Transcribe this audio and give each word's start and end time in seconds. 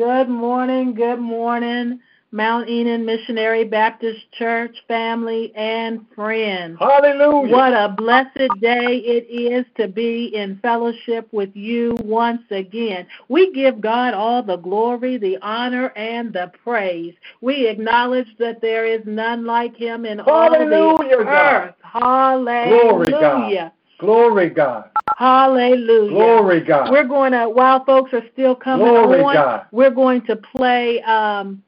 Good 0.00 0.30
morning, 0.30 0.94
good 0.94 1.20
morning, 1.20 2.00
Mount 2.32 2.70
Enon 2.70 3.04
Missionary 3.04 3.64
Baptist 3.64 4.32
Church 4.32 4.74
family 4.88 5.52
and 5.54 6.06
friends. 6.14 6.78
Hallelujah. 6.80 7.54
What 7.54 7.74
a 7.74 7.94
blessed 7.94 8.58
day 8.62 8.96
it 8.96 9.26
is 9.30 9.66
to 9.76 9.88
be 9.88 10.34
in 10.34 10.58
fellowship 10.62 11.28
with 11.32 11.54
you 11.54 11.98
once 12.02 12.40
again. 12.50 13.06
We 13.28 13.52
give 13.52 13.82
God 13.82 14.14
all 14.14 14.42
the 14.42 14.56
glory, 14.56 15.18
the 15.18 15.36
honor, 15.42 15.88
and 15.88 16.32
the 16.32 16.50
praise. 16.64 17.12
We 17.42 17.68
acknowledge 17.68 18.28
that 18.38 18.62
there 18.62 18.86
is 18.86 19.02
none 19.04 19.44
like 19.44 19.76
him 19.76 20.06
in 20.06 20.18
all 20.18 20.48
the 20.48 20.64
Hallelujah, 20.64 21.24
God. 21.26 21.62
earth. 21.62 21.74
Hallelujah. 21.82 22.88
Glory, 22.88 23.10
God. 23.10 23.72
Glory, 23.98 24.48
God. 24.48 24.90
Hallelujah. 25.20 26.08
Glory, 26.08 26.60
God. 26.62 26.90
We're 26.90 27.06
going 27.06 27.32
to, 27.32 27.46
while 27.46 27.84
folks 27.84 28.10
are 28.14 28.24
still 28.32 28.54
coming 28.54 28.86
Glory, 28.86 29.20
on, 29.20 29.34
God. 29.34 29.66
we're 29.70 29.90
going 29.90 30.24
to 30.24 30.36
play 30.36 31.02
um, 31.02 31.62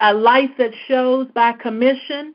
a 0.00 0.12
life 0.12 0.50
that 0.58 0.72
shows 0.88 1.28
by 1.36 1.52
Commissioned. 1.52 2.34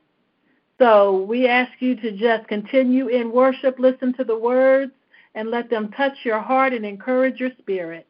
So 0.78 1.24
we 1.24 1.46
ask 1.46 1.70
you 1.78 1.94
to 1.96 2.10
just 2.12 2.48
continue 2.48 3.08
in 3.08 3.32
worship, 3.32 3.78
listen 3.78 4.14
to 4.14 4.24
the 4.24 4.36
words, 4.36 4.92
and 5.34 5.50
let 5.50 5.68
them 5.68 5.90
touch 5.90 6.16
your 6.24 6.40
heart 6.40 6.72
and 6.72 6.86
encourage 6.86 7.38
your 7.38 7.50
spirit. 7.58 8.06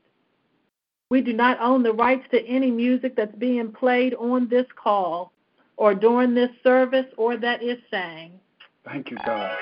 We 1.10 1.20
do 1.20 1.32
not 1.32 1.60
own 1.60 1.82
the 1.82 1.92
rights 1.92 2.26
to 2.30 2.46
any 2.46 2.70
music 2.70 3.16
that's 3.16 3.34
being 3.34 3.72
played 3.72 4.14
on 4.14 4.48
this 4.48 4.66
call 4.76 5.32
or 5.76 5.96
during 5.96 6.32
this 6.32 6.50
service 6.62 7.06
or 7.16 7.36
that 7.38 7.60
is 7.60 7.78
sang. 7.90 8.38
Thank 8.84 9.10
you, 9.10 9.16
God. 9.26 9.56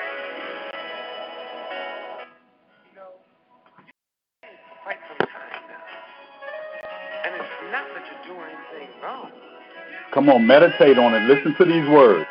Come 10.13 10.29
on, 10.29 10.47
meditate 10.47 10.99
on 10.99 11.15
it. 11.15 11.23
Listen 11.27 11.55
to 11.57 11.65
these 11.65 11.89
words. 11.89 12.27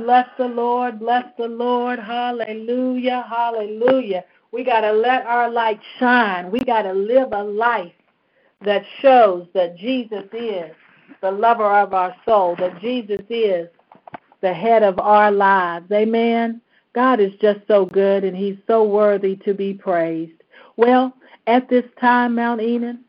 Bless 0.00 0.26
the 0.38 0.48
Lord, 0.48 0.98
bless 0.98 1.26
the 1.36 1.46
Lord. 1.46 1.98
Hallelujah, 1.98 3.22
hallelujah. 3.28 4.24
We 4.50 4.64
got 4.64 4.80
to 4.80 4.92
let 4.92 5.26
our 5.26 5.50
light 5.50 5.78
shine. 5.98 6.50
We 6.50 6.60
got 6.60 6.82
to 6.82 6.94
live 6.94 7.28
a 7.32 7.44
life 7.44 7.92
that 8.64 8.82
shows 9.02 9.46
that 9.52 9.76
Jesus 9.76 10.24
is 10.32 10.72
the 11.20 11.30
lover 11.30 11.70
of 11.78 11.92
our 11.92 12.16
soul, 12.24 12.56
that 12.56 12.80
Jesus 12.80 13.20
is 13.28 13.68
the 14.40 14.54
head 14.54 14.82
of 14.82 14.98
our 14.98 15.30
lives. 15.30 15.92
Amen. 15.92 16.62
God 16.94 17.20
is 17.20 17.34
just 17.42 17.60
so 17.68 17.84
good 17.84 18.24
and 18.24 18.34
he's 18.34 18.56
so 18.66 18.82
worthy 18.84 19.36
to 19.44 19.52
be 19.52 19.74
praised. 19.74 20.42
Well, 20.78 21.14
at 21.46 21.68
this 21.68 21.84
time, 22.00 22.36
Mount 22.36 22.62
Enon, 22.62 23.00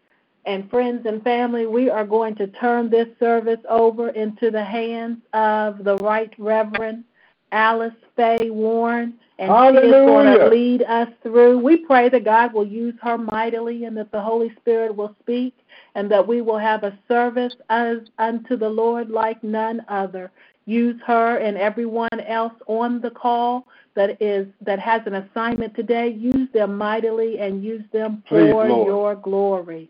and 0.45 0.69
friends 0.69 1.05
and 1.05 1.23
family, 1.23 1.67
we 1.67 1.89
are 1.89 2.05
going 2.05 2.35
to 2.35 2.47
turn 2.47 2.89
this 2.89 3.07
service 3.19 3.59
over 3.69 4.09
into 4.09 4.51
the 4.51 4.63
hands 4.63 5.19
of 5.33 5.83
the 5.83 5.97
Right 5.97 6.33
Reverend 6.37 7.03
Alice 7.51 7.93
Faye 8.15 8.49
Warren, 8.49 9.13
and 9.37 9.49
she 9.49 9.87
is 9.87 9.91
going 9.91 10.25
to 10.25 10.31
Hallelujah. 10.31 10.49
lead 10.49 10.81
us 10.83 11.09
through. 11.21 11.59
We 11.59 11.77
pray 11.77 12.09
that 12.09 12.23
God 12.23 12.53
will 12.53 12.67
use 12.67 12.95
her 13.01 13.17
mightily 13.17 13.85
and 13.85 13.95
that 13.97 14.11
the 14.11 14.21
Holy 14.21 14.53
Spirit 14.59 14.95
will 14.95 15.15
speak 15.19 15.55
and 15.95 16.09
that 16.11 16.27
we 16.27 16.41
will 16.41 16.57
have 16.57 16.83
a 16.83 16.97
service 17.07 17.53
as 17.69 17.97
unto 18.17 18.55
the 18.55 18.69
Lord 18.69 19.09
like 19.09 19.43
none 19.43 19.83
other. 19.87 20.31
Use 20.65 20.99
her 21.05 21.37
and 21.37 21.57
everyone 21.57 22.19
else 22.27 22.53
on 22.67 23.01
the 23.01 23.09
call 23.09 23.67
that 23.95 24.21
is 24.21 24.47
that 24.61 24.79
has 24.79 25.01
an 25.05 25.15
assignment 25.15 25.75
today. 25.75 26.09
Use 26.09 26.47
them 26.53 26.77
mightily 26.77 27.39
and 27.39 27.63
use 27.63 27.83
them 27.91 28.23
Please, 28.27 28.51
for 28.51 28.67
Lord. 28.67 28.87
your 28.87 29.15
glory. 29.15 29.89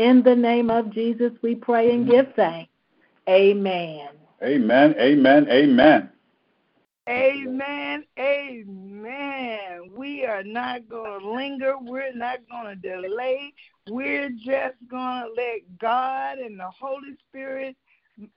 In 0.00 0.22
the 0.22 0.34
name 0.34 0.70
of 0.70 0.88
Jesus, 0.94 1.30
we 1.42 1.54
pray 1.54 1.92
and 1.92 2.08
give 2.08 2.32
thanks. 2.34 2.72
Amen. 3.28 4.08
Amen. 4.42 4.94
Amen. 4.98 5.46
Amen. 5.50 6.10
Amen. 7.06 8.04
Amen. 8.18 9.90
We 9.94 10.24
are 10.24 10.42
not 10.42 10.88
going 10.88 11.20
to 11.20 11.30
linger. 11.30 11.74
We're 11.78 12.14
not 12.14 12.38
going 12.50 12.80
to 12.80 13.00
delay. 13.00 13.52
We're 13.90 14.30
just 14.30 14.76
going 14.90 15.24
to 15.24 15.32
let 15.36 15.78
God 15.78 16.38
and 16.38 16.58
the 16.58 16.70
Holy 16.70 17.18
Spirit 17.28 17.76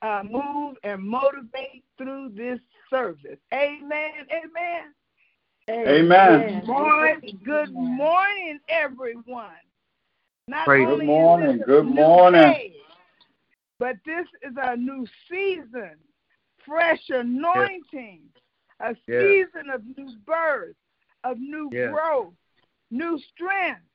uh, 0.01 0.21
move 0.29 0.75
and 0.83 1.01
motivate 1.01 1.85
through 1.97 2.33
this 2.35 2.59
service. 2.89 3.39
Amen. 3.53 4.11
Amen. 4.33 4.93
Amen. 5.69 6.65
Morning, 6.67 7.39
good 7.45 7.73
morning, 7.73 8.59
everyone. 8.67 9.62
Not 10.47 10.65
Praise 10.65 10.87
only 10.87 11.05
Good 11.05 11.11
morning, 11.11 11.49
is 11.51 11.59
this 11.59 11.61
a 11.63 11.65
good 11.65 11.85
morning. 11.85 12.41
day, 12.41 12.75
but 13.79 13.95
this 14.05 14.27
is 14.41 14.53
a 14.61 14.75
new 14.75 15.05
season, 15.29 15.95
fresh 16.65 17.01
anointing, 17.09 18.23
a 18.81 18.95
Yeah. 19.07 19.21
season 19.21 19.69
of 19.69 19.85
new 19.97 20.11
birth, 20.25 20.75
of 21.23 21.39
new 21.39 21.69
Yeah. 21.71 21.91
growth, 21.91 22.35
new 22.91 23.17
strength. 23.19 23.87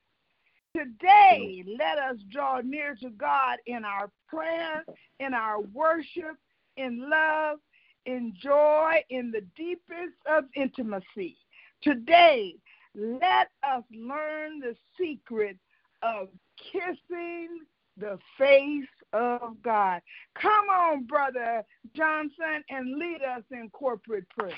Today, 0.75 1.65
let 1.67 1.99
us 1.99 2.19
draw 2.31 2.61
near 2.61 2.95
to 2.97 3.11
God 3.11 3.59
in 3.67 3.85
our 3.85 4.11
prayer, 4.27 4.87
in 5.19 5.35
our 5.35 5.61
worship, 5.61 6.39
in 6.77 7.11
love, 7.11 7.61
in 8.07 8.33
joy, 8.35 9.05
in 9.11 9.31
the 9.31 9.43
deepest 9.55 10.17
of 10.27 10.49
intimacy. 10.55 11.37
Today, 11.83 12.57
let 12.95 13.51
us 13.63 13.85
learn 13.91 14.61
the 14.61 14.75
secret 14.97 15.59
of 16.03 16.29
kissing 16.57 17.61
the 17.97 18.19
face 18.37 18.89
of 19.13 19.61
God. 19.63 20.01
Come 20.41 20.69
on, 20.71 21.05
Brother 21.05 21.65
Johnson, 21.95 22.63
and 22.71 22.99
lead 22.99 23.23
us 23.23 23.43
in 23.51 23.71
corporate 23.71 24.29
prayer. 24.39 24.53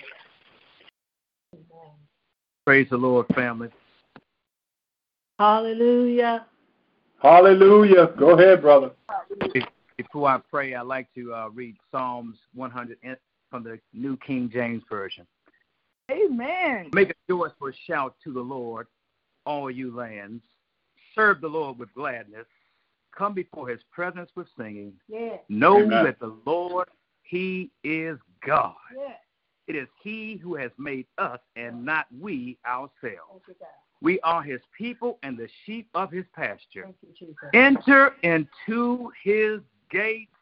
Praise 2.67 2.89
the 2.91 2.97
Lord, 2.97 3.27
family. 3.35 3.69
Hallelujah. 5.39 6.47
Hallelujah. 7.23 8.13
Go 8.19 8.39
ahead, 8.39 8.63
brother. 8.63 8.91
Before 9.97 10.29
I 10.29 10.41
pray, 10.51 10.75
I'd 10.75 10.83
like 10.83 11.09
to 11.15 11.35
uh, 11.35 11.49
read 11.49 11.77
Psalms 11.91 12.37
100 12.55 12.99
from 13.51 13.65
the 13.65 13.79
New 13.93 14.17
King 14.19 14.51
James 14.53 14.83
Version. 14.89 15.27
Amen. 16.11 16.91
Make 16.93 17.11
a 17.11 17.15
joyful 17.29 17.71
shout 17.87 18.15
to 18.25 18.33
the 18.33 18.41
Lord, 18.41 18.87
all 19.45 19.71
you 19.71 19.95
lands. 19.95 20.43
Serve 21.21 21.43
the 21.43 21.49
Lord 21.49 21.79
with 21.79 21.93
gladness. 21.93 22.47
Come 23.15 23.35
before 23.35 23.69
his 23.69 23.81
presence 23.93 24.31
with 24.37 24.47
singing. 24.57 24.95
Yeah. 25.07 25.37
Know 25.51 25.83
Amen. 25.83 26.05
that 26.05 26.19
the 26.19 26.35
Lord, 26.47 26.89
he 27.23 27.71
is 27.85 28.19
God. 28.47 28.75
Yeah. 28.97 29.13
It 29.67 29.77
is 29.77 29.87
he 30.03 30.37
who 30.43 30.55
has 30.55 30.71
made 30.79 31.05
us 31.19 31.39
and 31.57 31.85
not 31.85 32.07
we 32.19 32.57
ourselves. 32.67 32.95
Thank 33.03 33.43
you, 33.49 33.55
God. 33.61 33.69
We 34.01 34.19
are 34.21 34.43
his 34.43 34.63
people 34.77 35.19
and 35.23 35.37
the 35.37 35.47
sheep 35.67 35.89
of 35.95 36.11
his 36.11 36.25
pasture. 36.35 36.85
Thank 36.85 36.97
you, 37.03 37.09
Jesus. 37.19 37.37
Enter 37.53 38.15
into 38.23 39.13
his 39.23 39.61
gates 39.91 40.33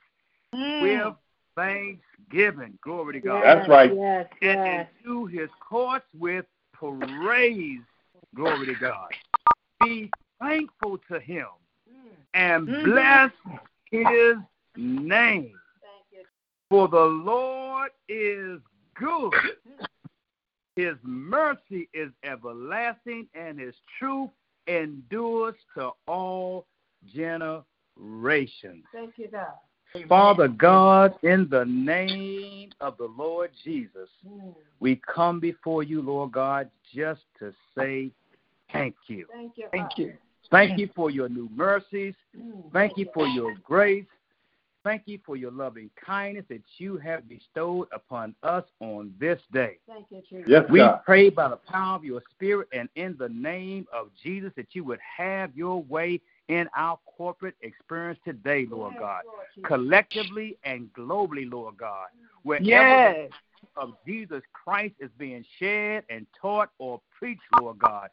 Mm. 0.55 0.81
with 0.81 1.15
thanksgiving. 1.57 2.79
Glory 2.83 3.15
to 3.15 3.21
God. 3.21 3.43
That's 3.45 3.69
right. 3.69 3.95
Yes, 3.95 4.27
And 4.41 4.65
yes. 4.65 4.89
into 5.05 5.27
his 5.27 5.51
courts 5.61 6.07
with 6.19 6.47
praise. 6.73 7.81
Glory 8.35 8.65
to 8.67 8.75
God. 8.81 9.11
Be 9.83 10.11
thankful 10.41 10.99
to 11.09 11.21
him 11.21 11.49
and 12.35 12.69
Mhm. 12.69 12.85
bless 12.85 13.33
his 13.91 14.37
name. 14.77 15.59
For 16.69 16.87
the 16.89 17.05
Lord 17.05 17.91
is 18.09 18.61
good. 18.95 19.33
His 20.77 20.97
mercy 21.03 21.89
is 21.93 22.13
everlasting, 22.23 23.29
and 23.35 23.59
his 23.59 23.75
truth 23.99 24.31
endures 24.69 25.57
to 25.75 25.91
all 26.07 26.67
generations. 27.05 28.85
Thank 28.93 29.19
you, 29.19 29.29
God. 29.29 29.55
Father 30.07 30.47
God, 30.47 31.19
in 31.23 31.49
the 31.49 31.65
name 31.65 32.71
of 32.81 32.97
the 32.99 33.07
Lord 33.07 33.51
Jesus, 33.65 34.11
Mm. 34.25 34.55
we 34.79 34.97
come 34.97 35.41
before 35.41 35.83
you, 35.83 36.03
Lord 36.03 36.33
God, 36.33 36.71
just 36.95 37.23
to 37.39 37.53
say 37.75 38.13
thank 38.71 38.95
you. 39.09 39.27
Thank 39.33 39.57
you. 39.57 39.69
Thank 39.73 39.99
you. 39.99 40.17
Thank 40.51 40.79
you 40.79 40.89
for 40.95 41.11
your 41.11 41.29
new 41.29 41.49
mercies. 41.55 42.15
Thank 42.73 42.97
you 42.97 43.07
for 43.13 43.27
your 43.27 43.55
grace. 43.65 44.07
Thank 44.85 45.03
you 45.07 45.19
for 45.27 45.37
your 45.37 45.51
loving 45.51 45.91
kindness 46.03 46.45
that 46.49 46.63
you 46.79 46.97
have 46.99 47.29
bestowed 47.29 47.89
upon 47.93 48.35
us 48.43 48.65
on 48.81 49.13
this 49.19 49.41
day. 49.53 49.79
Thank 49.87 50.07
you, 50.11 50.23
Jesus. 50.31 50.47
Yes, 50.49 50.65
We 50.71 50.79
God. 50.79 51.01
pray 51.05 51.31
by 51.31 51.49
the 51.49 51.57
power 51.57 51.97
of 51.97 52.05
your 52.05 52.23
spirit 52.31 52.69
and 52.73 52.89
in 52.95 53.17
the 53.19 53.29
name 53.29 53.87
of 53.93 54.09
Jesus 54.23 54.53
that 54.57 54.69
you 54.73 54.85
would 54.85 55.01
have 55.01 55.55
your 55.55 55.83
way 55.83 56.21
in 56.49 56.69
our 56.77 56.99
corporate 57.05 57.57
experience 57.61 58.19
today, 58.25 58.67
Lord 58.71 58.95
God. 58.99 59.23
Collectively 59.67 60.57
and 60.65 60.91
globally, 60.95 61.51
Lord 61.51 61.77
God. 61.77 62.07
Wherever 62.45 62.65
Yes. 62.65 63.31
The 63.61 63.81
of 63.81 63.95
Jesus 64.07 64.43
Christ 64.53 64.95
is 65.01 65.11
being 65.19 65.45
shared 65.59 66.05
and 66.11 66.27
taught 66.41 66.71
or 66.79 67.01
preached, 67.19 67.43
Lord 67.61 67.79
God. 67.79 68.11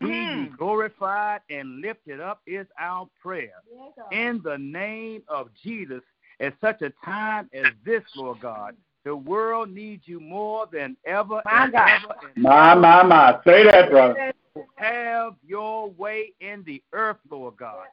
Be 0.00 0.06
Mm. 0.08 0.56
glorified 0.56 1.40
and 1.50 1.80
lifted 1.80 2.20
up 2.20 2.42
is 2.46 2.66
our 2.78 3.08
prayer. 3.20 3.62
Yeah, 3.70 3.92
In 4.10 4.42
the 4.42 4.58
name 4.58 5.22
of 5.28 5.52
Jesus, 5.54 6.02
at 6.40 6.58
such 6.60 6.82
a 6.82 6.90
time 7.04 7.48
as 7.52 7.72
this, 7.84 8.02
Lord 8.16 8.40
God, 8.40 8.76
the 9.04 9.16
world 9.16 9.70
needs 9.70 10.06
you 10.08 10.20
more 10.20 10.66
than 10.66 10.96
ever 11.04 11.40
My 11.44 11.64
and 11.64 11.72
God. 11.72 11.88
ever 11.88 12.14
and 12.22 12.42
My, 12.42 12.74
my, 12.74 13.02
my. 13.02 13.40
Say 13.44 13.64
that, 13.64 13.90
brother. 13.90 14.32
Have 14.76 15.36
your 15.46 15.90
way 15.90 16.34
in 16.40 16.62
the 16.64 16.82
earth, 16.92 17.16
Lord 17.30 17.56
God, 17.56 17.86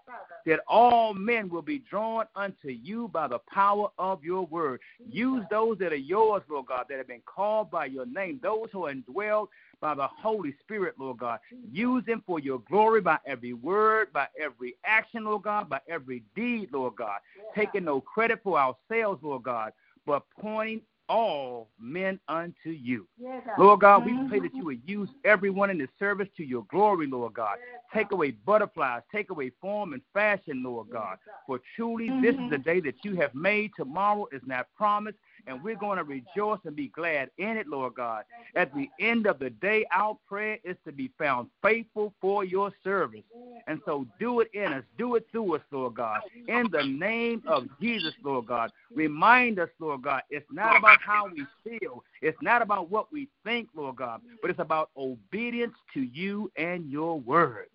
that 0.45 0.59
all 0.67 1.13
men 1.13 1.47
will 1.49 1.61
be 1.61 1.79
drawn 1.79 2.25
unto 2.35 2.67
you 2.67 3.07
by 3.07 3.29
the 3.29 3.39
power 3.39 3.87
of 3.97 4.21
your 4.23 4.45
word. 4.45 4.81
Use 5.09 5.45
those 5.49 5.77
that 5.77 5.93
are 5.93 5.95
yours, 5.95 6.43
Lord 6.49 6.65
God, 6.65 6.85
that 6.89 6.97
have 6.97 7.07
been 7.07 7.21
called 7.25 7.71
by 7.71 7.85
your 7.85 8.05
name, 8.05 8.39
those 8.43 8.67
who 8.73 8.87
are 8.87 8.93
indwelled 8.93 9.47
by 9.79 9.95
the 9.95 10.07
Holy 10.07 10.53
Spirit, 10.61 10.95
Lord 10.97 11.19
God. 11.19 11.39
Use 11.71 12.03
them 12.05 12.21
for 12.25 12.39
your 12.39 12.59
glory 12.69 12.99
by 12.99 13.17
every 13.25 13.53
word, 13.53 14.11
by 14.11 14.27
every 14.37 14.75
action, 14.85 15.23
Lord 15.23 15.43
God, 15.43 15.69
by 15.69 15.79
every 15.87 16.23
deed, 16.35 16.69
Lord 16.73 16.95
God. 16.97 17.19
Taking 17.55 17.85
no 17.85 18.01
credit 18.01 18.41
for 18.43 18.59
ourselves, 18.59 19.23
Lord 19.23 19.43
God, 19.43 19.71
but 20.05 20.23
pointing 20.37 20.81
all 21.09 21.69
men 21.79 22.19
unto 22.27 22.69
you. 22.69 23.07
Yeah, 23.17 23.39
God. 23.45 23.63
Lord 23.63 23.79
God, 23.81 24.05
we 24.05 24.11
mm-hmm. 24.11 24.29
pray 24.29 24.39
that 24.39 24.53
you 24.53 24.65
would 24.65 24.81
use 24.85 25.09
everyone 25.25 25.69
in 25.69 25.77
the 25.77 25.87
service 25.99 26.27
to 26.37 26.43
your 26.43 26.65
glory, 26.69 27.07
Lord 27.07 27.33
God. 27.33 27.57
Take 27.93 28.11
away 28.11 28.31
butterflies, 28.31 29.01
take 29.11 29.29
away 29.29 29.51
form 29.61 29.93
and 29.93 30.01
fashion, 30.13 30.63
Lord 30.63 30.89
God. 30.91 31.17
For 31.45 31.59
truly, 31.75 32.09
this 32.21 32.33
is 32.33 32.39
mm-hmm. 32.39 32.49
the 32.49 32.57
day 32.57 32.79
that 32.81 32.95
you 33.03 33.15
have 33.15 33.33
made. 33.35 33.71
Tomorrow 33.75 34.27
is 34.31 34.41
not 34.45 34.67
promised, 34.75 35.17
and 35.47 35.63
we're 35.63 35.75
going 35.75 35.97
to 35.97 36.03
rejoice 36.03 36.59
and 36.65 36.75
be 36.75 36.87
glad 36.89 37.29
in 37.37 37.57
it, 37.57 37.67
Lord 37.67 37.95
God. 37.95 38.23
At 38.55 38.73
the 38.73 38.89
end 38.99 39.27
of 39.27 39.39
the 39.39 39.49
day, 39.49 39.85
our 39.91 40.17
prayer 40.27 40.57
is 40.63 40.77
to 40.85 40.91
be 40.91 41.11
found 41.17 41.49
faithful 41.61 42.13
for 42.21 42.43
your 42.45 42.71
service. 42.83 43.23
And 43.67 43.81
so 43.85 44.05
do 44.19 44.39
it 44.41 44.49
in 44.53 44.73
us, 44.73 44.83
do 44.97 45.15
it 45.15 45.25
through 45.31 45.55
us, 45.55 45.61
Lord 45.71 45.95
God. 45.95 46.21
In 46.47 46.67
the 46.71 46.83
name 46.83 47.43
of 47.47 47.67
Jesus, 47.81 48.13
Lord 48.23 48.47
God. 48.47 48.71
Remind 48.95 49.59
us, 49.59 49.69
Lord 49.79 50.03
God, 50.03 50.21
it's 50.29 50.45
not 50.51 50.77
about 50.77 50.99
how 51.01 51.27
we 51.27 51.45
feel, 51.63 52.03
it's 52.21 52.37
not 52.41 52.61
about 52.61 52.89
what 52.91 53.11
we 53.11 53.27
think, 53.43 53.69
Lord 53.75 53.95
God, 53.95 54.21
but 54.41 54.51
it's 54.51 54.59
about 54.59 54.91
obedience 54.95 55.73
to 55.93 56.01
you 56.01 56.51
and 56.57 56.89
your 56.89 57.19
word. 57.19 57.67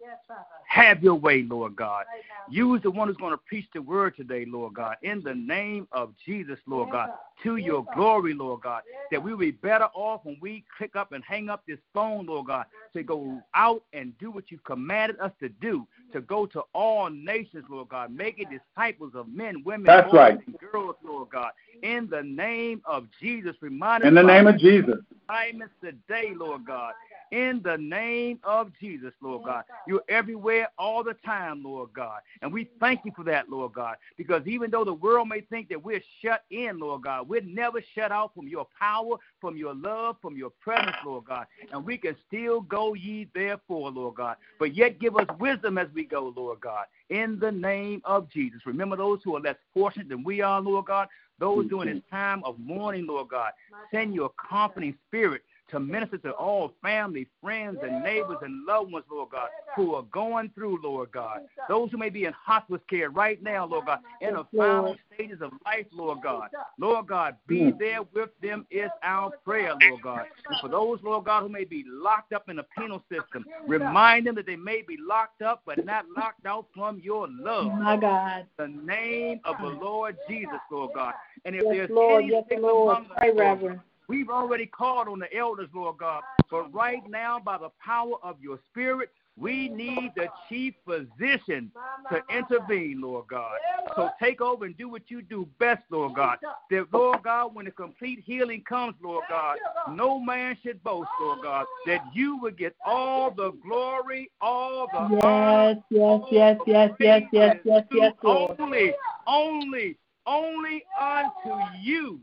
Have 0.68 1.02
your 1.02 1.16
way, 1.16 1.42
Lord 1.42 1.75
God. 1.75 2.04
Use 2.48 2.80
the 2.82 2.90
one 2.90 3.08
who's 3.08 3.16
going 3.16 3.32
to 3.32 3.40
preach 3.48 3.66
the 3.75 3.82
word 3.82 4.16
today, 4.16 4.44
Lord 4.46 4.75
God, 4.75 4.96
in 5.02 5.22
the 5.22 5.34
name 5.34 5.88
of 5.92 6.14
Jesus, 6.25 6.58
Lord 6.66 6.92
God, 6.92 7.10
to 7.42 7.56
your 7.58 7.86
glory, 7.94 8.34
Lord 8.34 8.62
God, 8.62 8.82
that 9.10 9.22
we 9.22 9.32
will 9.32 9.38
be 9.38 9.50
better 9.50 9.88
off 9.94 10.24
when 10.24 10.36
we 10.40 10.64
click 10.76 10.96
up 10.96 11.12
and 11.12 11.22
hang 11.24 11.48
up 11.48 11.62
this 11.66 11.78
phone, 11.92 12.26
Lord 12.26 12.46
God, 12.46 12.66
to 12.94 13.02
go 13.02 13.40
out 13.54 13.82
and 13.92 14.16
do 14.18 14.30
what 14.30 14.50
you've 14.50 14.64
commanded 14.64 15.18
us 15.20 15.32
to 15.40 15.48
do, 15.48 15.86
to 16.12 16.20
go 16.20 16.46
to 16.46 16.62
all 16.74 17.10
nations, 17.10 17.64
Lord 17.68 17.88
God, 17.88 18.12
making 18.12 18.48
disciples 18.48 19.12
of 19.14 19.28
men, 19.28 19.62
women, 19.64 19.86
That's 19.86 20.10
boys, 20.10 20.14
right. 20.14 20.38
and 20.46 20.58
girls, 20.58 20.96
Lord 21.04 21.30
God, 21.30 21.52
in 21.82 22.08
the 22.10 22.22
name 22.22 22.82
of 22.84 23.06
Jesus. 23.20 23.56
Remind 23.60 24.02
us 24.02 24.08
In 24.08 24.14
the 24.14 24.22
name 24.22 24.46
of 24.46 24.58
Jesus. 24.58 24.96
assignments 25.28 25.74
today, 25.82 26.32
Lord 26.34 26.64
God. 26.66 26.94
In 27.30 27.61
the 27.62 27.76
name 27.76 28.38
of 28.44 28.70
Jesus, 28.80 29.12
Lord 29.20 29.44
God. 29.44 29.64
You're 29.87 30.02
everywhere 30.08 30.68
all 30.78 31.04
the 31.04 31.14
time, 31.25 31.62
Lord 31.62 31.90
God. 31.92 32.20
And 32.42 32.52
we 32.52 32.70
thank 32.80 33.04
you 33.04 33.12
for 33.14 33.25
that, 33.25 33.49
Lord 33.49 33.75
God. 33.75 33.97
Because 34.16 34.47
even 34.47 34.70
though 34.70 34.85
the 34.85 34.94
world 34.94 35.28
may 35.28 35.42
think 35.42 35.68
that 35.68 35.82
we're 35.82 36.02
shut 36.23 36.44
in, 36.50 36.78
Lord 36.78 37.02
God, 37.02 37.28
we're 37.28 37.42
never 37.42 37.82
shut 37.94 38.12
out 38.12 38.35
from 38.35 38.49
your 38.49 38.66
power, 38.78 39.16
from 39.40 39.56
your 39.56 39.75
love, 39.75 40.16
from 40.23 40.37
your 40.37 40.50
presence, 40.50 40.97
Lord 41.04 41.25
God. 41.26 41.47
And 41.73 41.85
we 41.85 41.99
can 41.99 42.16
still 42.26 42.62
go 42.62 42.94
ye 42.94 43.28
therefore, 43.35 43.90
Lord 43.90 44.14
God. 44.14 44.37
But 44.58 44.75
yet 44.75 44.99
give 45.00 45.16
us 45.16 45.26
wisdom 45.38 45.78
as 45.78 45.88
we 45.94 46.04
go, 46.04 46.32
Lord 46.35 46.61
God. 46.61 46.87
In 47.11 47.38
the 47.38 47.52
name 47.52 48.02
of 48.04 48.30
Jesus. 48.30 48.61
Remember 48.66 48.97
those 48.97 49.20
who 49.25 49.37
are 49.37 49.40
less 49.40 49.56
fortunate 49.75 50.08
than 50.08 50.25
we 50.25 50.40
are, 50.40 50.61
Lord 50.61 50.87
God. 50.87 51.08
Those 51.38 51.68
during 51.68 51.88
this 51.88 52.02
mm-hmm. 52.04 52.16
time 52.16 52.44
of 52.44 52.58
mourning, 52.58 53.06
Lord 53.06 53.28
God. 53.28 53.52
Send 53.92 54.14
your 54.14 54.30
comforting 54.50 54.97
spirit 55.06 55.42
to 55.70 55.80
minister 55.80 56.18
to 56.18 56.30
all 56.32 56.72
family, 56.82 57.26
friends, 57.42 57.78
and 57.82 58.02
neighbors 58.02 58.38
and 58.42 58.64
loved 58.66 58.92
ones, 58.92 59.04
Lord 59.10 59.30
God, 59.30 59.48
who 59.76 59.94
are 59.94 60.02
going 60.02 60.50
through, 60.54 60.80
Lord 60.82 61.12
God. 61.12 61.40
Those 61.68 61.90
who 61.90 61.98
may 61.98 62.10
be 62.10 62.25
in 62.25 62.32
hospice 62.32 62.80
care 62.88 63.10
right 63.10 63.42
now, 63.42 63.66
Lord 63.66 63.87
God, 63.87 64.00
in 64.20 64.34
the 64.34 64.44
final 64.56 64.96
stages 65.14 65.40
of 65.42 65.52
life, 65.64 65.87
Lord 65.92 66.18
God. 66.22 66.48
Lord 66.78 67.06
God, 67.06 67.37
be 67.46 67.60
mm. 67.60 67.78
there 67.78 68.00
with 68.14 68.30
them 68.42 68.66
is 68.70 68.90
our 69.02 69.30
prayer, 69.44 69.75
Lord 69.88 70.02
God. 70.02 70.26
And 70.48 70.58
for 70.60 70.68
those, 70.68 70.98
Lord 71.02 71.26
God, 71.26 71.42
who 71.42 71.48
may 71.48 71.64
be 71.64 71.84
locked 71.87 72.32
up 72.32 72.48
in 72.48 72.56
the 72.56 72.66
penal 72.76 73.02
system, 73.10 73.44
remind 73.66 74.26
them 74.26 74.34
that 74.37 74.46
they 74.46 74.56
may 74.56 74.82
be 74.82 74.96
locked 75.00 75.42
up 75.42 75.62
but 75.66 75.84
not 75.84 76.06
locked 76.16 76.46
out 76.46 76.66
from 76.75 77.00
your 77.02 77.28
love 77.28 77.72
My 77.72 77.96
God. 77.96 78.46
the 78.56 78.68
name 78.68 79.40
of 79.44 79.56
the 79.60 79.68
Lord 79.68 80.16
Jesus, 80.28 80.58
Lord 80.70 80.92
God. 80.94 81.14
And 81.44 81.54
if 81.54 81.62
Yes, 81.64 81.72
there's 81.75 81.90
Lord. 81.90 82.25
any 82.25 82.32
Yes, 82.32 82.44
Lord. 82.58 82.96
among 82.96 83.10
us, 83.10 83.18
Pray, 83.18 83.28
Lord, 83.28 83.38
Reverend. 83.38 83.80
We've 84.08 84.30
already 84.30 84.66
called 84.66 85.08
on 85.08 85.18
the 85.18 85.34
elders, 85.36 85.68
Lord 85.74 85.98
God. 85.98 86.22
But 86.50 86.72
right 86.74 87.02
now, 87.08 87.38
by 87.38 87.58
the 87.58 87.70
power 87.84 88.14
of 88.22 88.36
your 88.40 88.58
spirit, 88.70 89.10
we 89.36 89.68
need 89.68 90.12
the 90.16 90.26
chief 90.48 90.74
physician 90.84 91.70
to 92.10 92.22
intervene, 92.36 93.00
Lord 93.00 93.26
God. 93.28 93.52
So 93.94 94.10
take 94.20 94.40
over 94.40 94.64
and 94.64 94.76
do 94.76 94.88
what 94.88 95.02
you 95.10 95.22
do 95.22 95.48
best, 95.60 95.82
Lord 95.90 96.14
God. 96.16 96.38
That, 96.70 96.86
Lord 96.92 97.22
God, 97.22 97.54
when 97.54 97.66
the 97.66 97.70
complete 97.70 98.22
healing 98.24 98.64
comes, 98.68 98.94
Lord 99.02 99.24
God, 99.28 99.58
no 99.92 100.18
man 100.18 100.56
should 100.62 100.82
boast, 100.82 101.08
Lord 101.20 101.40
God, 101.42 101.66
that 101.86 102.04
you 102.12 102.38
would 102.38 102.58
get 102.58 102.74
all 102.84 103.30
the 103.30 103.52
glory, 103.62 104.30
all 104.40 104.88
the 104.92 104.98
honor, 105.24 105.82
Yes, 105.90 106.20
yes, 106.30 106.30
yes, 106.30 106.58
yes, 106.66 106.90
yes, 106.98 107.22
yes, 107.32 107.56
yes, 107.64 107.84
yes, 107.92 108.12
Lord. 108.22 108.56
only, 108.58 108.92
only, 109.26 109.96
only 110.26 110.84
unto 111.00 111.54
you. 111.80 112.20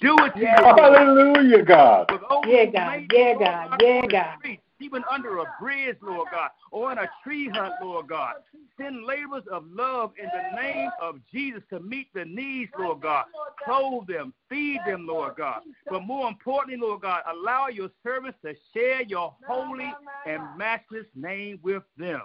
Do 0.00 0.16
it 0.20 0.34
to 0.34 0.40
your 0.40 0.62
Lord. 0.62 0.94
Hallelujah, 0.94 1.64
God. 1.64 2.10
Yeah, 2.46 2.64
God. 2.66 3.02
Yeah, 3.12 3.34
God. 3.38 3.80
Yeah, 3.80 4.06
God. 4.06 4.36
Even 4.80 5.02
under 5.10 5.38
a 5.38 5.44
bridge, 5.60 5.96
Lord 6.00 6.28
God, 6.30 6.50
or 6.70 6.92
in 6.92 6.98
a 6.98 7.10
tree 7.24 7.48
hut, 7.48 7.72
Lord 7.82 8.06
God. 8.06 8.34
Send 8.80 9.04
labors 9.04 9.42
of 9.50 9.64
love 9.72 10.12
in 10.16 10.26
the 10.26 10.56
name 10.56 10.88
of 11.02 11.16
Jesus 11.32 11.62
to 11.70 11.80
meet 11.80 12.06
the 12.14 12.24
needs, 12.24 12.70
Lord 12.78 13.00
God. 13.00 13.24
Clothe 13.64 14.06
them, 14.06 14.32
feed 14.48 14.78
them, 14.86 15.04
Lord 15.04 15.34
God. 15.36 15.62
But 15.90 16.04
more 16.04 16.28
importantly, 16.28 16.76
Lord 16.80 17.00
God, 17.00 17.22
allow 17.28 17.66
your 17.66 17.90
servants 18.04 18.38
to 18.44 18.54
share 18.72 19.02
your 19.02 19.34
holy 19.48 19.92
and 20.26 20.42
matchless 20.56 21.06
name 21.16 21.58
with 21.64 21.82
them. 21.96 22.22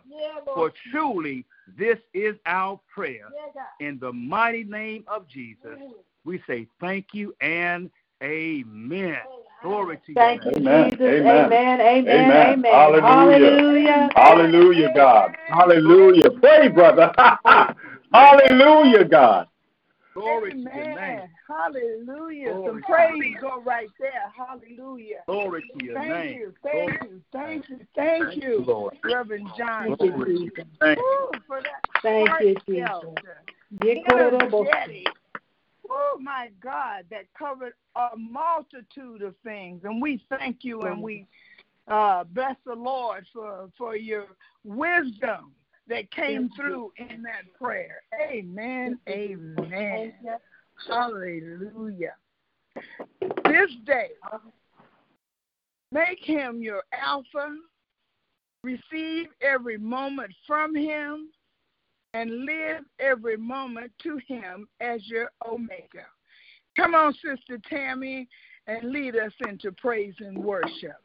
For 0.53 0.72
truly, 0.92 1.46
this 1.75 1.98
is 2.13 2.36
our 2.46 2.80
prayer. 2.94 3.30
In 3.80 3.98
the 4.00 4.13
mighty 4.13 4.63
name 4.63 5.06
of 5.08 5.27
Jesus, 5.27 5.80
we 6.25 6.42
say 6.48 6.68
thank 6.80 7.08
you 7.13 7.34
and 7.42 7.89
amen. 8.24 9.18
Glory 9.62 10.00
to 10.06 10.13
Thank 10.13 10.44
you. 10.44 10.51
you, 10.51 10.58
Amen. 10.58 10.89
Jesus. 10.92 11.01
Amen. 11.01 11.46
Amen. 11.46 11.82
Amen. 11.82 12.08
Amen. 12.08 12.53
Amen. 12.53 12.74
Hallelujah. 12.74 13.50
Hallelujah. 13.50 14.10
Hallelujah, 14.15 14.89
God. 14.94 15.36
Hallelujah. 15.48 16.30
Pray, 16.42 16.68
brother. 16.68 17.12
Hallelujah, 18.13 19.06
God. 19.06 19.48
Glory 20.13 20.51
to 20.51 20.58
your 20.58 20.74
name. 20.74 20.98
Amen. 20.98 21.30
Hallelujah. 21.48 22.50
Glory 22.51 22.65
Some 22.68 22.82
praise 22.84 23.36
go 23.42 23.62
right 23.62 23.89
there. 24.00 24.32
Hallelujah. 24.36 25.24
Glory 25.27 25.63
to 25.77 25.86
your 25.86 25.96
Thank 25.96 26.12
name. 26.12 26.38
you. 26.38 26.53
Thank 26.62 27.01
you. 27.01 27.22
Thank 27.32 27.70
you. 27.70 27.80
Thank 27.96 28.44
you, 28.44 28.60
Lord. 28.60 28.96
Reverend 29.03 29.50
John. 29.58 29.98
Thank 29.98 30.01
you, 30.03 30.12
Glory 30.12 30.25
to 30.25 30.39
Jesus. 30.39 30.65
your 30.82 30.89
name. 30.89 30.98
Woo, 31.50 31.60
Thank 32.03 32.30
you, 32.42 32.56
Jesus. 32.68 32.94
Heartfelt, 35.94 36.20
Yekororobo. 36.20 36.20
energetic. 36.20 36.20
Oh 36.20 36.20
my 36.20 36.50
God, 36.62 37.06
that 37.10 37.34
covered 37.38 37.74
a 37.96 38.18
multitude 38.18 39.22
of 39.22 39.36
things, 39.44 39.82
and 39.84 40.02
we 40.02 40.24
thank 40.30 40.64
you 40.64 40.82
and 40.82 41.02
we 41.02 41.28
uh, 41.88 42.24
bless 42.24 42.56
the 42.66 42.76
Lord 42.76 43.26
for 43.34 43.70
for 43.78 43.96
your 43.96 44.28
wisdom 44.64 45.52
that 45.88 46.10
came 46.12 46.50
through 46.56 46.94
in 46.98 47.24
that 47.24 47.54
prayer. 47.60 48.02
Amen. 48.22 49.00
Amen. 49.10 50.14
Hallelujah. 50.88 52.16
This 53.46 53.72
day, 53.86 54.10
make 55.92 56.20
him 56.24 56.62
your 56.62 56.84
Alpha. 56.94 57.58
Receive 58.64 59.28
every 59.42 59.78
moment 59.78 60.32
from 60.48 60.74
him 60.74 61.33
and 62.13 62.46
live 62.46 62.84
every 63.00 63.38
moment 63.38 63.91
to 64.03 64.20
him 64.27 64.67
as 64.79 65.08
your 65.08 65.32
Omega. 65.48 66.05
Come 66.75 66.96
on, 66.96 67.13
Sister 67.13 67.60
Tammy, 67.70 68.27
and 68.67 68.91
lead 68.91 69.15
us 69.15 69.34
into 69.48 69.72
praise 69.72 70.15
and 70.20 70.38
worship. 70.38 70.96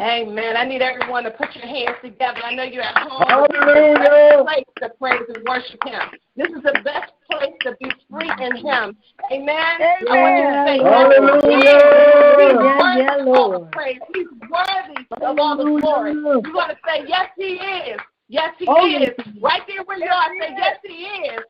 Amen. 0.00 0.56
I 0.56 0.64
need 0.64 0.80
everyone 0.80 1.24
to 1.24 1.30
put 1.32 1.54
your 1.56 1.66
hands 1.66 1.96
together. 2.02 2.38
I 2.44 2.54
know 2.54 2.62
you're 2.62 2.84
at 2.84 2.96
home. 3.08 3.24
Hallelujah. 3.26 3.98
The 3.98 4.44
place 4.44 4.64
to 4.80 4.90
praise 4.90 5.22
and 5.34 5.44
worship 5.48 5.80
Him. 5.84 6.00
This 6.36 6.48
is 6.48 6.62
the 6.62 6.80
best 6.84 7.12
place 7.28 7.54
to 7.62 7.74
be 7.80 7.90
free 8.08 8.30
in 8.40 8.56
Him. 8.56 8.96
Amen. 9.32 9.80
I 10.08 10.22
want 10.22 10.38
you 10.38 10.46
to 10.46 10.62
say, 10.64 10.78
Hallelujah. 10.78 11.98
He's 12.38 12.54
Yeah, 12.54 12.78
worthy 12.78 13.00
yeah, 13.00 13.22
of 13.22 13.28
all 13.28 13.50
the 13.58 13.66
praise. 13.72 13.98
He's 14.14 14.28
worthy 14.48 15.04
of 15.20 15.38
all 15.40 15.56
the 15.56 15.80
glory. 15.80 16.12
You 16.12 16.54
want 16.54 16.70
to 16.70 16.76
say, 16.86 17.04
Yes, 17.08 17.30
He 17.36 17.54
is. 17.54 18.00
Yes, 18.28 18.54
He 18.58 18.66
Oh, 18.68 18.86
is. 18.86 19.08
yes. 19.16 19.26
Right 19.40 19.62
there 19.66 19.82
where 19.84 19.98
you 19.98 20.10
are, 20.10 20.30
say, 20.40 20.54
Yes, 20.56 20.78
He 20.84 20.94
is. 20.94 21.40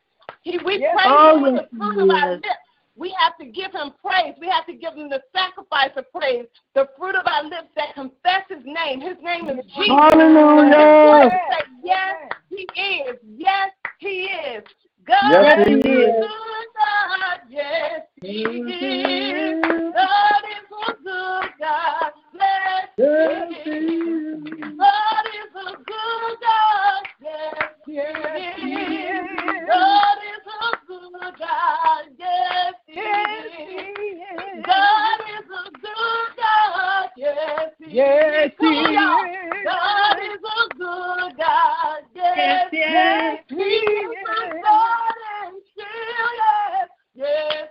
He, 0.41 0.57
we 0.65 0.79
Yes, 0.79 0.95
praise 0.95 1.07
oh, 1.07 1.35
Him 1.35 1.41
with 1.43 1.55
yes, 1.55 1.63
the 1.71 1.77
fruit 1.77 2.03
of 2.03 2.09
our 2.09 2.31
lips. 2.35 2.47
We 2.99 3.15
have 3.17 3.37
to 3.37 3.45
give 3.45 3.71
him 3.71 3.93
praise. 4.03 4.35
We 4.41 4.47
have 4.49 4.65
to 4.65 4.73
give 4.73 4.93
him 4.93 5.09
the 5.09 5.21
sacrifice 5.33 5.91
of 5.95 6.11
praise, 6.11 6.45
the 6.75 6.89
fruit 6.97 7.15
of 7.15 7.25
our 7.25 7.45
lips 7.45 7.69
that 7.77 7.93
confess 7.95 8.43
his 8.49 8.63
name. 8.65 8.99
His 8.99 9.15
name 9.23 9.47
is 9.47 9.65
Jesus. 9.73 9.87
Hallelujah. 9.87 11.39
Say, 11.49 11.63
yes, 11.81 12.15
he 12.49 12.67
is. 12.81 13.15
Yes, 13.37 13.69
he 13.99 14.27
is. 14.27 14.63
God 15.07 15.31
Yes, 15.31 15.67
he 15.67 15.73
is 15.75 15.79
is. 15.79 15.83
good. 15.85 16.67
God, 16.75 17.39
yes, 17.49 18.01
he 18.21 18.43
is. 18.43 19.63
God 19.95 20.43
is 20.51 20.67
a 20.89 20.93
good 21.03 21.49
God. 21.57 22.11
Yes, 22.33 22.89
he 22.97 23.07
is. 23.07 23.63
God 23.63 23.63
is 23.63 23.63
a 23.63 23.63
good 23.63 23.63
Yes, 23.63 23.63
he 23.63 23.69
is. 23.69 24.77
God 24.77 25.25
Yes. 37.19 38.51
Yes, 42.39 42.69
Yes, 42.71 43.43
he 43.49 43.55
is. 43.55 44.09
God 44.63 45.15
and 45.43 45.61
still 45.71 46.29
yes. 46.37 46.89
Yes, 47.15 47.67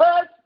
but 0.00 0.39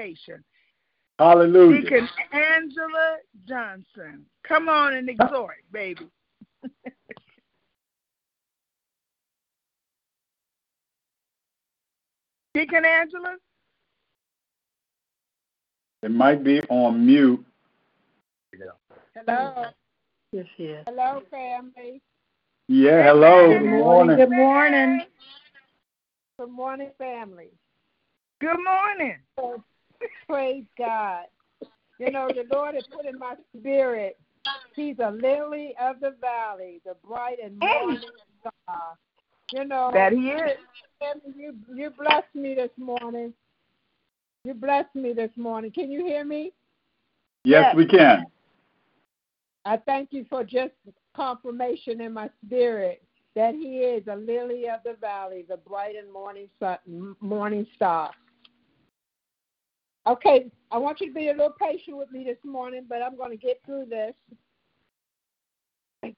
education. 0.00 0.42
Hallelujah. 1.18 1.82
Deacon 1.82 2.08
Angela 2.32 3.16
Johnson. 3.46 4.24
Come 4.46 4.68
on 4.70 4.94
and 4.94 5.08
exhort, 5.08 5.56
baby. 5.70 6.08
Deacon 12.54 12.84
Angela? 12.84 13.36
It 16.02 16.10
might 16.10 16.42
be 16.42 16.60
on 16.70 17.06
mute. 17.06 17.44
Hello. 19.14 19.66
Yes, 20.32 20.46
yes. 20.56 20.84
Hello, 20.88 21.20
family. 21.30 22.00
Yeah, 22.68 23.02
hello. 23.02 23.58
Good 23.58 23.68
morning. 23.68 24.16
Good 24.16 24.30
morning. 24.30 25.02
Good 26.38 26.50
morning, 26.50 26.90
family. 26.96 27.50
Good 28.40 28.56
morning. 28.64 29.18
Praise 30.28 30.64
God. 30.78 31.24
You 31.98 32.10
know, 32.10 32.28
the 32.28 32.46
Lord 32.54 32.74
has 32.74 32.84
put 32.90 33.06
in 33.06 33.18
my 33.18 33.34
spirit, 33.58 34.18
He's 34.74 34.96
a 35.04 35.10
lily 35.10 35.74
of 35.80 36.00
the 36.00 36.14
valley, 36.20 36.80
the 36.86 36.94
bright 37.06 37.38
and 37.44 37.58
morning 37.58 38.00
star. 38.40 38.96
You 39.52 39.64
know, 39.64 39.90
that 39.92 40.12
He 40.12 40.28
is. 40.28 40.56
You, 41.36 41.54
you 41.74 41.90
blessed 41.90 42.34
me 42.34 42.54
this 42.54 42.70
morning. 42.78 43.32
You 44.44 44.54
blessed 44.54 44.94
me 44.94 45.12
this 45.12 45.30
morning. 45.36 45.70
Can 45.70 45.90
you 45.90 46.04
hear 46.04 46.24
me? 46.24 46.52
Yes, 47.44 47.64
yes, 47.68 47.76
we 47.76 47.86
can. 47.86 48.24
I 49.64 49.76
thank 49.76 50.12
you 50.12 50.24
for 50.30 50.44
just 50.44 50.72
confirmation 51.14 52.00
in 52.00 52.12
my 52.12 52.30
spirit 52.46 53.02
that 53.36 53.54
He 53.54 53.78
is 53.78 54.06
a 54.08 54.16
lily 54.16 54.68
of 54.68 54.80
the 54.84 54.96
valley, 55.00 55.44
the 55.48 55.56
bright 55.58 55.96
and 55.96 56.10
morning 56.12 56.48
sun, 56.58 57.16
morning 57.20 57.66
star. 57.76 58.10
Okay, 60.06 60.50
I 60.70 60.78
want 60.78 61.00
you 61.00 61.08
to 61.08 61.14
be 61.14 61.28
a 61.28 61.32
little 61.32 61.54
patient 61.60 61.96
with 61.96 62.10
me 62.10 62.24
this 62.24 62.38
morning, 62.44 62.86
but 62.88 63.02
I'm 63.02 63.16
going 63.16 63.30
to 63.30 63.36
get 63.36 63.60
through 63.66 63.86
this. 63.86 64.14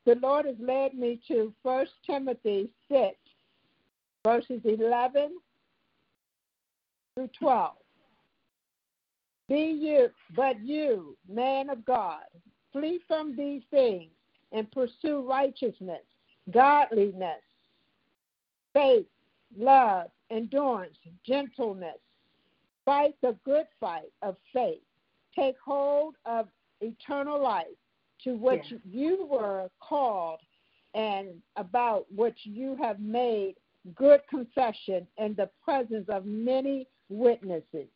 The 0.07 0.14
Lord 0.16 0.47
has 0.47 0.55
led 0.61 0.95
me 0.95 1.21
to 1.29 1.53
First 1.62 1.92
Timothy 2.07 2.73
6, 2.88 3.16
verses 4.25 4.61
11 4.64 5.33
through 7.16 7.31
12. 7.38 7.73
Be 9.49 9.77
you, 9.81 10.09
but 10.37 10.61
you, 10.61 11.16
man 11.29 11.68
of 11.68 11.85
God, 11.85 12.23
flee 12.73 13.01
from 13.09 13.37
these 13.37 13.62
things 13.71 14.11
and 14.53 14.71
pursue 14.71 15.27
righteousness, 15.29 16.05
godliness, 16.53 17.42
faith, 18.73 19.07
love, 19.59 20.09
endurance, 20.31 20.97
gentleness. 21.27 21.99
Fight 22.85 23.14
the 23.23 23.37
good 23.45 23.66
fight 23.81 24.12
of 24.23 24.37
faith. 24.53 24.81
Take 25.37 25.57
hold 25.64 26.16
of 26.27 26.49
eternal 26.81 27.40
life 27.42 27.66
to 28.25 28.37
which 28.37 28.73
you 28.85 29.27
were 29.31 29.68
called 29.81 30.40
and 30.95 31.29
about 31.57 32.07
which 32.14 32.38
you 32.42 32.77
have 32.77 33.01
made 33.01 33.55
good 33.95 34.21
confession 34.29 35.07
in 35.18 35.35
the 35.35 35.49
presence 35.64 36.09
of 36.09 36.25
many 36.25 36.87
witnesses. 37.09 37.88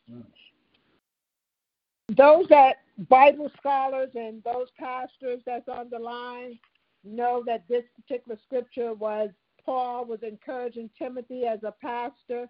Those 2.16 2.46
that 2.48 2.76
Bible 3.08 3.50
scholars 3.58 4.10
and 4.14 4.42
those 4.44 4.68
pastors 4.78 5.40
that's 5.44 5.68
on 5.68 5.90
the 5.90 5.98
line 5.98 6.58
know 7.04 7.42
that 7.46 7.64
this 7.68 7.84
particular 8.00 8.38
scripture 8.44 8.94
was 8.94 9.30
Paul 9.64 10.04
was 10.04 10.20
encouraging 10.22 10.90
Timothy 10.96 11.44
as 11.44 11.58
a 11.64 11.74
pastor 11.82 12.48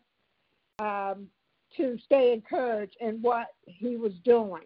um, 0.79 1.29
to 1.77 1.99
stay 2.05 2.33
encouraged 2.33 2.97
in 3.01 3.21
what 3.23 3.49
he 3.65 3.97
was 3.97 4.13
doing. 4.25 4.65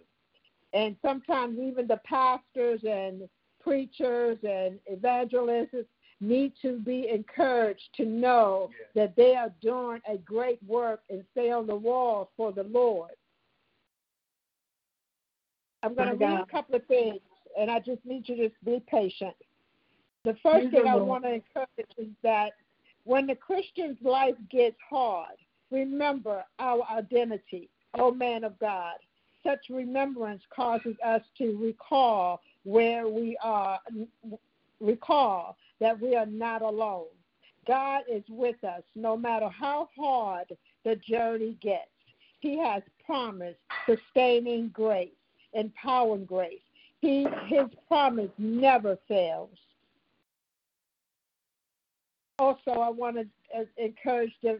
And 0.72 0.96
sometimes 1.02 1.58
even 1.58 1.86
the 1.86 2.00
pastors 2.04 2.80
and 2.84 3.28
preachers 3.60 4.38
and 4.42 4.78
evangelists 4.86 5.86
need 6.20 6.52
to 6.62 6.78
be 6.78 7.08
encouraged 7.08 7.88
to 7.96 8.04
know 8.04 8.70
that 8.94 9.16
they 9.16 9.34
are 9.34 9.52
doing 9.62 10.00
a 10.08 10.18
great 10.18 10.58
work 10.66 11.00
and 11.08 11.24
stay 11.32 11.50
on 11.50 11.66
the 11.66 11.74
wall 11.74 12.30
for 12.36 12.52
the 12.52 12.64
Lord. 12.64 13.12
I'm 15.82 15.94
going 15.94 16.10
to 16.10 16.16
My 16.16 16.34
read 16.34 16.40
a 16.40 16.46
couple 16.46 16.74
of 16.76 16.84
things, 16.86 17.20
and 17.58 17.70
I 17.70 17.78
just 17.80 18.04
need 18.04 18.28
you 18.28 18.36
to 18.36 18.50
be 18.64 18.82
patient. 18.86 19.34
The 20.24 20.36
first 20.42 20.64
Use 20.64 20.72
thing 20.72 20.84
the 20.84 20.90
I 20.90 20.96
want 20.96 21.24
to 21.24 21.32
encourage 21.32 21.90
is 21.96 22.08
that 22.22 22.52
when 23.04 23.26
the 23.26 23.34
Christian's 23.34 23.96
life 24.02 24.34
gets 24.50 24.76
hard, 24.88 25.36
remember 25.70 26.44
our 26.58 26.82
identity, 26.90 27.68
O 27.98 28.10
man 28.10 28.44
of 28.44 28.58
God. 28.58 28.94
Such 29.44 29.70
remembrance 29.70 30.42
causes 30.54 30.96
us 31.04 31.22
to 31.38 31.56
recall 31.56 32.40
where 32.64 33.08
we 33.08 33.38
are, 33.42 33.78
recall 34.80 35.56
that 35.80 35.98
we 35.98 36.14
are 36.14 36.26
not 36.26 36.62
alone. 36.62 37.06
God 37.66 38.02
is 38.10 38.24
with 38.28 38.62
us 38.64 38.82
no 38.94 39.16
matter 39.16 39.48
how 39.48 39.88
hard 39.96 40.46
the 40.84 40.96
journey 40.96 41.56
gets. 41.60 41.88
He 42.40 42.58
has 42.58 42.82
promised 43.04 43.58
sustaining 43.86 44.68
grace, 44.68 45.08
empowering 45.52 46.24
grace. 46.24 46.60
He, 47.00 47.26
his 47.46 47.66
promise 47.88 48.30
never 48.38 48.98
fails. 49.08 49.56
Also, 52.38 52.72
I 52.72 52.88
want 52.88 53.16
to 53.16 53.66
encourage 53.76 54.32
to 54.42 54.58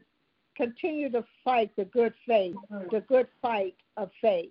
continue 0.60 1.10
to 1.10 1.24
fight 1.42 1.70
the 1.76 1.86
good 1.86 2.12
faith, 2.26 2.54
the 2.90 3.00
good 3.08 3.28
fight 3.40 3.76
of 3.96 4.10
faith. 4.20 4.50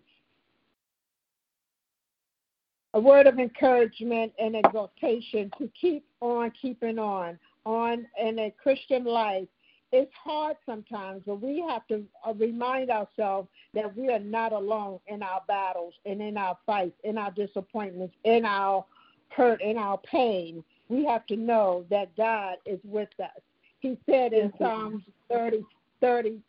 A 2.95 2.99
word 2.99 3.27
of 3.27 3.37
encouragement 3.37 4.33
and 4.39 4.55
exhortation 4.55 5.51
to 5.59 5.69
keep 5.79 6.03
on 6.21 6.51
keeping 6.59 6.97
on, 6.97 7.37
on 7.65 8.07
in 8.19 8.39
a 8.39 8.53
Christian 8.61 9.03
life. 9.03 9.47
It's 9.91 10.11
hard 10.23 10.57
sometimes, 10.65 11.23
but 11.25 11.41
we 11.41 11.63
have 11.67 11.85
to 11.87 12.03
uh, 12.25 12.33
remind 12.33 12.89
ourselves 12.89 13.47
that 13.75 13.95
we 13.95 14.09
are 14.09 14.19
not 14.19 14.51
alone 14.51 14.99
in 15.07 15.21
our 15.21 15.41
battles 15.47 15.93
and 16.05 16.21
in 16.21 16.37
our 16.37 16.57
fights, 16.65 16.95
in 17.03 17.17
our 17.17 17.31
disappointments, 17.31 18.15
in 18.23 18.45
our 18.45 18.85
hurt, 19.29 19.61
in 19.61 19.77
our 19.77 19.99
pain. 19.99 20.63
We 20.89 21.05
have 21.05 21.27
to 21.27 21.35
know 21.35 21.85
that 21.91 22.15
God 22.17 22.57
is 22.65 22.79
with 22.83 23.09
us. 23.19 23.41
He 23.79 23.97
said 24.07 24.33
in. 24.33 24.51
Psalms 24.59 25.03
30, 25.31 25.63
30, 26.01 26.39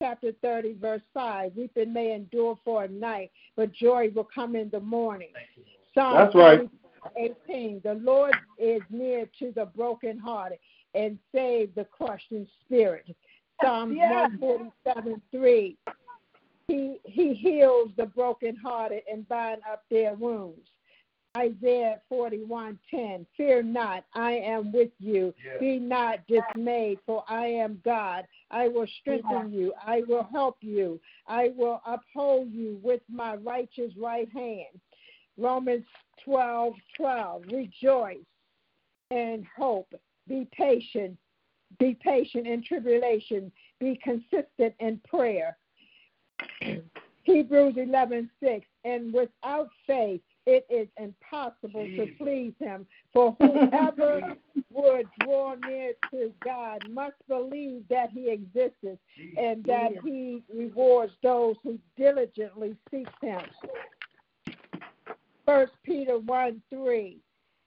chapter 0.00 0.32
30, 0.42 0.74
verse 0.74 1.02
5, 1.14 1.52
weeping 1.56 1.92
may 1.92 2.12
endure 2.12 2.58
for 2.64 2.84
a 2.84 2.88
night, 2.88 3.30
but 3.56 3.72
joy 3.72 4.10
will 4.14 4.28
come 4.34 4.56
in 4.56 4.68
the 4.70 4.80
morning. 4.80 5.32
Psalm 5.94 6.14
That's 6.14 6.34
right. 6.34 6.68
18, 7.16 7.80
the 7.84 7.94
Lord 7.94 8.34
is 8.58 8.82
near 8.90 9.28
to 9.38 9.52
the 9.54 9.66
brokenhearted 9.66 10.58
and 10.94 11.18
save 11.34 11.74
the 11.74 11.84
crushed 11.84 12.32
in 12.32 12.46
spirit. 12.64 13.06
Psalm 13.62 13.92
Yes. 13.94 14.30
147, 14.40 15.22
3, 15.30 15.76
he, 16.68 16.98
he 17.04 17.34
heals 17.34 17.90
the 17.96 18.06
brokenhearted 18.06 19.02
and 19.10 19.28
bind 19.28 19.60
up 19.70 19.84
their 19.90 20.14
wounds. 20.14 20.68
Isaiah 21.36 22.00
41:10 22.10 23.26
Fear 23.36 23.62
not, 23.62 24.04
I 24.14 24.32
am 24.32 24.70
with 24.70 24.90
you. 24.98 25.32
Be 25.58 25.78
not 25.78 26.20
dismayed, 26.26 26.98
for 27.06 27.24
I 27.26 27.46
am 27.46 27.80
God. 27.84 28.26
I 28.50 28.68
will 28.68 28.86
strengthen 29.00 29.52
you. 29.52 29.72
I 29.84 30.02
will 30.06 30.24
help 30.24 30.58
you. 30.60 31.00
I 31.26 31.52
will 31.56 31.80
uphold 31.86 32.52
you 32.52 32.78
with 32.82 33.00
my 33.08 33.36
righteous 33.36 33.92
right 33.96 34.30
hand. 34.30 34.78
Romans 35.38 35.86
12:12 36.26 37.50
Rejoice 37.50 38.18
and 39.10 39.46
hope. 39.56 39.92
Be 40.28 40.46
patient. 40.52 41.16
Be 41.78 41.94
patient 41.94 42.46
in 42.46 42.62
tribulation. 42.62 43.50
Be 43.80 43.98
consistent 44.02 44.74
in 44.80 45.00
prayer. 45.08 45.56
Hebrews 47.22 47.74
11:6 47.76 48.64
And 48.84 49.14
without 49.14 49.68
faith 49.86 50.20
it 50.46 50.66
is 50.68 50.88
impossible 50.98 51.86
to 51.96 52.06
please 52.18 52.52
him. 52.58 52.86
For 53.12 53.36
whoever 53.40 54.34
would 54.72 55.06
draw 55.20 55.54
near 55.66 55.92
to 56.10 56.32
God 56.44 56.82
must 56.90 57.16
believe 57.28 57.84
that 57.88 58.10
he 58.10 58.30
exists 58.30 58.84
and 59.36 59.64
that 59.64 59.92
he 60.04 60.42
rewards 60.52 61.12
those 61.22 61.56
who 61.62 61.78
diligently 61.96 62.76
seek 62.90 63.08
him. 63.20 63.42
First 65.46 65.72
Peter 65.84 66.18
1 66.18 66.62
3. 66.70 67.18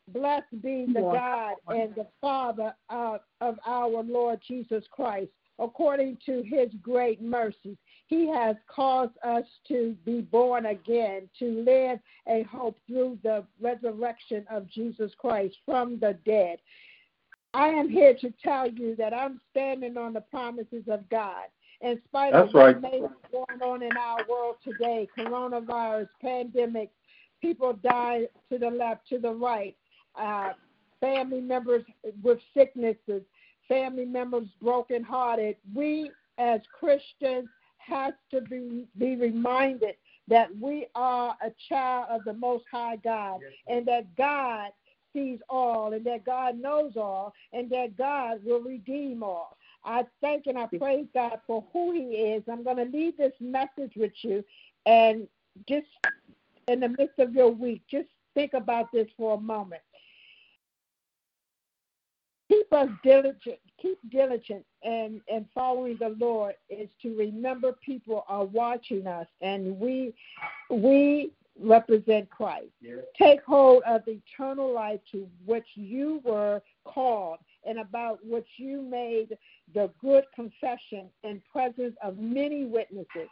Blessed 0.09 0.61
be 0.61 0.85
the 0.85 1.01
God 1.01 1.55
and 1.67 1.95
the 1.95 2.05
Father 2.21 2.75
of, 2.89 3.21
of 3.41 3.57
our 3.65 4.03
Lord 4.03 4.39
Jesus 4.47 4.83
Christ. 4.91 5.29
According 5.57 6.17
to 6.25 6.43
his 6.43 6.69
great 6.81 7.21
mercy, 7.21 7.77
he 8.07 8.27
has 8.27 8.55
caused 8.67 9.17
us 9.23 9.45
to 9.67 9.95
be 10.05 10.21
born 10.21 10.67
again, 10.67 11.29
to 11.39 11.63
live 11.63 11.99
a 12.27 12.43
hope 12.43 12.77
through 12.87 13.17
the 13.23 13.43
resurrection 13.59 14.45
of 14.49 14.69
Jesus 14.69 15.11
Christ 15.17 15.55
from 15.65 15.99
the 15.99 16.17
dead. 16.25 16.59
I 17.53 17.67
am 17.67 17.89
here 17.89 18.15
to 18.21 18.33
tell 18.43 18.69
you 18.69 18.95
that 18.97 19.13
I'm 19.13 19.39
standing 19.51 19.97
on 19.97 20.13
the 20.13 20.21
promises 20.21 20.83
of 20.87 21.07
God. 21.09 21.45
In 21.81 21.99
spite 22.07 22.33
That's 22.33 22.49
of 22.49 22.53
what 22.53 22.65
right. 22.65 22.81
may 22.81 23.01
be 23.01 23.07
going 23.31 23.61
on 23.61 23.81
in 23.81 23.95
our 23.97 24.19
world 24.29 24.55
today, 24.63 25.07
coronavirus, 25.17 26.07
pandemic, 26.21 26.89
people 27.41 27.73
die 27.73 28.27
to 28.51 28.57
the 28.57 28.69
left, 28.69 29.07
to 29.09 29.19
the 29.19 29.31
right, 29.31 29.75
uh, 30.19 30.51
family 30.99 31.41
members 31.41 31.83
with 32.23 32.39
sicknesses, 32.55 33.21
family 33.67 34.05
members 34.05 34.47
brokenhearted. 34.61 35.55
We 35.73 36.11
as 36.37 36.61
Christians 36.77 37.47
have 37.87 38.13
to 38.31 38.41
be, 38.41 38.87
be 38.97 39.15
reminded 39.15 39.95
that 40.27 40.49
we 40.57 40.87
are 40.95 41.35
a 41.41 41.51
child 41.69 42.07
of 42.09 42.23
the 42.23 42.33
Most 42.33 42.65
High 42.71 42.97
God 42.97 43.41
and 43.67 43.85
that 43.85 44.15
God 44.15 44.71
sees 45.13 45.39
all 45.49 45.93
and 45.93 46.05
that 46.05 46.25
God 46.25 46.59
knows 46.59 46.93
all 46.97 47.33
and 47.53 47.69
that 47.69 47.97
God 47.97 48.39
will 48.43 48.61
redeem 48.61 49.23
all. 49.23 49.57
I 49.83 50.05
thank 50.19 50.47
and 50.47 50.57
I 50.57 50.67
praise 50.77 51.05
God 51.13 51.39
for 51.45 51.63
who 51.71 51.93
He 51.93 52.15
is. 52.15 52.43
I'm 52.51 52.63
going 52.63 52.77
to 52.77 52.97
leave 52.97 53.17
this 53.17 53.33
message 53.39 53.93
with 53.95 54.13
you 54.23 54.43
and 54.85 55.27
just 55.67 55.87
in 56.67 56.79
the 56.79 56.89
midst 56.89 57.19
of 57.19 57.33
your 57.33 57.51
week, 57.51 57.83
just 57.89 58.09
think 58.33 58.53
about 58.53 58.91
this 58.91 59.07
for 59.17 59.35
a 59.35 59.41
moment. 59.41 59.81
Keep 62.69 62.73
us 62.73 62.89
diligent. 63.03 63.59
keep 63.81 63.99
diligent 64.09 64.65
and 64.83 65.21
and 65.31 65.45
following 65.53 65.97
the 65.99 66.15
Lord 66.19 66.55
is 66.69 66.89
to 67.01 67.15
remember 67.17 67.73
people 67.85 68.25
are 68.27 68.45
watching 68.45 69.05
us, 69.07 69.27
and 69.41 69.79
we 69.79 70.13
we 70.69 71.31
represent 71.59 72.29
Christ. 72.29 72.67
Take 73.17 73.41
hold 73.43 73.83
of 73.83 74.03
the 74.05 74.19
eternal 74.27 74.73
life 74.73 74.99
to 75.11 75.27
which 75.45 75.67
you 75.75 76.21
were 76.23 76.61
called, 76.83 77.39
and 77.65 77.79
about 77.79 78.19
which 78.25 78.47
you 78.57 78.81
made 78.81 79.37
the 79.73 79.89
good 80.01 80.25
confession 80.33 81.09
in 81.23 81.41
presence 81.51 81.95
of 82.03 82.17
many 82.17 82.65
witnesses. 82.65 83.29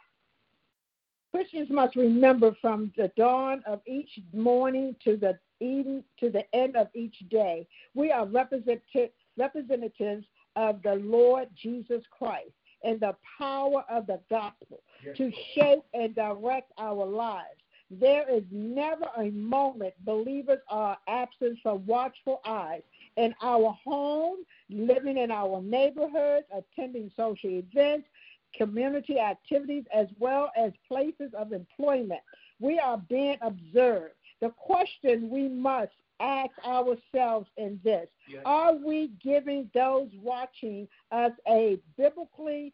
Christians 1.32 1.68
must 1.68 1.96
remember 1.96 2.56
from 2.60 2.92
the 2.96 3.10
dawn 3.16 3.62
of 3.66 3.80
each 3.86 4.20
morning 4.32 4.94
to 5.02 5.16
the 5.16 5.36
even 5.60 6.04
to 6.20 6.30
the 6.30 6.44
end 6.54 6.76
of 6.76 6.88
each 6.94 7.16
day, 7.30 7.66
we 7.94 8.10
are 8.10 8.26
representative, 8.26 9.10
representatives 9.36 10.26
of 10.56 10.82
the 10.82 10.94
Lord 10.94 11.48
Jesus 11.60 12.02
Christ 12.10 12.52
and 12.82 13.00
the 13.00 13.16
power 13.38 13.84
of 13.90 14.06
the 14.06 14.20
gospel 14.30 14.80
to 15.16 15.32
shape 15.54 15.82
and 15.94 16.14
direct 16.14 16.72
our 16.78 17.04
lives. 17.04 17.60
There 17.90 18.28
is 18.30 18.42
never 18.50 19.06
a 19.16 19.30
moment 19.30 19.94
believers 20.04 20.60
are 20.68 20.98
absent 21.06 21.58
from 21.62 21.86
watchful 21.86 22.40
eyes 22.44 22.82
in 23.16 23.34
our 23.42 23.76
home, 23.84 24.38
living 24.70 25.18
in 25.18 25.30
our 25.30 25.60
neighborhoods, 25.62 26.46
attending 26.52 27.10
social 27.16 27.50
events, 27.50 28.08
community 28.56 29.18
activities, 29.18 29.84
as 29.94 30.08
well 30.18 30.50
as 30.56 30.72
places 30.88 31.32
of 31.36 31.52
employment. 31.52 32.20
We 32.60 32.78
are 32.78 32.98
being 33.08 33.36
observed. 33.42 34.14
The 34.40 34.50
question 34.50 35.28
we 35.30 35.48
must 35.48 35.92
ask 36.20 36.52
ourselves 36.64 37.48
in 37.56 37.80
this 37.82 38.06
are 38.44 38.74
we 38.74 39.10
giving 39.22 39.70
those 39.74 40.08
watching 40.20 40.88
us 41.12 41.32
a 41.48 41.78
biblically 41.96 42.72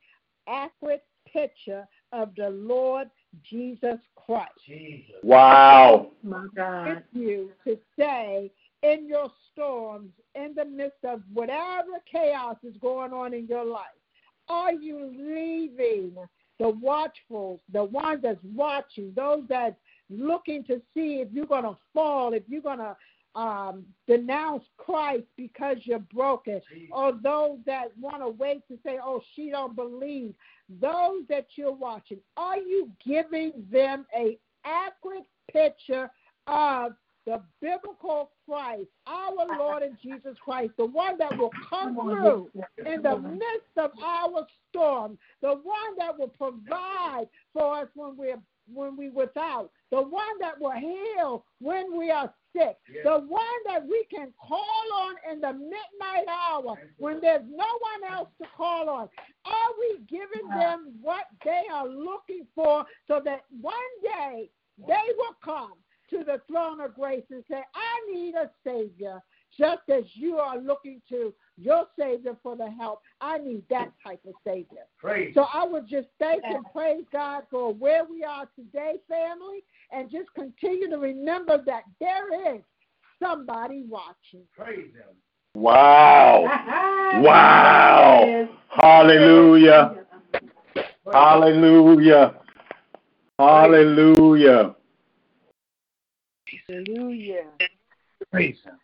accurate 0.48 1.04
picture 1.32 1.86
of 2.12 2.34
the 2.36 2.50
Lord 2.50 3.08
Jesus 3.48 3.98
Christ? 4.16 4.50
Wow. 5.22 6.10
My 6.22 6.46
God. 6.54 7.02
You 7.12 7.50
to 7.66 7.78
say 7.98 8.50
in 8.82 9.06
your 9.08 9.30
storms, 9.52 10.10
in 10.34 10.54
the 10.54 10.64
midst 10.64 11.04
of 11.04 11.22
whatever 11.32 12.00
chaos 12.10 12.56
is 12.62 12.76
going 12.80 13.12
on 13.12 13.34
in 13.34 13.46
your 13.46 13.64
life, 13.64 13.86
are 14.48 14.72
you 14.72 15.12
leaving 15.16 16.14
the 16.58 16.68
watchful, 16.68 17.60
the 17.72 17.84
ones 17.84 18.20
that's 18.22 18.42
watching, 18.54 19.12
those 19.14 19.44
that's 19.48 19.76
looking 20.10 20.64
to 20.64 20.82
see 20.92 21.20
if 21.20 21.28
you're 21.32 21.46
going 21.46 21.64
to 21.64 21.76
fall, 21.94 22.32
if 22.34 22.42
you're 22.48 22.60
going 22.60 22.78
to 22.78 22.96
um, 23.34 23.84
denounce 24.06 24.64
Christ 24.76 25.24
because 25.36 25.76
you're 25.82 25.98
broken, 25.98 26.60
or 26.90 27.12
those 27.12 27.58
that 27.66 27.96
want 27.98 28.22
to 28.22 28.28
wait 28.28 28.66
to 28.68 28.78
say, 28.84 28.98
"Oh, 29.02 29.22
she 29.34 29.50
don't 29.50 29.76
believe." 29.76 30.34
Those 30.80 31.26
that 31.28 31.46
you're 31.56 31.72
watching, 31.72 32.18
are 32.36 32.58
you 32.58 32.90
giving 33.04 33.52
them 33.72 34.06
a 34.16 34.38
accurate 34.64 35.26
picture 35.52 36.10
of 36.46 36.92
the 37.26 37.40
biblical 37.60 38.30
Christ, 38.46 38.88
our 39.06 39.46
Lord 39.58 39.82
and 39.82 39.96
Jesus 40.02 40.36
Christ, 40.42 40.72
the 40.76 40.86
one 40.86 41.18
that 41.18 41.36
will 41.36 41.50
come 41.68 41.94
through 41.94 42.50
in 42.86 43.02
the 43.02 43.18
midst 43.18 43.76
of 43.76 43.90
our 44.02 44.46
storm, 44.68 45.18
the 45.42 45.54
one 45.54 45.96
that 45.98 46.18
will 46.18 46.28
provide 46.28 47.26
for 47.52 47.80
us 47.80 47.88
when 47.94 48.16
we're 48.16 48.40
when 48.72 48.96
we 48.96 49.08
without, 49.10 49.70
the 49.90 50.00
one 50.00 50.38
that 50.40 50.60
will 50.60 50.70
heal 50.70 51.44
when 51.60 51.96
we 51.96 52.10
are 52.10 52.32
sick, 52.56 52.76
the 53.04 53.20
one 53.26 53.42
that 53.66 53.86
we 53.86 54.04
can 54.10 54.32
call 54.40 54.84
on 54.94 55.14
in 55.32 55.40
the 55.40 55.52
midnight 55.52 56.26
hour 56.28 56.76
when 56.98 57.20
there's 57.20 57.44
no 57.48 57.64
one 57.64 58.12
else 58.12 58.28
to 58.40 58.48
call 58.56 58.88
on. 58.88 59.08
Are 59.44 59.70
we 59.78 60.00
giving 60.08 60.48
them 60.48 60.94
what 61.00 61.26
they 61.44 61.62
are 61.72 61.88
looking 61.88 62.46
for 62.54 62.84
so 63.08 63.20
that 63.24 63.44
one 63.60 63.74
day 64.02 64.50
they 64.86 65.14
will 65.16 65.36
come 65.44 65.74
to 66.10 66.24
the 66.24 66.40
throne 66.48 66.80
of 66.80 66.94
grace 66.94 67.24
and 67.30 67.44
say, 67.48 67.62
I 67.74 68.12
need 68.12 68.34
a 68.34 68.50
Savior, 68.64 69.20
just 69.56 69.88
as 69.88 70.04
you 70.14 70.36
are 70.36 70.58
looking 70.58 71.00
to 71.08 71.32
your 71.60 71.86
Savior 71.98 72.36
for 72.42 72.56
the 72.56 72.70
help. 72.70 73.00
I 73.20 73.38
need 73.38 73.62
that 73.70 73.92
type 74.04 74.20
of 74.26 74.34
Savior. 74.44 74.86
Praise. 74.98 75.34
So 75.34 75.46
I 75.52 75.64
would 75.64 75.86
just 75.86 76.08
thank 76.18 76.42
and 76.48 76.64
praise 76.72 77.04
God 77.12 77.44
for 77.50 77.72
where 77.72 78.04
we 78.04 78.24
are 78.24 78.48
today, 78.56 78.96
family, 79.08 79.64
and 79.92 80.10
just 80.10 80.32
continue 80.34 80.88
to 80.88 80.98
remember 80.98 81.62
that 81.66 81.82
there 82.00 82.54
is 82.56 82.62
somebody 83.22 83.84
watching. 83.88 84.42
Praise 84.56 84.92
Him. 84.94 85.16
Wow. 85.54 86.46
Wow. 87.22 88.48
Hallelujah. 88.68 90.04
Hallelujah. 91.06 92.34
Hallelujah. 93.38 94.76
Hallelujah. 96.68 97.44
Praise 98.30 98.56
Him. 98.64 98.78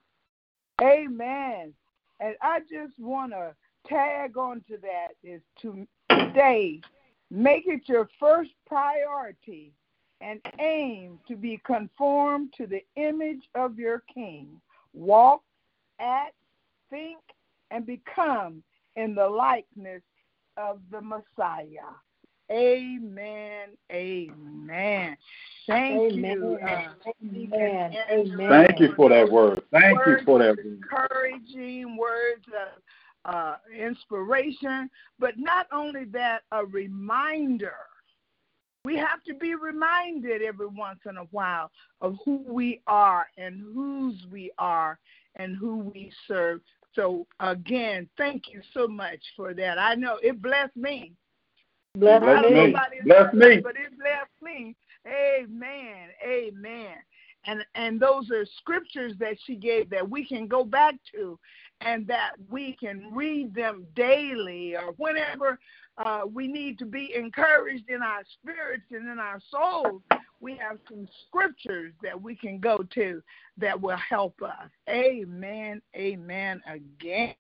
Amen. 0.83 1.73
And 2.21 2.35
I 2.41 2.61
just 2.61 2.99
want 2.99 3.33
to 3.33 3.55
tag 3.87 4.37
on 4.37 4.63
to 4.69 4.79
that 4.79 5.09
is 5.23 5.43
to 5.63 5.87
today, 6.11 6.81
make 7.31 7.67
it 7.67 7.83
your 7.87 8.09
first 8.19 8.51
priority 8.67 9.73
and 10.21 10.41
aim 10.61 11.19
to 11.29 11.37
be 11.37 11.61
conformed 11.65 12.53
to 12.57 12.67
the 12.67 12.83
image 12.97 13.43
of 13.55 13.79
your 13.79 14.03
King. 14.13 14.61
Walk, 14.95 15.43
act, 16.01 16.35
think, 16.89 17.19
and 17.71 17.85
become 17.85 18.63
in 18.97 19.15
the 19.15 19.29
likeness 19.29 20.03
of 20.57 20.81
the 20.91 21.01
Messiah. 21.03 21.93
Amen. 22.51 23.69
Amen. 23.93 25.17
Thank 25.67 26.15
you. 26.15 26.59
Amen. 26.63 26.87
uh, 27.05 27.11
Amen. 27.25 27.97
Amen. 28.11 28.67
Thank 28.67 28.81
you 28.81 28.95
for 28.95 29.09
that 29.09 29.31
word. 29.31 29.63
Thank 29.73 29.99
you 30.07 30.19
for 30.25 30.39
that 30.39 30.57
word. 30.57 30.79
encouraging 30.83 31.97
words 31.97 32.45
of 32.47 33.35
uh, 33.35 33.57
inspiration, 33.77 34.89
but 35.19 35.35
not 35.37 35.67
only 35.73 36.05
that, 36.05 36.43
a 36.53 36.65
reminder. 36.65 37.75
We 38.85 38.97
have 38.97 39.25
to 39.25 39.35
be 39.35 39.57
reminded 39.57 40.43
every 40.43 40.69
once 40.69 41.01
in 41.11 41.17
a 41.17 41.25
while 41.33 41.73
of 42.01 42.15
who 42.25 42.45
we 42.47 42.83
are 42.87 43.27
and 43.37 43.61
whose 43.75 44.25
we 44.31 44.53
are 44.59 45.01
and 45.35 45.57
who 45.57 45.79
we 45.79 46.13
serve. 46.29 46.61
So 46.95 47.27
again, 47.41 48.09
thank 48.17 48.45
you 48.49 48.63
so 48.73 48.87
much 48.87 49.19
for 49.35 49.55
that. 49.55 49.79
I 49.81 49.97
know 49.97 50.19
it 50.23 50.41
blessed 50.41 50.77
me. 50.77 51.13
Bless 51.97 52.21
Bless 52.21 52.45
me. 52.45 52.51
know 52.51 52.65
me. 52.65 52.71
about 52.71 52.89
Bless 53.05 53.35
me. 53.35 53.61
But 53.61 53.77
it 53.77 53.99
blessed 53.99 54.43
me. 54.43 54.77
Amen. 55.07 56.09
Amen. 56.27 56.97
And 57.47 57.65
and 57.75 58.01
those 58.01 58.31
are 58.31 58.45
scriptures 58.59 59.13
that 59.21 59.37
she 59.47 59.55
gave 59.55 59.89
that 59.91 60.09
we 60.09 60.27
can 60.27 60.49
go 60.49 60.65
back 60.65 60.95
to 61.15 61.39
and 61.81 62.07
that 62.09 62.33
we 62.51 62.77
can 62.79 63.11
read 63.13 63.55
them 63.55 63.87
daily 63.95 64.75
or 64.75 64.93
whenever 64.97 65.59
uh, 65.99 66.23
we 66.33 66.49
need 66.49 66.79
to 66.79 66.85
be 66.85 67.13
encouraged 67.15 67.89
in 67.89 68.03
our 68.03 68.23
spirits 68.41 68.85
and 68.91 69.09
in 69.09 69.19
our 69.19 69.41
souls. 69.51 70.03
We 70.41 70.57
have 70.57 70.79
some 70.89 71.09
scriptures 71.27 71.93
that 72.03 72.21
we 72.21 72.35
can 72.35 72.59
go 72.59 72.85
to 72.95 73.23
that 73.59 73.81
will 73.81 73.97
help 73.97 74.43
us. 74.43 74.69
Amen. 74.89 75.81
Amen. 75.95 76.61
Again. 76.67 77.35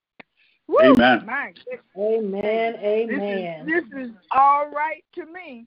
Woo, 0.69 0.79
Amen. 0.81 1.25
My 1.27 1.53
goodness. 1.53 1.85
Amen. 1.97 2.73
This 3.09 3.21
Amen. 3.21 3.61
is, 3.61 3.67
this 3.67 4.07
is 4.07 4.11
all 4.33 4.71
right 4.71 5.05
to 5.15 5.27
me. 5.27 5.67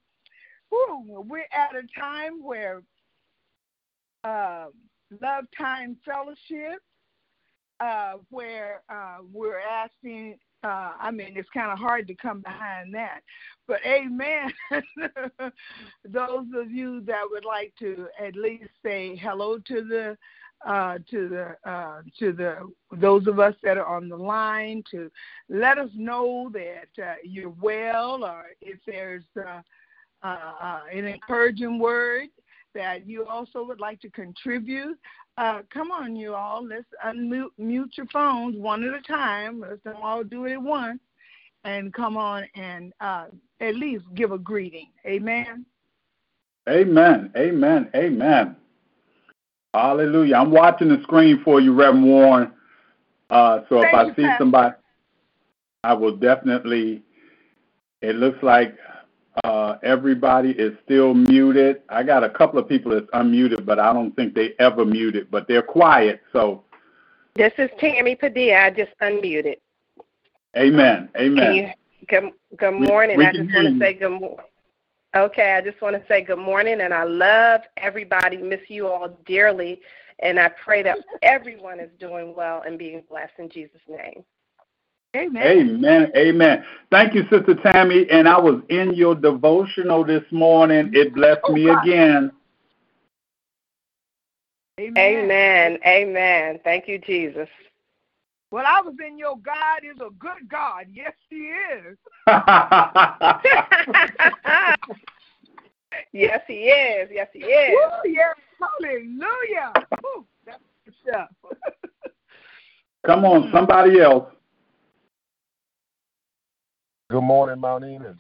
Whew, 0.70 1.26
we're 1.28 1.48
at 1.54 1.76
a 1.76 2.00
time 2.00 2.44
where 2.44 2.84
uh, 4.24 4.66
Love 5.22 5.46
Time 5.58 5.98
Fellowship, 6.06 6.82
uh, 7.80 8.14
where 8.30 8.82
uh, 8.90 9.20
we're 9.32 9.60
asking, 9.60 10.38
uh, 10.64 10.92
I 11.00 11.12
mean, 11.12 11.34
it's 11.36 11.50
kind 11.54 11.72
of 11.72 11.80
hard 11.80 12.08
to 12.08 12.16
come 12.16 12.42
behind 12.42 12.94
that. 12.94 13.22
But 13.68 13.80
amen. 13.86 14.52
Those 16.06 16.46
of 16.56 16.72
you 16.72 17.02
that 17.02 17.24
would 17.32 17.46
like 17.46 17.74
to 17.80 18.08
at 18.24 18.36
least 18.36 18.70
say 18.84 19.16
hello 19.16 19.58
to 19.60 19.84
the 19.84 20.18
uh, 20.66 20.98
to 21.10 21.30
the 21.30 21.70
uh, 21.70 22.02
to 22.18 22.34
the 22.34 22.58
those 22.98 23.28
of 23.28 23.40
us 23.40 23.56
that 23.64 23.78
are 23.78 23.86
on 23.86 24.10
the 24.10 24.18
line 24.18 24.84
to 24.92 25.10
let 25.48 25.78
us 25.78 25.90
know 25.96 26.52
that 26.54 27.04
uh, 27.04 27.16
you're 27.24 27.54
well, 27.62 28.24
or 28.24 28.48
if 28.62 28.80
there's 28.86 29.24
uh, 29.38 29.62
uh, 30.22 30.82
an 30.92 31.06
encouraging 31.06 31.80
word 31.80 32.28
that 32.76 33.08
you 33.08 33.26
also 33.26 33.64
would 33.64 33.80
like 33.80 34.00
to 34.02 34.10
contribute. 34.10 34.98
Come 35.74 35.92
on, 35.92 36.18
you 36.18 36.36
all. 36.36 36.66
Let's 36.68 36.84
unmute 37.06 37.52
mute 37.58 37.94
your 37.96 38.08
phones 38.08 38.58
one 38.58 38.84
at 38.84 38.94
a 38.94 39.02
time. 39.02 39.62
Let's 39.62 39.82
don't 39.86 39.96
all 39.96 40.24
do 40.24 40.46
it 40.46 40.54
at 40.54 40.62
once. 40.62 41.00
And 41.64 41.94
come 41.94 42.18
on 42.18 42.46
and 42.56 42.94
at 43.02 43.76
least 43.76 44.04
give 44.14 44.34
a 44.34 44.38
greeting. 44.38 44.90
Amen. 45.06 45.66
Amen. 46.68 47.32
Amen. 47.38 47.90
Amen. 47.96 48.56
Hallelujah. 49.74 50.36
I'm 50.36 50.52
watching 50.52 50.90
the 50.90 51.02
screen 51.04 51.42
for 51.44 51.60
you, 51.60 51.74
Reverend 51.74 52.06
Warren. 52.06 52.52
Uh, 53.30 53.62
so 53.70 53.82
if 53.82 53.94
I 53.94 54.04
you, 54.06 54.10
see 54.16 54.24
Pastor. 54.24 54.36
somebody, 54.40 54.76
I 55.84 55.94
will 55.94 56.16
definitely. 56.16 57.04
It 58.02 58.16
looks 58.16 58.42
like 58.42 58.76
uh, 59.44 59.76
everybody 59.84 60.52
is 60.52 60.74
still 60.84 61.14
muted. 61.14 61.82
I 61.90 62.04
got 62.04 62.24
a 62.24 62.30
couple 62.30 62.60
of 62.60 62.68
people 62.68 62.92
that's 62.92 63.10
unmuted, 63.14 63.66
but 63.66 63.78
I 63.78 63.94
don't 63.94 64.16
think 64.16 64.34
they 64.34 64.54
ever 64.58 64.86
muted. 64.86 65.30
But 65.30 65.48
they're 65.48 65.62
quiet, 65.62 66.22
so 66.34 66.64
This 67.36 67.54
is 67.58 67.70
Tammy 67.80 68.16
Padilla. 68.16 68.66
I 68.66 68.70
just 68.72 68.92
unmuted. 69.02 69.58
amen, 70.58 71.10
amen. 71.18 71.56
you, 71.56 71.70
good, 72.08 72.32
good 72.58 72.74
morning. 72.74 73.18
we 73.18 73.26
I 73.26 73.32
can 73.32 73.48
just 73.48 73.56
want 73.56 73.80
to 73.80 73.86
say 73.86 73.94
good 73.94 74.10
morning. 74.10 74.38
Okay, 75.16 75.54
I 75.54 75.62
just 75.62 75.82
want 75.82 75.96
to 75.96 76.08
say 76.08 76.22
good 76.22 76.38
morning, 76.38 76.82
and 76.82 76.94
I 76.94 77.04
love 77.04 77.62
everybody. 77.78 78.38
Miss 78.38 78.60
you 78.68 78.88
all 78.88 79.18
dearly, 79.26 79.82
and 80.20 80.40
I 80.40 80.50
pray 80.50 80.84
that 80.84 81.00
everyone 81.24 81.80
is 81.80 81.90
doing 82.00 82.36
well 82.36 82.62
and 82.66 82.78
being 82.78 83.04
blessed 83.10 83.34
in 83.40 83.50
Jesus' 83.50 83.82
name. 83.88 84.24
Amen. 85.16 85.48
Amen. 85.48 86.12
Amen. 86.16 86.66
Thank 86.92 87.16
you, 87.16 87.24
Sister 87.32 87.56
Tammy. 87.56 88.06
And 88.12 88.30
I 88.30 88.40
was 88.40 88.62
in 88.70 88.94
your 88.94 89.16
devotional 89.16 90.04
this 90.04 90.24
morning. 90.32 90.92
It 90.94 91.16
blessed 91.16 91.42
Oh, 91.46 91.54
me 91.54 91.66
God. 91.66 91.84
again. 91.84 92.32
Amen. 94.80 94.98
Amen. 94.98 95.80
Amen. 95.86 96.60
Thank 96.64 96.88
you, 96.88 97.00
Jesus. 97.00 97.50
Well, 98.52 98.66
I 98.66 98.82
was 98.82 98.96
in 99.06 99.18
your 99.18 99.38
God 99.38 99.82
is 99.84 99.98
a 100.02 100.10
good 100.18 100.50
God. 100.50 100.86
Yes, 100.92 101.14
He 101.30 101.36
is. 101.36 101.98
yes, 106.14 106.42
he 106.48 106.54
is. 106.54 107.10
Yes, 107.12 107.28
he 107.34 107.40
is. 107.40 107.76
Woo, 107.76 108.12
yes, 108.12 108.36
hallelujah. 108.60 109.74
Woo, 110.04 110.26
that's 110.46 110.60
good 110.86 110.94
stuff. 111.08 111.30
Come 113.06 113.26
on, 113.26 113.52
somebody 113.52 114.00
else. 114.00 114.32
Good 117.10 117.22
morning, 117.22 117.60
Mount 117.60 117.84
Enon. 117.84 118.18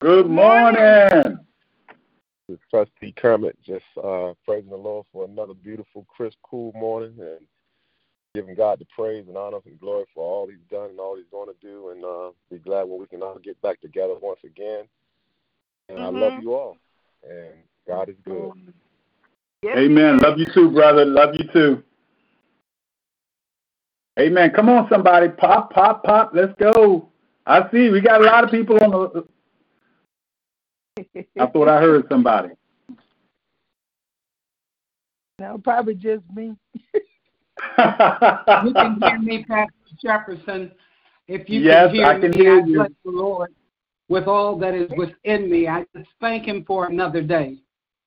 Good 0.00 0.28
morning. 0.28 1.38
This 2.48 2.56
is 2.56 2.58
Trustee 2.70 3.12
Kermit 3.12 3.56
just 3.64 3.84
uh, 4.02 4.32
praising 4.44 4.70
the 4.70 4.76
Lord 4.76 5.06
for 5.12 5.24
another 5.24 5.54
beautiful, 5.54 6.06
crisp, 6.08 6.38
cool 6.42 6.72
morning 6.74 7.14
and 7.18 7.46
giving 8.38 8.54
God 8.54 8.78
the 8.78 8.86
praise 8.96 9.24
and 9.26 9.36
honor 9.36 9.58
and 9.66 9.80
glory 9.80 10.04
for 10.14 10.22
all 10.22 10.46
He's 10.46 10.58
done 10.70 10.90
and 10.90 11.00
all 11.00 11.16
He's 11.16 11.26
going 11.32 11.48
to 11.48 11.56
do. 11.60 11.90
And 11.90 12.04
uh, 12.04 12.30
be 12.50 12.58
glad 12.58 12.84
when 12.84 13.00
we 13.00 13.06
can 13.06 13.20
all 13.20 13.36
get 13.42 13.60
back 13.62 13.80
together 13.80 14.14
once 14.20 14.38
again. 14.44 14.84
And 15.88 15.98
I 15.98 16.08
love 16.08 16.34
Mhm. 16.34 16.42
you 16.42 16.54
all. 16.54 16.76
And 17.28 17.54
God 17.86 18.08
is 18.08 18.16
good. 18.24 18.52
Yes, 19.62 19.76
Amen. 19.76 20.18
Love 20.18 20.38
you 20.38 20.46
too, 20.54 20.70
brother. 20.70 21.04
Love 21.04 21.34
you 21.34 21.48
too. 21.52 21.82
Amen. 24.20 24.52
Come 24.54 24.68
on, 24.68 24.88
somebody. 24.88 25.30
Pop, 25.30 25.72
pop, 25.72 26.04
pop. 26.04 26.30
Let's 26.32 26.54
go. 26.60 27.08
I 27.44 27.68
see. 27.70 27.90
We 27.90 28.00
got 28.00 28.20
a 28.20 28.24
lot 28.24 28.44
of 28.44 28.50
people 28.52 28.78
on 28.80 28.90
the. 28.92 29.26
I 31.40 31.46
thought 31.52 31.68
I 31.68 31.80
heard 31.80 32.06
somebody. 32.08 32.50
no, 35.40 35.58
probably 35.58 35.94
just 35.96 36.22
me. 36.32 36.54
You 37.78 38.74
can 38.74 39.00
hear 39.00 39.18
me, 39.18 39.44
Pastor 39.48 39.72
Jefferson. 40.00 40.72
If 41.26 41.48
you 41.48 41.60
Yes, 41.60 41.88
can 41.88 41.94
hear 41.94 42.06
I 42.06 42.20
can 42.20 42.32
me, 42.32 42.38
hear 42.38 42.58
I 42.58 42.60
bless 42.62 42.90
the 43.04 43.10
Lord 43.10 43.54
with 44.08 44.24
all 44.24 44.58
that 44.58 44.74
is 44.74 44.90
within 44.96 45.50
me. 45.50 45.68
I 45.68 45.84
just 45.94 46.08
thank 46.20 46.44
Him 46.44 46.64
for 46.66 46.86
another 46.86 47.22
day. 47.22 47.58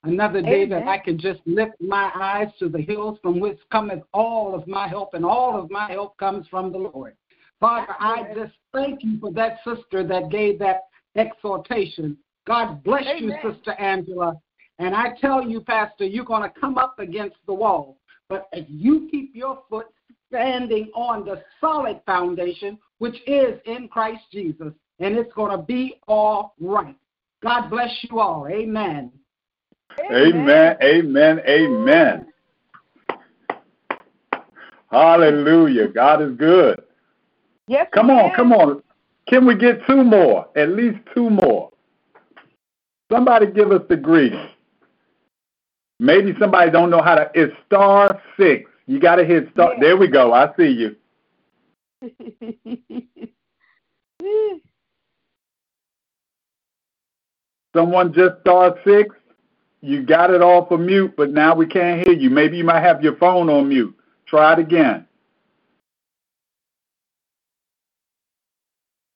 Another 0.04 0.42
day 0.42 0.66
that 0.66 0.88
I 0.88 0.98
can 0.98 1.20
just 1.20 1.42
lift 1.46 1.80
my 1.80 2.12
eyes 2.16 2.48
to 2.58 2.70
the 2.70 2.82
hills 2.82 3.20
from 3.22 3.40
which 3.40 3.60
cometh 3.72 4.02
all 4.14 4.56
of 4.56 4.68
my 4.68 4.88
help, 4.88 5.14
and 5.14 5.24
all 5.24 5.62
of 5.62 5.70
my 5.70 5.92
help 5.92 6.18
comes 6.18 6.48
from 6.48 6.72
the 6.72 6.80
Lord. 6.80 7.16
Father, 7.60 7.94
I 8.00 8.34
just 8.36 8.54
thank 8.74 9.04
you 9.04 9.20
for 9.20 9.32
that 9.34 9.60
sister 9.64 10.04
that 10.08 10.32
gave 10.32 10.58
that 10.58 10.86
exhortation. 11.16 12.18
God 12.48 12.84
bless 12.84 13.04
you, 13.20 13.32
Sister 13.44 13.74
Angela. 13.74 14.36
And 14.80 14.96
I 14.96 15.10
tell 15.22 15.48
you, 15.48 15.62
Pastor, 15.62 16.06
you're 16.06 16.26
going 16.26 16.42
to 16.42 16.60
come 16.60 16.80
up 16.80 16.98
against 16.98 17.36
the 17.46 17.54
wall. 17.54 17.98
But 18.32 18.48
if 18.54 18.66
you 18.70 19.10
keep 19.12 19.36
your 19.36 19.64
foot 19.70 19.88
standing 20.30 20.90
on 20.96 21.26
the 21.26 21.44
solid 21.60 22.00
foundation, 22.06 22.80
which 23.00 23.18
is 23.28 23.60
in 23.66 23.90
Christ 23.90 24.22
Jesus, 24.32 24.72
and 25.00 25.18
it's 25.18 25.34
going 25.34 25.52
to 25.52 25.62
be 25.62 26.00
all 26.08 26.56
right. 26.62 26.96
God 27.44 27.68
bless 27.70 27.90
you 28.04 28.22
all. 28.22 28.48
Amen. 28.48 29.12
Amen. 30.10 30.78
Amen. 30.82 31.42
Amen. 31.46 32.28
Hallelujah. 34.90 35.90
God 35.90 36.22
is 36.22 36.32
good. 36.38 36.82
Yes, 37.68 37.88
Come 37.94 38.10
on, 38.10 38.30
is. 38.30 38.36
come 38.38 38.54
on. 38.54 38.82
Can 39.28 39.46
we 39.46 39.58
get 39.58 39.86
two 39.86 40.06
more? 40.06 40.48
At 40.56 40.70
least 40.70 41.00
two 41.14 41.30
more. 41.30 41.70
Somebody 43.12 43.48
give 43.52 43.74
us 43.74 43.82
the 43.90 43.98
greeting. 43.98 44.48
Maybe 46.02 46.34
somebody 46.40 46.72
don't 46.72 46.90
know 46.90 47.04
how 47.04 47.14
to. 47.14 47.30
It's 47.36 47.54
star 47.68 48.20
six. 48.36 48.72
You 48.88 49.00
got 49.00 49.18
to 49.18 49.24
hit 49.26 49.52
star. 49.54 49.74
Yeah. 49.76 49.80
There 49.82 49.98
we 49.98 50.08
go. 50.08 50.34
I 50.34 50.50
see 50.58 50.70
you. 50.70 50.96
Someone 57.76 58.14
just 58.14 58.42
star 58.42 58.76
six. 58.84 59.16
You 59.82 60.04
got 60.04 60.32
it 60.32 60.42
off 60.42 60.72
of 60.72 60.80
mute, 60.80 61.14
but 61.16 61.32
now 61.32 61.54
we 61.56 61.68
can't 61.68 62.06
hear 62.06 62.16
you. 62.16 62.32
Maybe 62.32 62.58
you 62.58 62.64
might 62.64 62.82
have 62.82 63.04
your 63.04 63.16
phone 63.18 63.48
on 63.50 63.70
mute. 63.70 63.96
Try 64.26 64.54
it 64.54 64.60
again. 64.60 65.06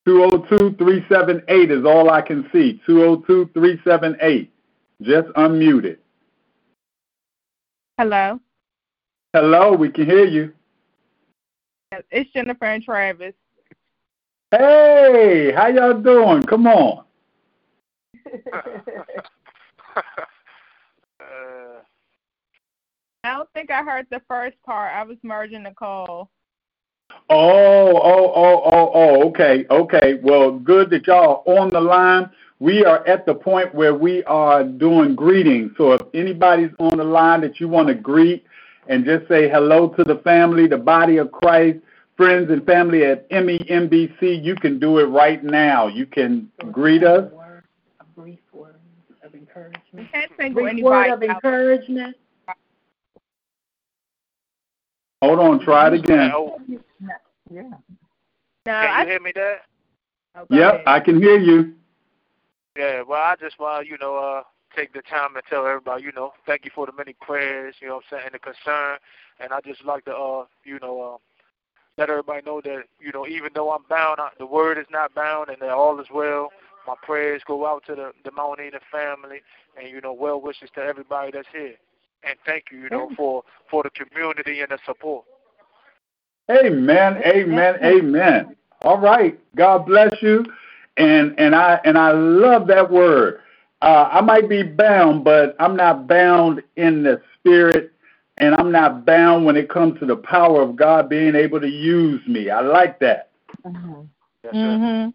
202-378 0.08 1.72
is 1.80 1.86
all 1.86 2.12
I 2.12 2.22
can 2.22 2.48
see. 2.54 2.80
202-378. 2.88 4.50
Just 5.02 5.28
unmuted. 5.30 5.98
Hello, 7.98 8.42
Hello, 9.34 9.72
we 9.72 9.90
can 9.90 10.06
hear 10.06 10.26
you. 10.26 10.52
it's 12.12 12.30
Jennifer 12.34 12.66
and 12.66 12.84
Travis. 12.84 13.34
Hey, 14.52 15.54
how 15.56 15.68
y'all 15.68 16.02
doing? 16.02 16.44
Come 16.44 16.68
on. 16.68 17.06
Uh, 18.52 18.60
I 23.24 23.34
don't 23.34 23.50
think 23.54 23.72
I 23.72 23.82
heard 23.82 24.08
the 24.12 24.22
first 24.28 24.62
part. 24.66 24.92
I 24.94 25.04
was 25.04 25.18
merging 25.24 25.64
the 25.64 25.72
call. 25.72 26.30
Oh, 27.30 27.96
oh, 27.96 28.34
oh, 28.36 28.62
oh, 28.66 28.92
oh, 28.94 29.30
okay, 29.30 29.66
okay. 29.72 30.20
Well, 30.22 30.60
good 30.60 30.90
that 30.90 31.08
y'all 31.08 31.44
are 31.48 31.60
on 31.60 31.70
the 31.70 31.80
line. 31.80 32.30
We 32.60 32.86
are 32.86 33.06
at 33.08 33.26
the 33.26 33.36
point 33.36 33.76
where 33.76 33.94
we 33.94 34.24
are 34.24 34.64
doing 34.64 35.16
greetings. 35.16 35.72
So 35.78 35.92
if 35.94 36.02
anybody's 36.14 36.72
on 36.80 36.98
the 36.98 37.04
line 37.04 37.42
that 37.42 37.60
you 37.60 37.68
want 37.68 37.90
to 37.90 37.94
greet 37.96 38.46
and 38.88 39.04
just 39.04 39.28
say 39.28 39.50
hello 39.50 39.90
to 39.90 40.04
the 40.04 40.18
family, 40.24 40.68
the 40.68 40.78
body 40.78 41.18
of 41.18 41.32
Christ, 41.32 41.80
friends 42.16 42.50
and 42.50 42.66
family 42.66 43.04
at 43.04 43.30
MEMBC, 43.30 44.42
you 44.44 44.56
can 44.56 44.80
do 44.80 45.00
it 45.00 45.06
right 45.06 45.44
now. 45.44 45.88
You 45.88 46.06
can 46.06 46.50
greet 46.72 47.04
us. 47.04 47.30
A 48.00 48.04
brief 48.16 48.40
word 48.54 48.76
of 49.24 49.34
I 49.34 49.38
encouragement. 49.38 50.12
can't 50.14 50.32
single 50.40 50.64
Brief 50.64 50.84
word 50.84 51.10
of 51.12 51.24
encouragement. 51.24 52.16
Hold 55.22 55.40
on, 55.40 55.60
try 55.60 55.88
it 55.88 55.94
again. 55.96 56.32
Yeah. 57.52 57.64
No, 57.64 58.72
can 58.72 58.74
I, 58.74 59.02
you 59.04 59.10
hear 59.10 59.20
me, 59.20 59.32
Dad? 59.34 59.58
oh, 60.36 60.46
Yep, 60.50 60.74
ahead. 60.74 60.84
I 60.88 61.00
can 61.00 61.22
hear 61.22 61.38
you. 61.38 61.74
Yeah, 62.76 63.04
well, 63.04 63.22
I 63.22 63.36
just 63.40 63.60
want 63.60 63.86
to, 63.86 63.90
you 63.90 63.98
know, 63.98 64.18
uh, 64.18 64.44
take 64.76 64.94
the 64.94 65.02
time 65.02 65.34
to 65.36 65.42
tell 65.50 65.66
everybody, 65.66 66.04
you 66.04 66.12
know, 66.12 66.34
thank 66.46 66.66
you 66.66 66.72
for 66.76 66.86
the 66.86 66.92
many 66.92 67.14
prayers, 67.22 67.76
you 67.82 67.88
know 67.88 67.96
what 67.96 68.04
I'm 68.12 68.18
saying, 68.18 68.24
and 68.26 68.34
the 68.36 68.40
concern. 68.40 68.98
And 69.40 69.54
I 69.54 69.62
just 69.62 69.86
like 69.86 70.06
to, 70.06 70.16
uh, 70.16 70.46
you 70.66 70.80
know, 70.82 71.02
uh, 71.02 71.18
let 71.98 72.10
everybody 72.10 72.42
know 72.46 72.62
that, 72.62 72.84
you 73.00 73.12
know, 73.14 73.26
even 73.26 73.52
though 73.56 73.72
I'm 73.72 73.84
bound, 73.90 74.20
I, 74.20 74.30
the 74.38 74.46
word 74.46 74.78
is 74.78 74.88
not 74.92 75.16
bound 75.16 75.50
and 75.50 75.62
that 75.62 75.70
all 75.70 76.00
is 76.00 76.08
well. 76.14 76.50
My 76.86 76.96
prayers 77.02 77.42
go 77.48 77.66
out 77.66 77.84
to 77.88 77.96
the, 77.96 78.12
the 78.26 78.32
Mount 78.32 78.60
Enon 78.60 78.82
family 78.92 79.42
and, 79.80 79.90
you 79.90 80.02
know, 80.02 80.14
well 80.14 80.42
wishes 80.42 80.70
to 80.76 80.82
everybody 80.82 81.32
that's 81.32 81.48
here. 81.54 81.76
And 82.24 82.36
thank 82.46 82.66
you, 82.72 82.80
you 82.80 82.90
know, 82.90 83.10
for, 83.16 83.44
for 83.70 83.84
the 83.84 83.90
community 83.92 84.60
and 84.60 84.70
the 84.70 84.80
support. 84.86 85.26
Amen, 86.52 87.22
amen, 87.26 87.76
amen. 87.84 88.56
All 88.82 89.00
right. 89.00 89.40
God 89.56 89.86
bless 89.86 90.14
you. 90.22 90.46
And 90.98 91.38
and 91.38 91.56
I 91.56 91.80
and 91.84 91.98
I 91.98 92.12
love 92.12 92.68
that 92.68 92.90
word. 92.90 93.42
Uh, 93.82 94.10
I 94.12 94.22
might 94.22 94.48
be 94.50 94.64
bound, 94.64 95.24
but 95.24 95.56
I'm 95.60 95.76
not 95.76 96.08
bound 96.08 96.64
in 96.78 97.04
the 97.04 97.22
spirit, 97.38 97.92
and 98.38 98.56
I'm 98.56 98.72
not 98.72 99.06
bound 99.06 99.46
when 99.46 99.58
it 99.58 99.70
comes 99.70 100.00
to 100.00 100.06
the 100.06 100.16
power 100.16 100.62
of 100.62 100.76
God 100.76 101.10
being 101.10 101.36
able 101.36 101.60
to 101.60 101.68
use 101.70 102.26
me. 102.28 102.50
I 102.50 102.62
like 102.62 103.00
that. 103.00 103.30
Yes, 104.44 104.54
sir. 104.54 104.60
Mhm. 104.60 105.14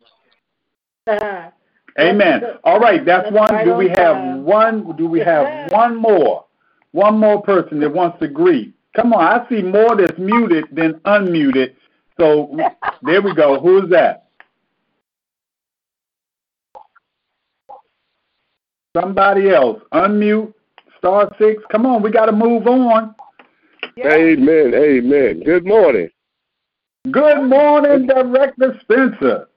Uh, 1.07 1.51
Amen. 1.99 2.43
All 2.65 2.79
right, 2.79 3.05
that's 3.05 3.25
That's 3.25 3.35
one. 3.35 3.53
right 3.53 3.65
Do 3.65 3.75
we 3.75 3.89
have 3.89 4.17
time. 4.17 4.45
one? 4.45 4.97
Do 4.97 5.07
we 5.07 5.21
have 5.21 5.73
one 5.73 5.97
more? 5.97 6.45
One 6.93 7.19
more 7.19 7.43
person 7.43 7.81
that 7.81 7.91
wants 7.93 8.19
to 8.21 8.29
greet. 8.29 8.75
Come 8.95 9.13
on, 9.13 9.23
I 9.23 9.49
see 9.49 9.63
more 9.63 9.97
that's 9.97 10.19
muted 10.19 10.67
than 10.73 10.95
unmuted. 11.01 11.75
So 12.19 12.57
there 13.03 13.23
we 13.23 13.35
go. 13.35 13.61
Who's 13.61 13.89
that? 13.91 14.30
Somebody 18.97 19.51
else. 19.51 19.81
Unmute. 19.93 20.53
Star 20.99 21.35
six. 21.39 21.63
Come 21.71 21.87
on, 21.87 22.03
we 22.03 22.11
got 22.11 22.27
to 22.27 22.33
move 22.33 22.67
on. 22.67 23.15
Amen. 24.05 24.75
Amen. 24.75 25.43
Good 25.45 25.67
morning. 25.67 26.11
Good 27.11 27.43
morning, 27.43 28.07
Director 28.07 28.79
Spencer. 28.83 29.49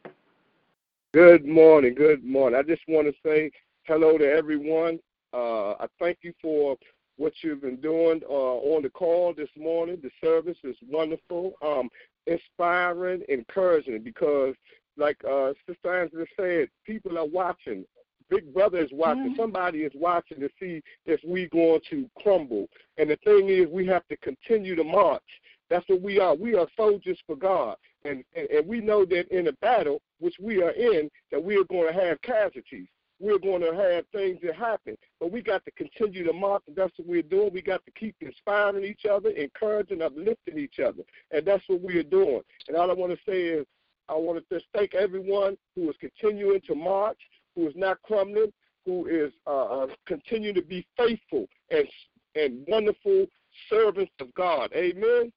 Good 1.13 1.45
morning. 1.45 1.93
Good 1.95 2.23
morning. 2.23 2.57
I 2.57 2.63
just 2.63 2.81
want 2.87 3.07
to 3.07 3.13
say 3.25 3.51
hello 3.83 4.17
to 4.17 4.25
everyone. 4.25 4.99
Uh, 5.33 5.71
I 5.73 5.87
thank 5.99 6.19
you 6.21 6.33
for 6.41 6.77
what 7.17 7.33
you've 7.41 7.61
been 7.61 7.81
doing 7.81 8.21
uh, 8.29 8.33
on 8.33 8.83
the 8.83 8.89
call 8.89 9.33
this 9.33 9.49
morning. 9.57 9.99
The 10.01 10.09
service 10.23 10.57
is 10.63 10.75
wonderful, 10.89 11.53
um, 11.61 11.89
inspiring, 12.25 13.23
encouraging 13.27 14.01
because, 14.03 14.55
like 14.95 15.17
uh, 15.29 15.51
Sister 15.67 16.01
Angela 16.01 16.25
said, 16.39 16.69
people 16.85 17.17
are 17.17 17.27
watching. 17.27 17.85
Big 18.29 18.53
Brother 18.53 18.79
is 18.79 18.89
watching. 18.91 19.31
Mm-hmm. 19.31 19.41
Somebody 19.41 19.79
is 19.79 19.91
watching 19.95 20.39
to 20.39 20.49
see 20.59 20.81
if 21.05 21.19
we 21.25 21.47
going 21.49 21.81
to 21.89 22.09
crumble. 22.21 22.67
And 22.97 23.09
the 23.09 23.17
thing 23.17 23.49
is, 23.49 23.67
we 23.69 23.85
have 23.87 24.07
to 24.07 24.17
continue 24.17 24.75
to 24.75 24.83
march. 24.83 25.21
That's 25.69 25.87
what 25.87 26.01
we 26.01 26.19
are. 26.19 26.35
We 26.35 26.55
are 26.55 26.67
soldiers 26.75 27.17
for 27.25 27.35
God. 27.35 27.77
And, 28.05 28.23
and, 28.35 28.49
and 28.49 28.67
we 28.67 28.81
know 28.81 29.05
that 29.05 29.27
in 29.35 29.47
a 29.47 29.53
battle, 29.53 30.01
which 30.19 30.35
we 30.39 30.61
are 30.61 30.71
in, 30.71 31.09
that 31.31 31.43
we 31.43 31.55
are 31.55 31.63
going 31.63 31.91
to 31.91 31.99
have 31.99 32.21
casualties. 32.21 32.87
We're 33.19 33.39
going 33.39 33.61
to 33.61 33.73
have 33.73 34.05
things 34.11 34.39
that 34.43 34.55
happen. 34.55 34.97
But 35.19 35.31
we 35.31 35.41
got 35.41 35.63
to 35.65 35.71
continue 35.71 36.25
to 36.25 36.33
march, 36.33 36.63
and 36.67 36.75
that's 36.75 36.91
what 36.97 37.07
we're 37.07 37.21
doing. 37.21 37.53
We 37.53 37.61
got 37.61 37.85
to 37.85 37.91
keep 37.91 38.15
inspiring 38.19 38.83
each 38.83 39.05
other, 39.09 39.29
encouraging, 39.29 40.01
uplifting 40.01 40.57
each 40.57 40.79
other. 40.79 41.03
And 41.31 41.45
that's 41.45 41.63
what 41.67 41.81
we 41.81 41.97
are 41.97 42.03
doing. 42.03 42.41
And 42.67 42.75
all 42.75 42.91
I 42.91 42.93
want 42.93 43.13
to 43.13 43.19
say 43.25 43.43
is, 43.43 43.65
I 44.09 44.15
want 44.15 44.37
to 44.37 44.53
just 44.53 44.67
thank 44.75 44.93
everyone 44.93 45.55
who 45.75 45.89
is 45.89 45.95
continuing 46.01 46.59
to 46.67 46.75
march, 46.75 47.17
who 47.55 47.67
is 47.67 47.73
not 47.75 48.01
crumbling, 48.03 48.51
who 48.85 49.05
is 49.07 49.31
uh, 49.47 49.83
uh, 49.83 49.87
continuing 50.05 50.55
to 50.55 50.61
be 50.61 50.85
faithful 50.97 51.47
and 51.69 51.87
and 52.35 52.65
wonderful 52.67 53.27
servants 53.69 54.11
of 54.19 54.33
God. 54.33 54.71
Amen. 54.75 55.31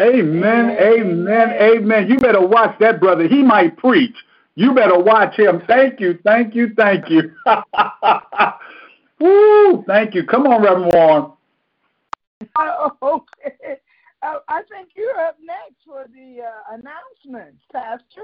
Amen, 0.00 0.70
amen, 0.80 1.50
amen. 1.60 2.08
You 2.08 2.16
better 2.16 2.40
watch 2.40 2.74
that 2.80 3.00
brother. 3.00 3.28
He 3.28 3.42
might 3.42 3.76
preach. 3.76 4.14
You 4.54 4.74
better 4.74 4.98
watch 4.98 5.38
him. 5.38 5.62
Thank 5.66 6.00
you, 6.00 6.18
thank 6.24 6.54
you, 6.54 6.72
thank 6.74 7.10
you. 7.10 7.32
Woo! 9.20 9.84
Thank 9.86 10.14
you. 10.14 10.24
Come 10.24 10.46
on, 10.46 10.62
Reverend 10.62 10.92
Warren. 10.94 11.32
okay. 13.02 13.76
Uh, 14.22 14.38
I 14.48 14.62
think 14.70 14.90
you're 14.96 15.18
up 15.20 15.36
next 15.42 15.84
for 15.86 16.06
the 16.12 16.42
uh, 16.42 16.76
announcements, 16.76 17.62
Pastor. 17.72 18.22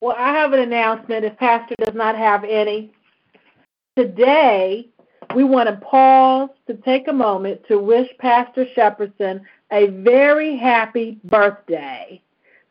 Well, 0.00 0.16
I 0.16 0.28
have 0.32 0.52
an 0.52 0.60
announcement 0.60 1.24
if 1.24 1.36
Pastor 1.38 1.74
does 1.78 1.94
not 1.94 2.16
have 2.16 2.44
any. 2.44 2.92
Today, 3.96 4.88
we 5.34 5.42
want 5.42 5.68
to 5.68 5.76
pause 5.76 6.50
to 6.66 6.74
take 6.74 7.08
a 7.08 7.12
moment 7.12 7.62
to 7.68 7.78
wish 7.78 8.08
Pastor 8.18 8.66
Shepardson 8.76 9.40
a 9.72 9.86
very 9.88 10.56
happy 10.56 11.18
birthday. 11.24 12.22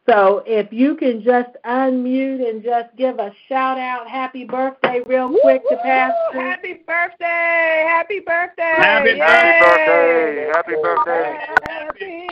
So 0.07 0.43
if 0.45 0.71
you 0.71 0.95
can 0.95 1.23
just 1.23 1.49
unmute 1.65 2.47
and 2.47 2.63
just 2.63 2.95
give 2.95 3.17
a 3.17 3.33
shout 3.49 3.79
out 3.79 4.07
happy 4.07 4.45
birthday 4.45 5.01
real 5.07 5.35
quick 5.41 5.63
to 5.67 5.77
Pastor. 5.77 6.39
Happy 6.39 6.73
birthday! 6.85 7.85
Happy 7.87 8.19
birthday! 8.19 8.75
Happy 8.77 9.09
Yay! 9.09 9.17
birthday! 9.17 10.51
Happy 10.53 10.75
birthday! 10.79 11.47
Happy, 11.67 12.27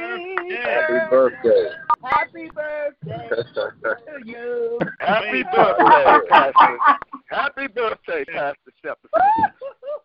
Happy 0.62 1.10
birthday. 1.10 1.83
Happy 2.04 2.50
birthday 2.54 3.30
to 3.54 4.26
you. 4.26 4.80
Happy 5.00 5.44
birthday, 5.52 6.20
Pastor. 6.30 6.78
Happy 7.30 7.68
birthday, 7.68 8.26
Pastor 8.26 8.72
Shepard. 8.84 9.10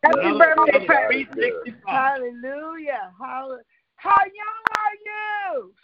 Happy 0.04 0.38
birthday, 0.38 0.86
Pastor. 0.86 1.24
365. 1.34 1.74
Hallelujah. 1.86 3.12
How, 3.18 3.58
how 3.96 4.16
young 4.16 4.64
are 4.78 4.94
you? 5.50 5.74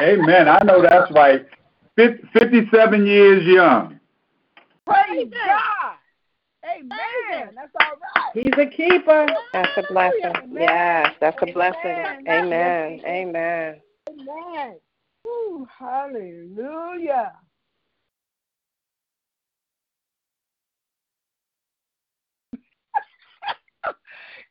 Amen. 0.00 0.48
I 0.48 0.58
know 0.64 0.82
that's 0.82 1.10
right. 1.12 1.46
Fif- 1.94 2.20
57 2.32 3.06
years 3.06 3.44
young. 3.46 4.00
Praise 4.84 5.30
God. 5.32 5.96
Amen. 6.64 7.54
That's 7.54 7.72
all 7.80 7.96
right. 8.16 8.32
He's 8.34 8.52
a 8.58 8.66
keeper. 8.66 9.26
That's 9.52 9.70
a 9.76 9.92
blessing. 9.92 10.20
Amen. 10.24 10.62
Yes, 10.62 11.14
that's 11.20 11.36
a 11.40 11.46
blessing. 11.52 11.80
Amen. 11.84 12.26
Amen. 12.28 13.00
Amen. 13.06 13.76
Amen. 14.10 14.76
Ooh, 15.26 15.68
hallelujah. 15.78 17.32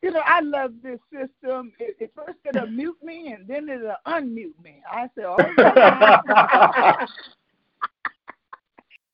you 0.04 0.12
know, 0.12 0.22
I 0.26 0.42
love 0.42 0.74
this 0.84 1.00
system. 1.12 1.74
It, 1.80 1.98
it 2.00 2.14
first 2.16 2.40
it'll 2.46 2.68
mute 2.68 2.98
me 3.04 3.34
and 3.34 3.48
then 3.48 3.70
it'll 3.70 3.96
unmute 4.08 4.62
me. 4.64 4.82
I 4.92 5.10
said, 5.16 5.26
right. 5.26 7.08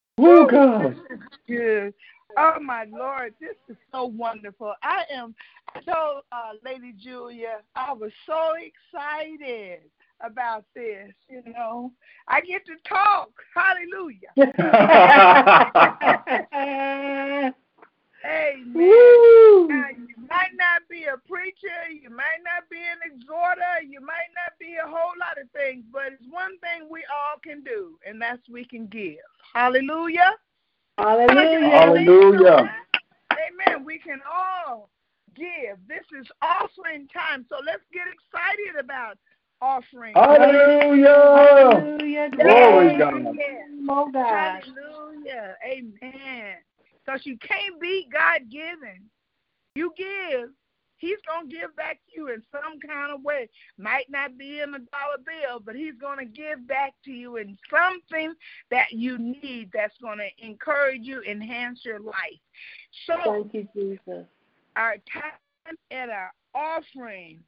Woo, 0.18 0.47
God. 0.47 0.97
Good. 1.47 1.93
Oh 2.38 2.59
my 2.62 2.86
Lord, 2.91 3.34
this 3.41 3.55
is 3.70 3.78
so 3.91 4.05
wonderful. 4.05 4.74
I 4.84 5.03
am. 5.12 5.36
I 5.76 5.82
told 5.82 6.24
uh, 6.32 6.53
Lady 6.64 6.93
Julia 6.97 7.57
I 7.76 7.93
was 7.93 8.12
so 8.26 8.53
excited 8.55 9.82
about 10.24 10.66
this. 10.76 11.12
You 11.30 11.44
know, 11.54 11.92
I 12.28 12.42
get 12.42 12.66
to 12.66 12.76
talk. 12.88 13.30
Hallelujah. 13.56 14.32
Amen. 18.24 18.74
Woo! 18.74 19.68
Now, 19.68 19.88
you 19.90 20.16
might 20.30 20.54
not 20.56 20.88
be 20.90 21.06
a 21.06 21.18
preacher, 21.28 21.90
you 21.90 22.10
might 22.10 22.42
not 22.44 22.70
be 22.70 22.78
an 22.78 23.00
exhorter, 23.04 23.82
you 23.88 24.00
might 24.00 24.30
not 24.36 24.54
be 24.60 24.76
a 24.76 24.88
whole 24.88 25.14
lot 25.20 25.42
of 25.42 25.50
things, 25.52 25.84
but 25.92 26.14
it's 26.14 26.24
one 26.30 26.58
thing 26.60 26.88
we 26.90 27.04
all 27.10 27.40
can 27.44 27.64
do, 27.64 27.98
and 28.06 28.22
that's 28.22 28.48
we 28.50 28.64
can 28.64 28.86
give. 28.88 29.18
Hallelujah. 29.54 30.34
Hallelujah. 30.98 31.70
Hallelujah. 31.70 32.76
Amen. 33.34 33.86
We 33.86 33.98
can 33.98 34.20
all 34.32 34.90
give. 35.36 35.78
This 35.88 36.06
is 36.20 36.28
offering 36.42 37.08
time, 37.08 37.46
so 37.50 37.56
let's 37.66 37.84
get 37.92 38.06
excited 38.06 38.80
about 38.80 39.18
offering. 39.62 40.14
Hallelujah. 40.16 41.07
Hallelujah. 41.07 42.30
Glory, 42.32 42.97
God. 42.97 43.36
Yes. 43.38 43.68
Oh, 43.89 44.09
God. 44.12 44.64
Hallelujah. 44.64 45.55
Amen. 45.66 46.55
Because 47.05 47.22
you 47.26 47.38
can't 47.38 47.80
beat 47.80 48.07
God 48.12 48.41
given. 48.49 49.09
You 49.76 49.93
give, 49.97 50.49
He's 50.97 51.18
going 51.28 51.49
to 51.49 51.55
give 51.55 51.76
back 51.76 51.99
to 52.05 52.20
you 52.20 52.28
in 52.28 52.43
some 52.51 52.80
kind 52.88 53.12
of 53.12 53.24
way. 53.24 53.49
Might 53.80 54.05
not 54.09 54.38
be 54.38 54.59
in 54.59 54.70
a 54.70 54.80
dollar 54.80 55.18
bill, 55.26 55.59
but 55.66 55.76
He's 55.76 55.95
going 55.99 56.20
to 56.20 56.26
give 56.26 56.68
back 56.68 56.93
to 57.05 57.12
you 57.12 57.38
in 57.38 57.57
something 57.70 58.34
that 58.70 58.91
you 58.91 59.18
need 59.18 59.72
that's 59.74 59.97
going 60.01 60.20
to 60.20 60.45
encourage 60.45 61.01
you, 61.01 61.24
enhance 61.24 61.82
your 61.84 61.99
life. 61.99 62.39
So, 63.07 63.16
Thank 63.24 63.53
you, 63.53 63.68
Jesus. 63.74 64.26
our 64.76 64.97
time 65.12 65.76
and 65.89 66.12
our 66.12 66.32
offering, 66.53 67.39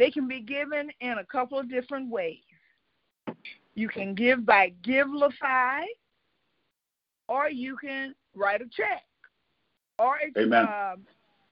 they 0.00 0.10
can 0.10 0.26
be 0.26 0.40
given 0.40 0.90
in 1.00 1.18
a 1.18 1.24
couple 1.24 1.58
of 1.58 1.68
different 1.68 2.10
ways. 2.10 2.38
You 3.74 3.86
can 3.86 4.14
give 4.14 4.46
by 4.46 4.72
Givelify, 4.82 5.82
or 7.28 7.50
you 7.50 7.76
can 7.76 8.14
write 8.34 8.62
a 8.62 8.64
check, 8.74 9.04
or 9.98 10.16
it's, 10.22 10.36
Amen. 10.38 10.64
um, 10.64 11.02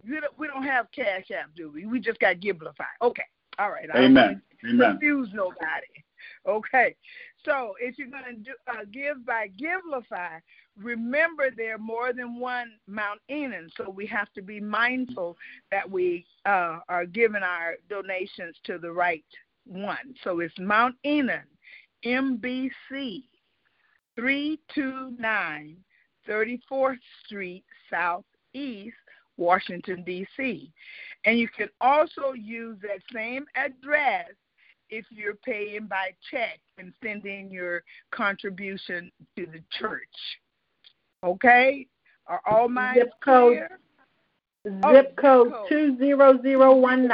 we 0.02 0.18
don't, 0.18 0.38
we 0.38 0.46
don't 0.46 0.62
have 0.62 0.90
Cash 0.92 1.30
App, 1.30 1.50
do 1.54 1.70
we? 1.70 1.84
We 1.84 2.00
just 2.00 2.18
got 2.20 2.36
Givelify. 2.36 2.88
Okay, 3.02 3.22
all 3.58 3.70
right. 3.70 3.88
I 3.92 3.98
Amen. 3.98 4.40
Amen. 4.64 4.92
confuse 4.92 5.28
nobody. 5.34 5.54
Okay, 6.46 6.96
so 7.44 7.74
if 7.80 7.96
you're 7.96 8.08
going 8.08 8.24
to 8.24 8.32
do, 8.34 8.50
uh, 8.66 8.84
give 8.92 9.24
by 9.24 9.50
Givelify, 9.56 10.40
remember 10.82 11.50
there 11.56 11.74
are 11.74 11.78
more 11.78 12.12
than 12.12 12.38
one 12.38 12.72
Mount 12.86 13.20
Enon, 13.28 13.70
so 13.76 13.90
we 13.90 14.06
have 14.06 14.32
to 14.34 14.42
be 14.42 14.60
mindful 14.60 15.36
that 15.70 15.88
we 15.88 16.26
uh, 16.46 16.80
are 16.88 17.06
giving 17.06 17.42
our 17.42 17.76
donations 17.88 18.56
to 18.64 18.78
the 18.78 18.90
right 18.90 19.24
one. 19.66 20.14
So 20.24 20.40
it's 20.40 20.54
Mount 20.58 20.94
Enon, 21.04 21.42
MBC, 22.04 23.24
329 24.16 25.76
34th 26.28 26.98
Street 27.24 27.64
Southeast, 27.90 28.96
Washington, 29.36 30.04
D.C. 30.04 30.70
And 31.24 31.38
you 31.38 31.48
can 31.48 31.68
also 31.80 32.32
use 32.34 32.76
that 32.82 33.00
same 33.12 33.46
address 33.54 34.28
if 34.90 35.04
you're 35.10 35.36
paying 35.36 35.86
by 35.86 36.10
check 36.30 36.60
and 36.78 36.92
sending 37.02 37.50
your 37.50 37.82
contribution 38.10 39.10
to 39.36 39.46
the 39.46 39.62
church. 39.78 40.02
Okay? 41.24 41.86
Are 42.26 42.40
all 42.46 42.68
minds 42.68 43.00
Zip 43.00 43.10
code. 43.24 43.52
clear? 43.56 43.78
Zip 44.66 44.74
Oh, 44.82 44.92
zip 44.94 45.16
code 45.16 45.52
code. 45.52 45.68
20019. 45.68 47.08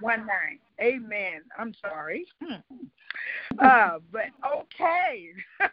One 0.00 0.26
nine. 0.26 0.58
Amen. 0.80 1.42
I'm 1.58 1.74
sorry. 1.80 2.26
Hmm. 2.42 2.54
Uh, 3.62 3.98
but 4.10 4.24
okay. 4.56 5.28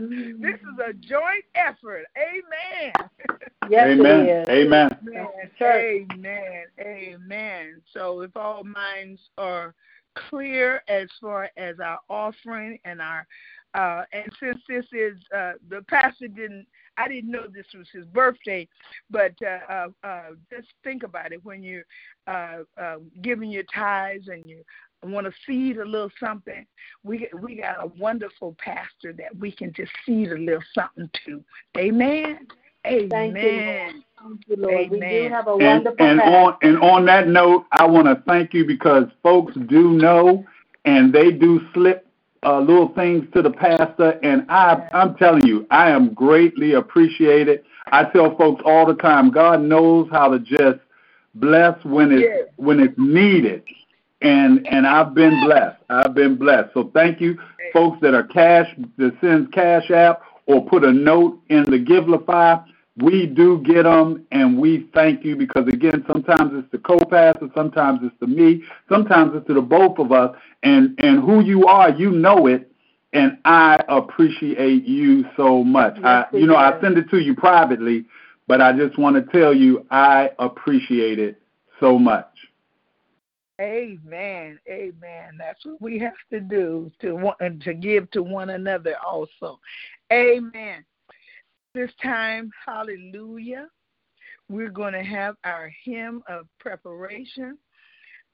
this 0.00 0.54
is 0.54 0.78
a 0.86 0.92
joint 0.92 1.44
effort. 1.54 2.04
Amen. 2.16 2.92
Yes, 3.70 3.88
Amen. 3.88 4.26
it 4.26 4.42
is. 4.42 4.48
Amen. 4.48 4.90
Amen. 5.08 5.26
Amen. 5.62 6.64
Amen. 6.78 7.82
So 7.92 8.20
if 8.20 8.36
all 8.36 8.62
minds 8.64 9.20
are 9.38 9.74
clear 10.28 10.82
as 10.88 11.08
far 11.20 11.48
as 11.56 11.80
our 11.80 11.98
offering 12.08 12.78
and 12.84 13.00
our 13.00 13.26
uh 13.74 14.02
and 14.12 14.30
since 14.38 14.60
this 14.68 14.84
is 14.92 15.16
uh 15.34 15.52
the 15.68 15.82
pastor 15.88 16.28
didn't 16.28 16.66
I 16.98 17.08
didn't 17.08 17.30
know 17.30 17.46
this 17.52 17.66
was 17.76 17.86
his 17.92 18.04
birthday, 18.06 18.68
but 19.10 19.32
uh 19.42 19.72
uh, 19.72 20.06
uh 20.06 20.22
just 20.50 20.68
think 20.84 21.02
about 21.02 21.32
it 21.32 21.44
when 21.44 21.62
you're 21.62 21.84
uh 22.26 22.58
uh 22.78 22.96
giving 23.22 23.50
your 23.50 23.64
tithes 23.74 24.28
and 24.28 24.44
you 24.46 24.62
want 25.04 25.26
to 25.26 25.32
seed 25.46 25.78
a 25.78 25.84
little 25.84 26.10
something, 26.20 26.64
we 27.02 27.28
we 27.40 27.56
got 27.56 27.82
a 27.82 27.88
wonderful 27.98 28.54
pastor 28.58 29.12
that 29.12 29.36
we 29.38 29.50
can 29.50 29.72
just 29.72 29.92
seed 30.04 30.30
a 30.30 30.38
little 30.38 30.62
something 30.74 31.10
to. 31.26 31.42
Amen. 31.78 32.46
Amen. 32.86 33.10
Thank 33.10 33.36
you, 33.36 33.50
Lord. 33.50 33.94
Thank 34.20 34.40
you, 34.48 34.56
Lord. 34.56 34.90
We 34.90 35.00
do 35.00 35.28
have 35.28 35.46
a 35.46 35.52
And, 35.52 35.84
wonderful 35.84 36.06
and 36.06 36.20
pastor. 36.20 36.36
on 36.36 36.56
and 36.62 36.78
on 36.78 37.04
that 37.06 37.28
note, 37.28 37.66
I 37.72 37.84
want 37.86 38.06
to 38.06 38.22
thank 38.26 38.54
you 38.54 38.64
because 38.64 39.04
folks 39.22 39.54
do 39.68 39.92
know, 39.92 40.44
and 40.84 41.12
they 41.12 41.30
do 41.30 41.60
slip 41.74 42.06
uh, 42.44 42.60
little 42.60 42.88
things 42.88 43.26
to 43.34 43.42
the 43.42 43.50
pastor, 43.50 44.18
and 44.22 44.44
I 44.48 44.88
I'm 44.92 45.14
telling 45.16 45.46
you, 45.46 45.66
I 45.70 45.90
am 45.90 46.12
greatly 46.14 46.74
appreciated. 46.74 47.64
I 47.86 48.04
tell 48.04 48.36
folks 48.36 48.62
all 48.64 48.86
the 48.86 48.94
time, 48.94 49.30
God 49.30 49.62
knows 49.62 50.08
how 50.10 50.28
to 50.28 50.38
just 50.38 50.78
bless 51.34 51.82
when 51.84 52.12
it's 52.12 52.22
Yes. 52.22 52.48
when 52.56 52.80
it's 52.80 52.98
needed, 52.98 53.62
and 54.20 54.66
and 54.66 54.86
I've 54.86 55.14
been 55.14 55.44
blessed. 55.44 55.78
I've 55.88 56.14
been 56.14 56.36
blessed. 56.36 56.70
So 56.74 56.90
thank 56.94 57.20
you, 57.20 57.38
folks 57.72 57.98
that 58.00 58.14
are 58.14 58.24
cash 58.24 58.68
that 58.98 59.16
sends 59.20 59.50
cash 59.52 59.90
app 59.90 60.22
or 60.46 60.64
put 60.66 60.84
a 60.84 60.92
note 60.92 61.38
in 61.48 61.62
the 61.64 61.78
Givelify. 61.78 62.64
We 62.96 63.26
do 63.26 63.62
get 63.62 63.84
them, 63.84 64.26
and 64.32 64.58
we 64.58 64.88
thank 64.92 65.24
you 65.24 65.34
because 65.34 65.66
again, 65.66 66.04
sometimes 66.06 66.52
it's 66.54 66.70
the 66.72 66.78
co-pastor, 66.78 67.48
sometimes 67.54 68.00
it's 68.02 68.18
to 68.20 68.26
me, 68.26 68.62
sometimes 68.88 69.32
it's 69.34 69.46
to 69.46 69.54
the 69.54 69.62
both 69.62 69.98
of 69.98 70.12
us, 70.12 70.36
and 70.62 70.94
and 70.98 71.20
who 71.20 71.40
you 71.40 71.66
are, 71.66 71.90
you 71.90 72.10
know 72.10 72.46
it, 72.48 72.70
and 73.14 73.38
I 73.46 73.82
appreciate 73.88 74.84
you 74.84 75.24
so 75.36 75.64
much. 75.64 75.94
Yes, 75.96 76.26
I, 76.32 76.36
you 76.36 76.46
know, 76.46 76.56
I 76.56 76.78
send 76.82 76.98
it 76.98 77.08
to 77.10 77.18
you 77.18 77.34
privately, 77.34 78.04
but 78.46 78.60
I 78.60 78.72
just 78.72 78.98
want 78.98 79.16
to 79.16 79.32
tell 79.32 79.54
you 79.54 79.86
I 79.90 80.30
appreciate 80.38 81.18
it 81.18 81.40
so 81.80 81.98
much. 81.98 82.28
Amen. 83.60 84.58
Amen. 84.68 85.36
That's 85.38 85.64
what 85.64 85.80
we 85.80 85.98
have 86.00 86.12
to 86.30 86.40
do 86.40 86.90
to 87.00 87.14
one, 87.14 87.60
to 87.64 87.74
give 87.74 88.10
to 88.10 88.22
one 88.22 88.50
another 88.50 88.96
also. 89.06 89.60
Amen. 90.12 90.84
This 91.74 91.90
time, 92.02 92.50
hallelujah, 92.66 93.66
we're 94.50 94.68
going 94.68 94.92
to 94.92 95.02
have 95.02 95.36
our 95.44 95.72
hymn 95.84 96.22
of 96.28 96.46
preparation 96.60 97.56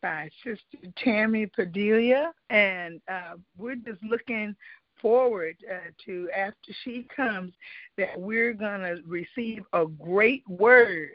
by 0.02 0.28
Sister 0.42 0.92
Tammy 0.96 1.46
Padilla, 1.46 2.32
and 2.50 3.00
uh, 3.08 3.34
we're 3.56 3.76
just 3.76 4.02
looking 4.02 4.56
forward 5.00 5.56
uh, 5.72 5.90
to 6.04 6.28
after 6.36 6.72
she 6.82 7.06
comes 7.14 7.52
that 7.96 8.18
we're 8.20 8.54
going 8.54 8.80
to 8.80 9.00
receive 9.06 9.62
a 9.72 9.86
great 9.86 10.42
word 10.48 11.10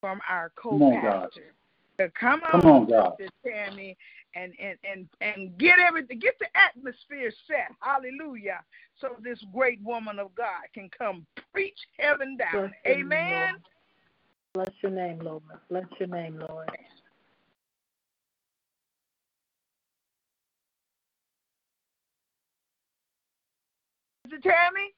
from 0.00 0.20
our 0.28 0.52
Come 0.62 0.82
on, 0.82 1.02
God. 1.02 1.02
co-pastor. 1.02 1.54
Uh, 1.98 2.06
Come 2.18 2.42
on, 2.52 2.60
Come 2.60 2.70
on, 2.70 2.86
God. 2.88 3.14
Sister 3.18 3.32
Tammy, 3.44 3.96
and 4.34 4.52
and 4.60 4.78
and 4.84 5.08
and 5.20 5.58
get 5.58 5.78
everything, 5.78 6.18
get 6.18 6.38
the 6.38 6.46
atmosphere 6.56 7.32
set. 7.46 7.70
Hallelujah. 7.80 8.60
So 9.00 9.16
this 9.22 9.38
great 9.52 9.80
woman 9.82 10.18
of 10.18 10.34
God 10.34 10.62
can 10.72 10.88
come 10.96 11.26
preach 11.52 11.78
heaven 11.98 12.36
down. 12.36 12.50
Bless 12.52 12.72
your 12.84 12.96
name, 12.96 13.06
Amen. 13.06 13.30
Lord. 13.30 13.60
Bless 14.54 14.74
your 14.82 14.92
name, 14.92 15.18
Lord. 15.20 15.42
Bless 15.68 15.86
your 15.98 16.08
name, 16.08 16.38
Lord. 16.48 16.70
Sister 24.26 24.40
Tammy. 24.42 24.94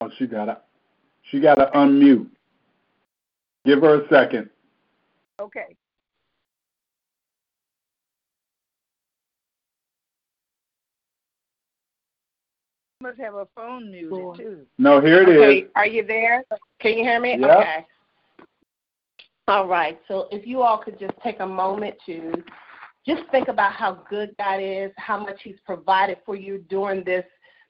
Oh, 0.00 0.10
she 0.18 0.26
got 0.26 0.46
to 0.46 0.58
she 1.30 1.40
got 1.40 1.56
to 1.56 1.70
unmute. 1.74 2.28
Give 3.64 3.80
her 3.80 4.02
a 4.02 4.08
second. 4.08 4.50
Okay. 5.40 5.76
Must 13.04 13.20
have 13.20 13.34
a 13.34 13.46
phone 13.54 13.90
muted 13.90 14.12
Lord. 14.12 14.38
too. 14.38 14.60
No, 14.78 14.98
here 14.98 15.22
it 15.24 15.28
is. 15.28 15.36
Okay, 15.36 15.66
are 15.76 15.86
you 15.86 16.06
there? 16.06 16.42
Can 16.80 16.96
you 16.96 17.04
hear 17.04 17.20
me? 17.20 17.36
Yeah. 17.38 17.58
Okay. 17.58 17.86
All 19.46 19.68
right. 19.68 20.00
So 20.08 20.26
if 20.32 20.46
you 20.46 20.62
all 20.62 20.78
could 20.78 20.98
just 20.98 21.12
take 21.22 21.40
a 21.40 21.46
moment 21.46 21.96
to 22.06 22.32
just 23.06 23.24
think 23.30 23.48
about 23.48 23.74
how 23.74 24.06
good 24.08 24.34
God 24.38 24.56
is, 24.62 24.90
how 24.96 25.18
much 25.18 25.38
He's 25.44 25.58
provided 25.66 26.16
for 26.24 26.34
you 26.34 26.64
during 26.70 27.04
this 27.04 27.26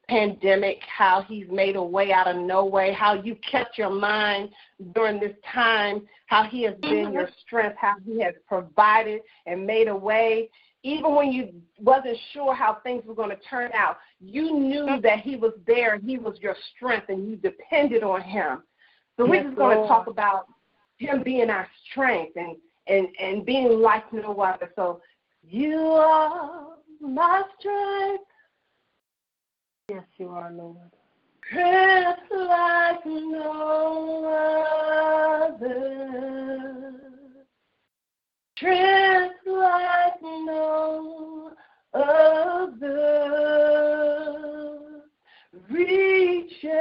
pandemic, 0.09 0.79
how 0.87 1.25
He's 1.29 1.49
made 1.51 1.75
a 1.75 1.83
way 1.83 2.13
out 2.13 2.29
of 2.29 2.37
no 2.37 2.65
way, 2.65 2.93
how 2.93 3.15
you 3.15 3.37
kept 3.51 3.77
your 3.77 3.91
mind 3.91 4.51
during 4.95 5.19
this 5.19 5.35
time, 5.53 6.07
how 6.27 6.45
He 6.45 6.63
has 6.63 6.77
been 6.77 7.13
your 7.13 7.25
mm-hmm. 7.25 7.33
strength, 7.45 7.77
how 7.81 7.97
He 8.07 8.23
has 8.23 8.35
provided 8.47 9.21
and 9.47 9.67
made 9.67 9.89
a 9.89 9.97
way. 9.97 10.49
Even 10.87 11.15
when 11.15 11.33
you 11.33 11.49
wasn't 11.81 12.19
sure 12.33 12.55
how 12.55 12.75
things 12.85 13.03
were 13.07 13.15
going 13.15 13.31
to 13.31 13.39
turn 13.49 13.73
out, 13.73 13.97
you 14.21 14.53
knew 14.59 15.01
that 15.01 15.21
He 15.21 15.35
was 15.35 15.53
there 15.67 15.95
and 15.95 16.05
He 16.09 16.19
was 16.19 16.39
your 16.41 16.55
strength 16.77 17.09
and 17.09 17.27
you 17.29 17.37
depended 17.37 18.03
on 18.05 18.21
Him. 18.21 18.63
So 19.17 19.25
we're 19.27 19.37
Yes, 19.37 19.45
just 19.47 19.57
going 19.57 19.77
Lord. 19.79 19.89
to 19.89 19.89
talk 19.89 20.07
about 20.09 20.47
Him 20.99 21.23
being 21.25 21.49
our 21.49 21.67
strength 21.91 22.37
and, 22.37 22.57
and, 22.87 23.09
and 23.19 23.47
being 23.47 23.81
like 23.81 24.13
no 24.13 24.39
other. 24.41 24.71
So 24.77 25.01
you 25.43 25.79
are 25.79 26.77
my 27.01 27.43
strength, 27.59 28.25
Yes, 29.91 30.05
you 30.17 30.29
are, 30.31 30.51
Lord. 30.53 30.77
strength 31.47 32.21
like 32.31 33.05
no 33.07 34.25
other. 35.61 36.84
Strength 38.65 39.45
like 39.47 40.23
no 40.23 41.53
other 41.93 42.81
reaches 45.69 46.73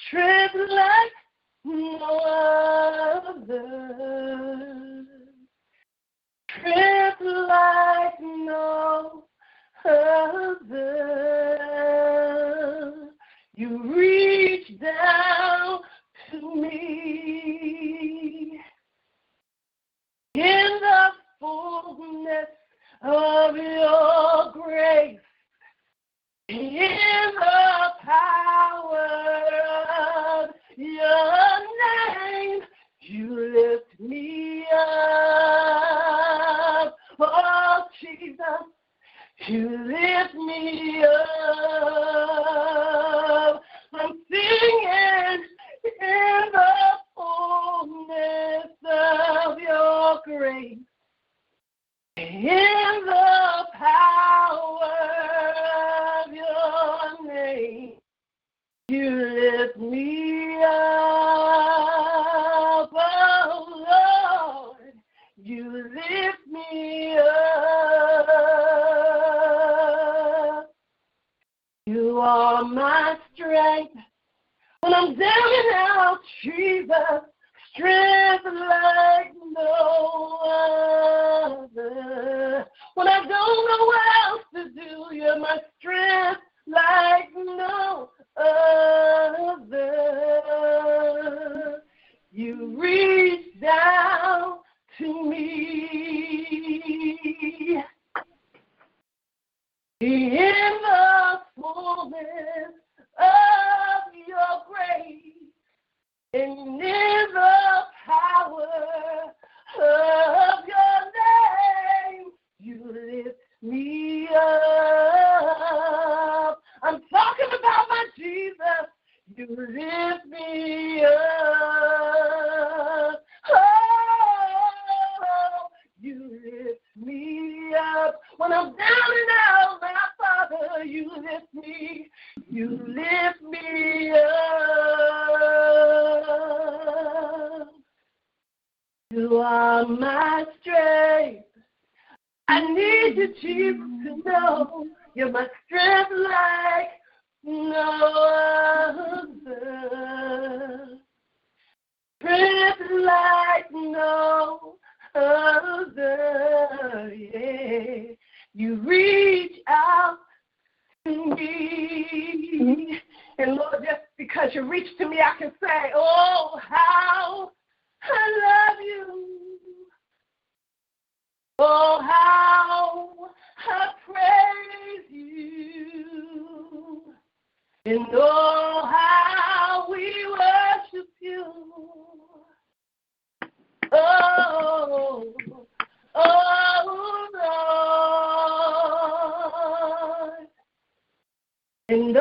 strength 0.06 0.54
like 0.54 1.12
no 1.66 2.20
other, 3.44 4.87
strength 6.58 7.20
like 7.20 8.20
no 8.20 9.24
other. 9.84 10.78
You 13.54 13.94
reach 13.94 14.78
down 14.80 15.27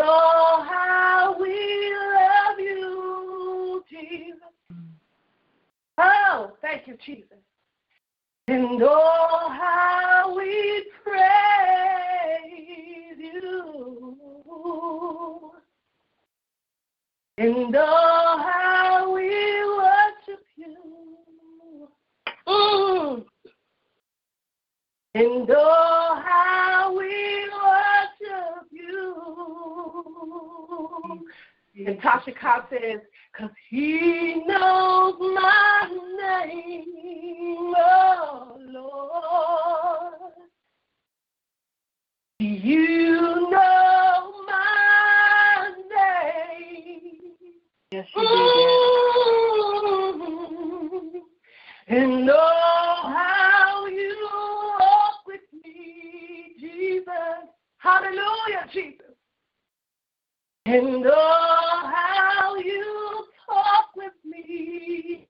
oh, 0.08 0.66
how 0.68 1.36
we 1.40 1.94
love 2.16 2.60
you, 2.60 3.84
Jesus. 3.90 4.42
Oh, 5.98 6.52
thank 6.62 6.88
you, 6.88 6.98
Jesus. 7.06 7.38
And 8.48 8.82
oh, 8.82 9.50
how 9.60 10.34
we 10.38 10.90
praise 11.04 11.28
you. 13.18 14.18
And 17.38 17.76
oh, 17.76 18.44
how 18.44 19.14
we 19.14 19.30
worship 19.78 20.46
you. 20.56 21.90
Mm. 22.48 23.26
And 25.14 25.50
oh, 25.52 26.22
how 26.26 26.96
we 26.98 27.47
And 31.86 32.02
Tasha 32.02 32.36
Cobb 32.40 32.64
says, 32.72 33.02
because 33.32 33.52
he 33.70 34.42
knows 34.48 35.16
my 35.20 35.88
name, 36.46 37.74
oh 37.78 38.58
Lord. 38.60 40.14
You 42.40 43.50
know 43.52 44.44
my 44.48 45.72
name. 45.96 47.22
Yes, 47.92 48.08
you 48.16 48.22
do, 48.22 48.28
Mm. 49.78 51.22
And 51.90 52.30
oh, 52.30 53.02
how 53.04 53.86
you 53.88 54.30
walk 54.80 55.26
with 55.26 55.42
me, 55.64 56.54
Jesus. 56.60 57.06
Hallelujah, 57.78 58.68
Jesus. 58.74 59.07
And 60.70 61.08
oh, 61.08 61.92
how 61.96 62.56
you 62.58 63.26
talk 63.46 63.86
with 63.96 64.12
me. 64.26 65.30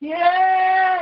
Yeah. 0.00 0.98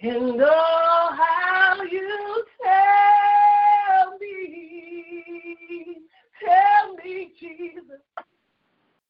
And 0.00 0.40
oh, 0.40 1.10
how 1.14 1.76
you 1.90 2.44
tell 2.64 4.18
me, 4.18 5.98
tell 6.42 6.94
me, 7.04 7.32
Jesus, 7.38 8.00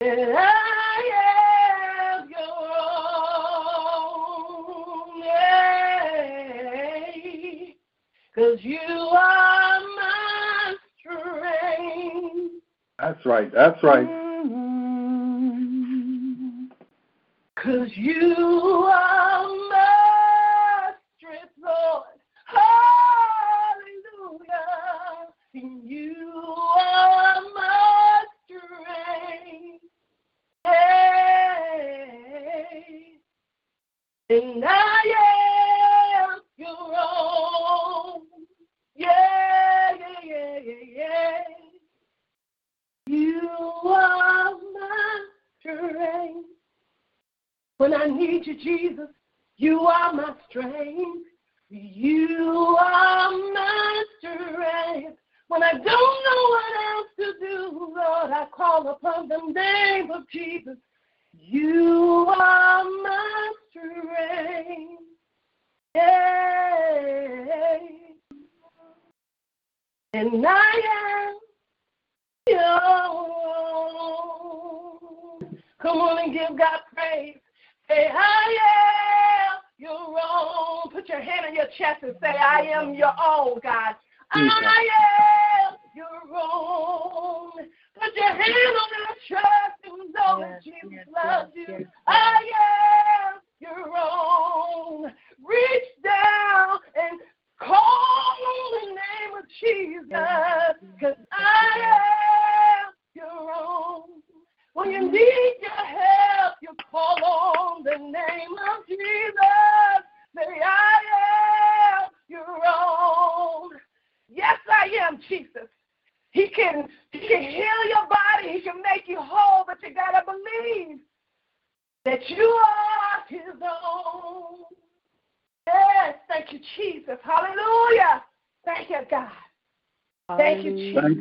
that 0.01 0.35
I 0.37 1.11
am 2.19 2.29
your 2.29 2.59
own. 4.03 5.23
Yeah. 5.25 6.43
Cause 8.35 8.59
you 8.63 8.81
are 8.81 9.92
That's 13.03 13.27
right. 13.27 13.53
That's 13.53 13.83
right. 13.83 14.07
Cause 17.57 17.91
you 17.97 18.37
are 18.39 19.49
my 19.71 20.93
strength, 21.19 21.51
Lord. 21.61 22.05
Hallelujah. 24.23 24.47
And 25.55 25.83
you 25.83 26.15
are 26.79 27.43
my 27.53 28.23
strength. 28.47 29.83
Hey. 30.63 32.23
And 34.31 34.65
I 34.65 34.92
strength. 46.03 46.49
When 47.79 47.95
I 47.95 48.07
need 48.07 48.47
you, 48.47 48.55
Jesus, 48.55 49.09
you 49.57 49.81
are 49.81 50.13
my 50.13 50.35
strength. 50.49 51.27
You 51.71 52.77
are 52.81 53.31
my 53.31 54.05
strength. 54.19 55.19
When 55.49 55.63
I 55.63 55.73
don't 55.73 55.85
know 55.85 56.43
what 56.51 56.75
else 56.87 57.07
to 57.19 57.33
do, 57.41 57.93
Lord, 57.95 58.31
I 58.31 58.47
call 58.55 58.89
upon 58.89 59.29
the 59.29 59.41
name 59.53 60.11
of 60.11 60.29
Jesus. 60.31 60.77
You 61.33 62.27
are 62.29 62.85
my 62.85 63.53
strength. 63.71 65.03
Yeah. 65.95 67.79
And 70.15 70.47
I 70.47 70.81
am 71.27 71.35
your 72.49 72.83
own. 73.09 73.33
Come 75.83 75.99
on 75.99 76.19
and 76.19 76.33
give 76.33 76.57
God 76.57 76.81
praise. 76.95 77.37
Say, 77.89 78.09
I 78.09 78.57
am 79.51 79.59
your 79.79 79.91
own. 79.93 80.93
Put 80.93 81.09
your 81.09 81.21
hand 81.21 81.47
on 81.49 81.55
your 81.55 81.67
chest 81.77 82.03
and 82.03 82.15
say, 82.23 82.29
I 82.29 82.61
am 82.73 82.95
your 82.95 83.13
own, 83.19 83.59
God. 83.63 83.97
I 84.31 84.87
am 85.69 85.77
your 85.97 86.39
own. 86.39 87.51
Put 87.99 88.15
your 88.15 88.29
hand 88.29 88.41
on 88.41 88.91
your 88.97 89.17
chest 89.29 89.79
and 89.85 90.15
know 90.15 90.41
that 90.41 90.63
Jesus 90.63 91.07
loves 91.13 91.51
you. 91.55 91.87
I 92.07 92.49
am 93.27 93.41
your 93.61 93.91
own. 93.99 95.13
Reach 95.45 95.89
down 96.05 96.79
and 96.95 97.21
call 97.59 97.77
on 97.77 98.73
the 98.81 98.95
name 98.95 99.39
of 99.39 99.45
Jesus. 99.61 100.09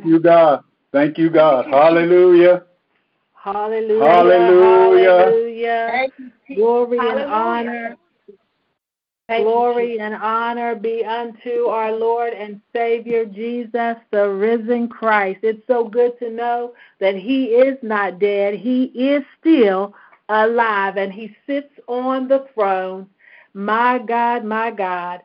You, 0.04 0.12
Thank 0.12 0.12
you, 0.12 0.20
God. 0.20 0.64
Thank 0.92 1.18
you, 1.18 1.30
God. 1.30 1.66
Hallelujah. 1.66 2.64
Hallelujah. 3.42 4.04
Hallelujah. 4.04 5.10
Hallelujah. 5.10 5.88
Thank 5.90 6.12
you, 6.18 6.30
Jesus. 6.46 6.60
Glory 6.60 6.98
and 6.98 7.18
honor. 7.20 7.96
Thank 9.28 9.40
you, 9.40 9.44
Glory 9.44 9.98
and 9.98 10.14
honor 10.14 10.74
be 10.74 11.04
unto 11.04 11.66
our 11.66 11.92
Lord 11.92 12.32
and 12.34 12.60
Savior 12.72 13.24
Jesus, 13.24 13.96
the 14.10 14.28
risen 14.28 14.88
Christ. 14.88 15.40
It's 15.42 15.66
so 15.66 15.88
good 15.88 16.18
to 16.18 16.30
know 16.30 16.74
that 17.00 17.16
He 17.16 17.46
is 17.46 17.78
not 17.82 18.18
dead. 18.18 18.54
He 18.54 18.84
is 18.84 19.22
still 19.40 19.94
alive 20.28 20.96
and 20.96 21.12
He 21.12 21.34
sits 21.46 21.70
on 21.88 22.28
the 22.28 22.46
throne. 22.54 23.08
My 23.54 23.98
God, 23.98 24.44
my 24.44 24.70
God. 24.70 25.20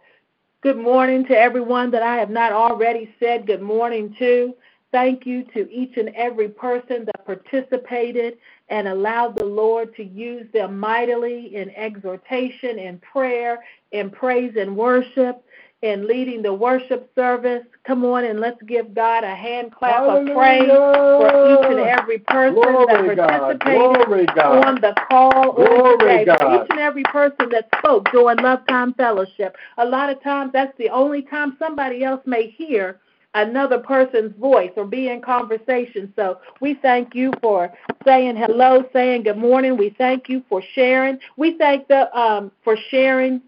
Good 0.61 0.77
morning 0.77 1.25
to 1.25 1.37
everyone 1.37 1.91
that 1.91 2.03
I 2.03 2.15
have 2.15 2.29
not 2.29 2.51
already 2.51 3.13
said 3.19 3.45
good 3.45 3.61
morning 3.61 4.15
to. 4.19 4.55
Thank 4.91 5.25
you 5.25 5.43
to 5.53 5.69
each 5.69 5.97
and 5.97 6.09
every 6.15 6.47
person 6.47 7.05
that 7.05 7.25
participated 7.25 8.37
and 8.69 8.87
allowed 8.87 9.37
the 9.37 9.45
Lord 9.45 9.93
to 9.95 10.03
use 10.03 10.47
them 10.53 10.79
mightily 10.79 11.55
in 11.55 11.71
exhortation, 11.71 12.79
in 12.79 12.99
prayer, 12.99 13.63
in 13.91 14.09
praise 14.09 14.53
and 14.57 14.77
worship, 14.77 15.43
in 15.81 16.07
leading 16.07 16.41
the 16.41 16.53
worship 16.53 17.11
service. 17.15 17.63
Come 17.85 18.05
on 18.05 18.23
and 18.23 18.39
let's 18.39 18.61
give 18.63 18.93
God 18.93 19.25
a 19.25 19.35
hand 19.35 19.73
clap 19.73 20.03
of 20.03 20.25
praise 20.27 20.69
for 20.69 21.27
each 21.27 21.65
and 21.65 21.79
every 21.79 22.19
person 22.19 22.55
Glory, 22.55 23.15
that 23.15 23.27
participated 23.27 24.35
God. 24.35 24.65
on 24.65 24.75
the 24.75 24.95
call 25.09 25.51
Glory, 25.51 26.19
today. 26.19 26.25
For 26.39 26.63
each 26.63 26.69
and 26.69 26.79
every 26.79 27.03
person 27.03 27.49
that 27.51 27.67
spoke 27.77 28.09
during 28.11 28.37
Love 28.37 28.65
Time 28.67 28.93
Fellowship. 28.93 29.57
A 29.77 29.85
lot 29.85 30.09
of 30.09 30.23
times 30.23 30.51
that's 30.53 30.75
the 30.77 30.89
only 30.89 31.23
time 31.23 31.57
somebody 31.59 32.05
else 32.05 32.21
may 32.25 32.49
hear 32.49 33.01
another 33.41 33.79
person's 33.79 34.35
voice 34.37 34.71
or 34.75 34.85
be 34.85 35.09
in 35.09 35.21
conversation. 35.21 36.11
So 36.15 36.39
we 36.61 36.75
thank 36.75 37.15
you 37.15 37.31
for 37.41 37.71
saying 38.05 38.35
hello, 38.35 38.85
saying 38.93 39.23
good 39.23 39.37
morning. 39.37 39.77
We 39.77 39.89
thank 39.97 40.29
you 40.29 40.43
for 40.49 40.61
sharing. 40.73 41.19
We 41.35 41.57
thank 41.57 41.87
the 41.87 42.15
um, 42.17 42.51
for 42.63 42.75
sharing 42.89 43.41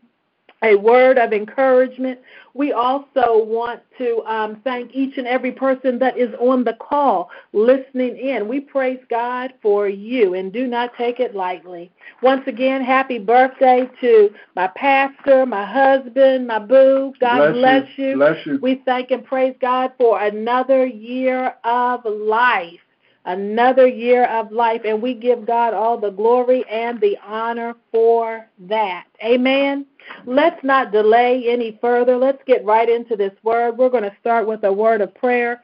a 0.64 0.76
word 0.76 1.18
of 1.18 1.32
encouragement. 1.34 2.20
We 2.54 2.74
also 2.74 3.44
want 3.44 3.82
to 3.98 4.22
um, 4.26 4.62
thank 4.64 4.94
each 4.94 5.18
and 5.18 5.28
every 5.28 5.52
person 5.52 6.00
that 6.00 6.18
is 6.18 6.34
on 6.40 6.64
the 6.64 6.74
call 6.74 7.30
listening 7.54 8.18
in. 8.18 8.48
We 8.48 8.60
praise 8.60 9.00
God 9.10 9.54
for 9.62 9.88
you 9.88 10.34
and 10.34 10.52
do 10.52 10.68
not 10.68 10.92
take 10.98 11.20
it 11.20 11.36
lightly. 11.36 11.92
Once 12.22 12.44
again, 12.48 12.84
happy 12.84 13.20
birthday 13.20 13.90
to 14.02 14.32
my 14.56 14.68
pastor, 14.76 15.46
my 15.46 15.66
husband, 15.66 16.48
my 16.48 16.60
boo. 16.60 17.14
God 17.20 17.54
bless, 17.54 17.88
you. 17.98 18.16
Bless 18.16 18.46
you. 18.46 18.60
we 18.62 18.82
thank 18.86 19.12
and 19.12 19.24
praise 19.24 19.56
God 19.62 19.92
for 19.98 20.22
another 20.22 20.86
year 20.86 21.56
of 21.64 22.02
life. 22.06 22.80
Another 23.26 23.88
year 23.88 24.26
of 24.26 24.52
life, 24.52 24.82
and 24.86 25.02
we 25.02 25.14
give 25.14 25.46
God 25.46 25.74
all 25.74 25.98
the 25.98 26.10
glory 26.10 26.64
and 26.70 27.00
the 27.02 27.18
honor 27.26 27.76
for 27.92 28.48
that. 28.60 29.06
Amen. 29.24 29.86
Let's 30.26 30.64
not 30.64 30.92
delay 30.92 31.44
any 31.48 31.78
further. 31.82 32.18
Let's 32.18 32.42
get 32.46 32.64
right 32.66 32.90
into 32.90 33.16
this 33.16 33.34
word. 33.44 33.78
We're 33.78 33.90
going 33.90 34.04
to 34.10 34.16
start 34.20 34.48
with 34.48 34.64
a 34.64 34.72
word 34.72 35.02
of 35.02 35.14
prayer. 35.14 35.62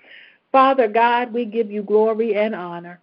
Father 0.52 0.88
God, 0.88 1.34
we 1.34 1.46
give 1.46 1.72
you 1.72 1.82
glory 1.82 2.36
and 2.36 2.54
honor. 2.54 3.00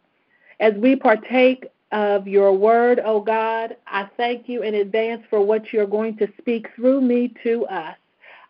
As 0.60 0.74
we 0.74 0.96
partake 0.96 1.66
of 1.90 2.28
your 2.28 2.52
word, 2.52 3.00
O 3.04 3.20
God, 3.20 3.76
I 3.86 4.08
thank 4.16 4.48
you 4.48 4.62
in 4.62 4.76
advance 4.76 5.22
for 5.28 5.40
what 5.40 5.72
you're 5.72 5.86
going 5.86 6.16
to 6.18 6.28
speak 6.38 6.68
through 6.74 7.00
me 7.00 7.34
to 7.42 7.66
us. 7.66 7.96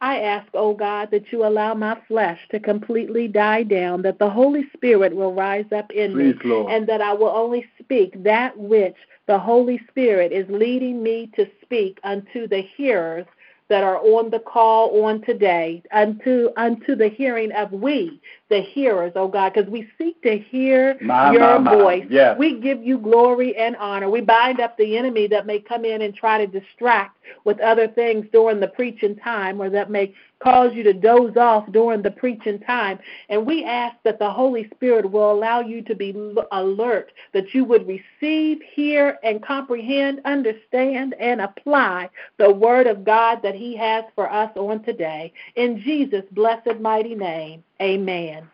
I 0.03 0.18
ask, 0.18 0.48
O 0.55 0.74
God, 0.74 1.12
that 1.12 1.30
you 1.30 1.46
allow 1.46 1.74
my 1.74 1.96
flesh 2.09 2.40
to 2.50 2.59
completely 2.59 3.28
die 3.28 3.62
down, 3.62 4.03
that 4.03 4.18
the 4.18 4.28
Holy 4.28 4.68
Spirit 4.74 5.14
will 5.14 5.32
rise 5.32 5.70
up 5.70 5.92
in 5.92 6.16
me, 6.16 6.34
Lord. 6.44 6.72
and 6.72 6.88
that 6.88 7.00
I 7.00 7.12
will 7.12 7.28
only 7.28 7.64
speak 7.78 8.20
that 8.24 8.59
which 8.59 8.96
the 9.26 9.38
Holy 9.38 9.80
Spirit 9.88 10.32
is 10.32 10.44
leading 10.50 11.05
me 11.05 11.30
to 11.36 11.48
speak 11.62 12.00
unto 12.03 12.48
the 12.48 12.62
hearers 12.76 13.26
that 13.68 13.84
are 13.84 13.98
on 13.98 14.30
the 14.30 14.40
call 14.40 15.05
on 15.05 15.22
today, 15.22 15.84
unto 15.92 16.48
unto 16.57 16.96
the 16.96 17.09
hearing 17.09 17.53
of 17.53 17.70
we, 17.70 18.20
the 18.53 18.61
hearers, 18.61 19.12
oh 19.16 19.28
God, 19.28 19.55
because 19.55 19.70
we 19.70 19.88
seek 19.96 20.20
to 20.22 20.36
hear 20.36 20.98
My, 21.00 21.32
your 21.32 21.59
my, 21.59 21.59
my. 21.59 21.74
voice. 21.74 22.07
Yes. 22.11 22.36
We 22.38 22.61
give 22.61 22.84
you 22.84 22.98
glory 22.98 23.57
and 23.57 23.74
honor. 23.76 24.11
We 24.11 24.20
bind 24.20 24.61
up 24.61 24.76
the 24.76 24.98
enemy 24.98 25.26
that 25.28 25.46
may 25.46 25.59
come 25.59 25.86
in 25.86 26.03
and 26.03 26.14
try 26.14 26.44
to 26.44 26.46
distract 26.46 27.16
with 27.44 27.59
other 27.61 27.88
things 27.88 28.26
during 28.30 28.61
the 28.61 28.68
preaching 28.68 29.16
time 29.16 29.61
or 29.61 29.70
that 29.70 29.90
may 29.90 30.14
cause 30.42 30.74
you 30.74 30.82
to 30.82 30.92
doze 30.92 31.36
off 31.36 31.70
during 31.72 32.03
the 32.03 32.11
preaching 32.11 32.59
time. 32.59 32.98
And 33.28 33.46
we 33.46 33.64
ask 33.64 33.96
that 34.05 34.18
the 34.18 34.30
Holy 34.30 34.68
Spirit 34.74 35.11
will 35.11 35.32
allow 35.32 35.61
you 35.61 35.82
to 35.82 35.94
be 35.94 36.14
alert, 36.50 37.12
that 37.32 37.55
you 37.55 37.64
would 37.64 37.86
receive, 37.86 38.59
hear, 38.74 39.18
and 39.22 39.42
comprehend, 39.42 40.20
understand, 40.24 41.14
and 41.18 41.40
apply 41.40 42.11
the 42.38 42.53
word 42.53 42.86
of 42.86 43.05
God 43.05 43.40
that 43.42 43.55
He 43.55 43.76
has 43.76 44.05
for 44.14 44.30
us 44.30 44.50
on 44.57 44.82
today. 44.82 45.32
In 45.57 45.80
Jesus' 45.80 46.24
blessed 46.32 46.80
mighty 46.80 47.14
name, 47.14 47.62
amen. 47.83 48.49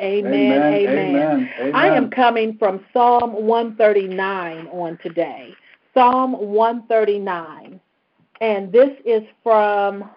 Amen. 0.00 0.62
Amen. 0.62 1.50
Amen. 1.60 1.74
I 1.74 1.88
am 1.88 2.10
coming 2.10 2.56
from 2.58 2.84
Psalm 2.92 3.32
139 3.32 4.66
on 4.68 4.98
today. 5.02 5.54
Psalm 5.94 6.32
139. 6.32 7.80
And 8.40 8.72
this 8.72 8.90
is 9.04 9.22
from, 9.42 10.10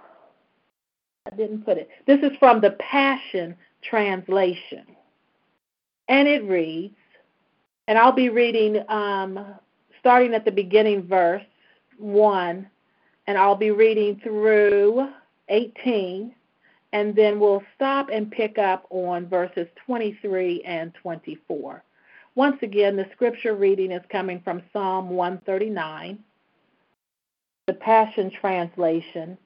I 1.32 1.36
didn't 1.36 1.64
put 1.64 1.78
it, 1.78 1.90
this 2.08 2.20
is 2.22 2.36
from 2.40 2.60
the 2.60 2.72
Passion 2.72 3.56
Translation. 3.84 4.86
And 6.10 6.28
it 6.28 6.44
reads, 6.44 6.96
and 7.88 7.98
I'll 7.98 8.12
be 8.12 8.30
reading 8.30 8.84
um, 8.90 9.46
starting 10.00 10.34
at 10.34 10.46
the 10.46 10.52
beginning 10.52 11.04
verse 11.04 11.44
1, 12.00 12.68
and 13.28 13.38
I'll 13.38 13.56
be 13.56 13.72
reading 13.72 14.20
through 14.24 15.10
18 15.50 16.34
and 16.98 17.16
then 17.16 17.40
we'll 17.40 17.62
stop 17.76 18.10
and 18.12 18.32
pick 18.32 18.58
up 18.58 18.88
on 18.90 19.28
verses 19.28 19.68
23 19.86 20.64
and 20.64 20.92
24. 20.96 21.84
Once 22.34 22.58
again, 22.64 22.96
the 22.96 23.08
scripture 23.12 23.54
reading 23.54 23.92
is 23.92 24.02
coming 24.12 24.42
from 24.44 24.64
Psalm 24.74 25.12
139, 25.12 26.18
the 27.68 27.74
Passion 27.76 28.32
Translation, 28.32 29.38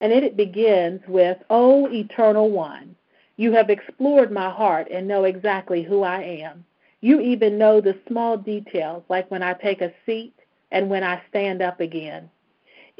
and 0.00 0.10
it 0.10 0.38
begins 0.38 1.02
with, 1.06 1.36
O 1.50 1.86
Eternal 1.92 2.50
One, 2.50 2.96
you 3.36 3.52
have 3.52 3.68
explored 3.68 4.32
my 4.32 4.48
heart 4.48 4.88
and 4.90 5.06
know 5.06 5.24
exactly 5.24 5.82
who 5.82 6.02
I 6.02 6.22
am. 6.22 6.64
You 7.02 7.20
even 7.20 7.58
know 7.58 7.82
the 7.82 7.98
small 8.08 8.38
details, 8.38 9.02
like 9.10 9.30
when 9.30 9.42
I 9.42 9.52
take 9.52 9.82
a 9.82 9.92
seat 10.06 10.32
and 10.70 10.88
when 10.88 11.04
I 11.04 11.20
stand 11.28 11.60
up 11.60 11.80
again. 11.80 12.30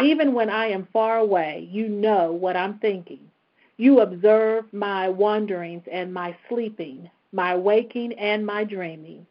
Even 0.01 0.32
when 0.32 0.51
I 0.51 0.66
am 0.66 0.88
far 0.93 1.18
away, 1.18 1.68
you 1.70 1.88
know 1.88 2.32
what 2.32 2.57
I'm 2.57 2.78
thinking. 2.78 3.30
You 3.76 4.01
observe 4.01 4.72
my 4.72 5.09
wanderings 5.09 5.82
and 5.90 6.12
my 6.12 6.36
sleeping, 6.49 7.11
my 7.32 7.55
waking 7.57 8.12
and 8.14 8.45
my 8.47 8.64
dreaming. 8.64 9.26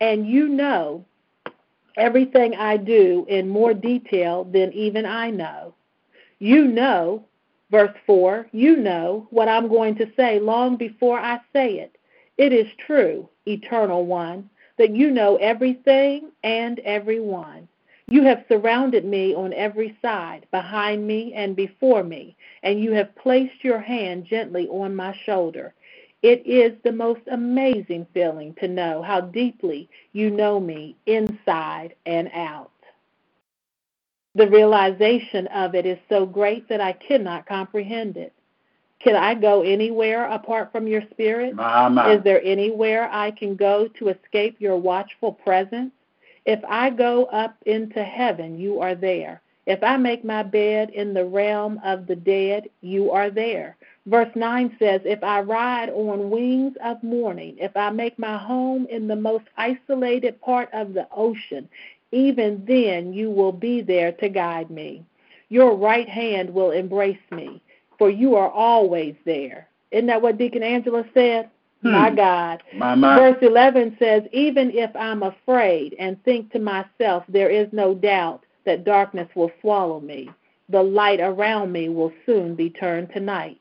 And 0.00 0.26
you 0.26 0.48
know 0.48 1.04
everything 1.96 2.54
I 2.54 2.76
do 2.76 3.26
in 3.28 3.48
more 3.48 3.74
detail 3.74 4.44
than 4.44 4.72
even 4.72 5.06
I 5.06 5.30
know. 5.30 5.74
You 6.38 6.66
know, 6.66 7.24
verse 7.70 7.96
4, 8.06 8.48
you 8.52 8.76
know 8.76 9.26
what 9.30 9.48
I'm 9.48 9.68
going 9.68 9.96
to 9.96 10.10
say 10.16 10.38
long 10.38 10.76
before 10.76 11.18
I 11.18 11.40
say 11.52 11.78
it. 11.78 11.96
It 12.36 12.52
is 12.52 12.66
true, 12.86 13.28
eternal 13.46 14.04
one, 14.04 14.50
that 14.78 14.94
you 14.94 15.10
know 15.10 15.36
everything 15.36 16.30
and 16.44 16.78
everyone. 16.80 17.66
You 18.08 18.22
have 18.22 18.44
surrounded 18.48 19.04
me 19.04 19.34
on 19.34 19.52
every 19.52 19.96
side, 20.00 20.46
behind 20.52 21.06
me 21.06 21.32
and 21.34 21.56
before 21.56 22.04
me, 22.04 22.36
and 22.62 22.80
you 22.80 22.92
have 22.92 23.16
placed 23.16 23.64
your 23.64 23.80
hand 23.80 24.26
gently 24.26 24.68
on 24.68 24.94
my 24.94 25.12
shoulder. 25.24 25.74
It 26.22 26.46
is 26.46 26.72
the 26.82 26.92
most 26.92 27.22
amazing 27.30 28.06
feeling 28.14 28.54
to 28.60 28.68
know 28.68 29.02
how 29.02 29.20
deeply 29.22 29.88
you 30.12 30.30
know 30.30 30.60
me 30.60 30.96
inside 31.06 31.94
and 32.06 32.30
out. 32.32 32.70
The 34.36 34.48
realization 34.48 35.46
of 35.48 35.74
it 35.74 35.86
is 35.86 35.98
so 36.08 36.26
great 36.26 36.68
that 36.68 36.80
I 36.80 36.92
cannot 36.92 37.46
comprehend 37.46 38.16
it. 38.16 38.32
Can 39.00 39.16
I 39.16 39.34
go 39.34 39.62
anywhere 39.62 40.26
apart 40.26 40.70
from 40.72 40.86
your 40.86 41.02
spirit? 41.10 41.54
Is 42.08 42.22
there 42.22 42.42
anywhere 42.44 43.08
I 43.10 43.30
can 43.32 43.56
go 43.56 43.88
to 43.98 44.08
escape 44.08 44.56
your 44.60 44.76
watchful 44.76 45.32
presence? 45.32 45.92
If 46.46 46.60
I 46.68 46.90
go 46.90 47.24
up 47.26 47.56
into 47.66 48.02
heaven, 48.02 48.58
you 48.58 48.80
are 48.80 48.94
there. 48.94 49.42
If 49.66 49.82
I 49.82 49.96
make 49.96 50.24
my 50.24 50.44
bed 50.44 50.90
in 50.90 51.12
the 51.12 51.24
realm 51.24 51.80
of 51.84 52.06
the 52.06 52.14
dead, 52.14 52.70
you 52.82 53.10
are 53.10 53.30
there. 53.30 53.76
Verse 54.06 54.30
9 54.36 54.76
says, 54.78 55.00
If 55.04 55.24
I 55.24 55.40
ride 55.40 55.90
on 55.90 56.30
wings 56.30 56.76
of 56.84 57.02
morning, 57.02 57.56
if 57.58 57.76
I 57.76 57.90
make 57.90 58.16
my 58.16 58.38
home 58.38 58.86
in 58.88 59.08
the 59.08 59.16
most 59.16 59.46
isolated 59.56 60.40
part 60.40 60.68
of 60.72 60.94
the 60.94 61.08
ocean, 61.10 61.68
even 62.12 62.64
then 62.64 63.12
you 63.12 63.28
will 63.28 63.50
be 63.50 63.80
there 63.80 64.12
to 64.12 64.28
guide 64.28 64.70
me. 64.70 65.04
Your 65.48 65.74
right 65.74 66.08
hand 66.08 66.48
will 66.48 66.70
embrace 66.70 67.18
me, 67.32 67.60
for 67.98 68.08
you 68.08 68.36
are 68.36 68.50
always 68.50 69.16
there. 69.24 69.68
Isn't 69.90 70.06
that 70.06 70.22
what 70.22 70.38
Deacon 70.38 70.62
Angela 70.62 71.04
said? 71.12 71.50
Hmm. 71.82 71.92
My 71.92 72.10
God. 72.10 72.62
My, 72.74 72.94
my. 72.94 73.16
Verse 73.16 73.38
11 73.42 73.96
says, 73.98 74.22
Even 74.32 74.70
if 74.70 74.94
I'm 74.96 75.22
afraid 75.22 75.94
and 75.98 76.22
think 76.24 76.50
to 76.52 76.58
myself, 76.58 77.24
there 77.28 77.50
is 77.50 77.68
no 77.72 77.94
doubt 77.94 78.44
that 78.64 78.84
darkness 78.84 79.28
will 79.34 79.50
swallow 79.60 80.00
me, 80.00 80.30
the 80.68 80.82
light 80.82 81.20
around 81.20 81.72
me 81.72 81.88
will 81.88 82.12
soon 82.24 82.54
be 82.54 82.70
turned 82.70 83.12
to 83.12 83.20
night. 83.20 83.60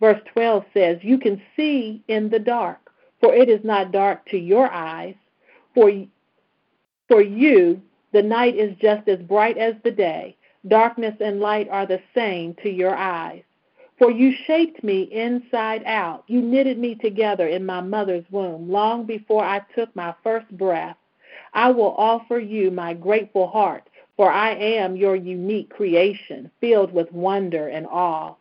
Verse 0.00 0.20
12 0.32 0.64
says, 0.74 0.98
You 1.02 1.18
can 1.18 1.40
see 1.56 2.02
in 2.08 2.28
the 2.28 2.38
dark, 2.38 2.90
for 3.20 3.34
it 3.34 3.48
is 3.48 3.64
not 3.64 3.92
dark 3.92 4.26
to 4.26 4.38
your 4.38 4.70
eyes. 4.70 5.14
For, 5.74 5.90
for 7.08 7.22
you, 7.22 7.80
the 8.12 8.22
night 8.22 8.56
is 8.56 8.76
just 8.80 9.08
as 9.08 9.18
bright 9.20 9.56
as 9.56 9.74
the 9.84 9.90
day. 9.90 10.36
Darkness 10.68 11.14
and 11.20 11.40
light 11.40 11.68
are 11.70 11.86
the 11.86 12.00
same 12.14 12.54
to 12.62 12.70
your 12.70 12.94
eyes. 12.94 13.42
For 13.98 14.10
you 14.10 14.32
shaped 14.32 14.84
me 14.84 15.02
inside 15.02 15.82
out. 15.86 16.24
You 16.26 16.42
knitted 16.42 16.78
me 16.78 16.94
together 16.96 17.46
in 17.46 17.64
my 17.64 17.80
mother's 17.80 18.24
womb 18.30 18.70
long 18.70 19.04
before 19.04 19.42
I 19.42 19.60
took 19.74 19.94
my 19.96 20.14
first 20.22 20.48
breath. 20.56 20.96
I 21.54 21.70
will 21.70 21.94
offer 21.96 22.38
you 22.38 22.70
my 22.70 22.92
grateful 22.92 23.46
heart, 23.46 23.88
for 24.16 24.30
I 24.30 24.50
am 24.50 24.96
your 24.96 25.16
unique 25.16 25.70
creation, 25.70 26.50
filled 26.60 26.92
with 26.92 27.10
wonder 27.12 27.68
and 27.68 27.86
awe. 27.86 28.34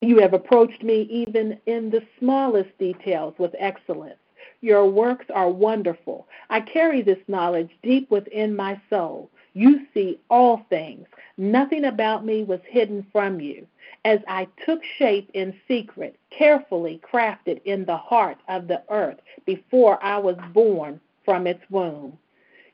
You 0.00 0.18
have 0.20 0.32
approached 0.32 0.84
me 0.84 1.02
even 1.10 1.58
in 1.66 1.90
the 1.90 2.06
smallest 2.20 2.76
details 2.78 3.34
with 3.38 3.56
excellence. 3.58 4.20
Your 4.60 4.86
works 4.86 5.26
are 5.34 5.50
wonderful. 5.50 6.28
I 6.50 6.60
carry 6.60 7.02
this 7.02 7.18
knowledge 7.26 7.70
deep 7.82 8.08
within 8.10 8.54
my 8.54 8.80
soul. 8.90 9.30
You 9.54 9.86
see 9.94 10.20
all 10.30 10.64
things. 10.68 11.06
Nothing 11.36 11.84
about 11.84 12.24
me 12.24 12.44
was 12.44 12.60
hidden 12.68 13.06
from 13.12 13.40
you. 13.40 13.66
As 14.04 14.20
I 14.28 14.46
took 14.64 14.82
shape 14.84 15.30
in 15.34 15.54
secret, 15.66 16.16
carefully 16.30 17.00
crafted 17.02 17.60
in 17.64 17.84
the 17.84 17.96
heart 17.96 18.38
of 18.48 18.68
the 18.68 18.82
earth 18.90 19.20
before 19.46 20.02
I 20.02 20.18
was 20.18 20.36
born 20.52 21.00
from 21.24 21.46
its 21.46 21.62
womb. 21.70 22.18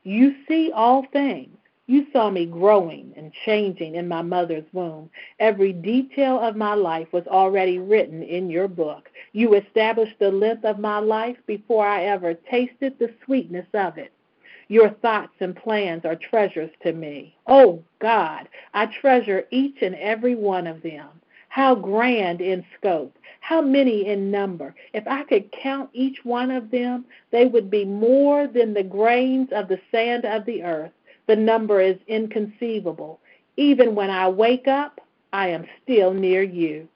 You 0.03 0.35
see 0.47 0.71
all 0.71 1.03
things. 1.11 1.57
You 1.87 2.07
saw 2.11 2.31
me 2.31 2.45
growing 2.47 3.13
and 3.15 3.31
changing 3.45 3.95
in 3.95 4.07
my 4.07 4.23
mother's 4.23 4.65
womb. 4.73 5.09
Every 5.39 5.71
detail 5.71 6.39
of 6.39 6.55
my 6.55 6.73
life 6.73 7.11
was 7.13 7.27
already 7.27 7.77
written 7.77 8.23
in 8.23 8.49
your 8.49 8.67
book. 8.67 9.11
You 9.33 9.53
established 9.53 10.17
the 10.19 10.31
length 10.31 10.65
of 10.65 10.79
my 10.79 10.99
life 10.99 11.37
before 11.45 11.85
I 11.85 12.05
ever 12.05 12.33
tasted 12.33 12.97
the 12.97 13.13
sweetness 13.23 13.67
of 13.73 13.99
it. 13.99 14.11
Your 14.67 14.89
thoughts 14.89 15.33
and 15.39 15.55
plans 15.55 16.05
are 16.05 16.15
treasures 16.15 16.71
to 16.83 16.93
me. 16.93 17.35
Oh, 17.45 17.83
God, 17.99 18.49
I 18.73 18.87
treasure 18.87 19.45
each 19.51 19.81
and 19.81 19.95
every 19.95 20.35
one 20.35 20.65
of 20.65 20.81
them. 20.81 21.07
How 21.49 21.75
grand 21.75 22.41
in 22.41 22.65
scope, 22.77 23.15
how 23.39 23.61
many 23.61 24.07
in 24.07 24.31
number. 24.31 24.75
If 24.93 25.07
I 25.07 25.23
could 25.23 25.51
count 25.51 25.89
each 25.93 26.25
one 26.25 26.51
of 26.51 26.71
them, 26.71 27.05
they 27.31 27.45
would 27.45 27.69
be 27.69 27.85
more 27.85 28.47
than 28.47 28.73
the 28.73 28.83
grains 28.83 29.49
of 29.51 29.67
the 29.67 29.79
sand 29.91 30.25
of 30.25 30.45
the 30.45 30.63
earth. 30.63 30.91
The 31.27 31.35
number 31.35 31.79
is 31.79 31.97
inconceivable. 32.07 33.19
Even 33.57 33.95
when 33.95 34.09
I 34.09 34.27
wake 34.27 34.67
up, 34.67 34.99
I 35.31 35.49
am 35.49 35.65
still 35.83 36.13
near 36.13 36.43
you. 36.43 36.87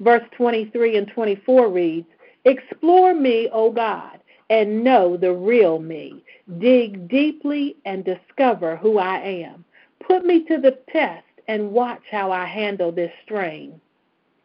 Verse 0.00 0.24
23 0.36 0.96
and 0.96 1.08
24 1.08 1.68
reads 1.68 2.08
Explore 2.44 3.14
me, 3.14 3.48
O 3.52 3.70
God, 3.70 4.18
and 4.50 4.82
know 4.82 5.16
the 5.16 5.32
real 5.32 5.78
me. 5.78 6.24
Dig 6.58 7.08
deeply 7.08 7.76
and 7.84 8.04
discover 8.04 8.76
who 8.76 8.98
I 8.98 9.18
am. 9.18 9.64
Put 10.00 10.24
me 10.24 10.44
to 10.44 10.58
the 10.58 10.78
test 10.92 11.24
and 11.48 11.72
watch 11.72 12.02
how 12.10 12.30
I 12.32 12.44
handle 12.44 12.92
this 12.92 13.12
strain. 13.24 13.80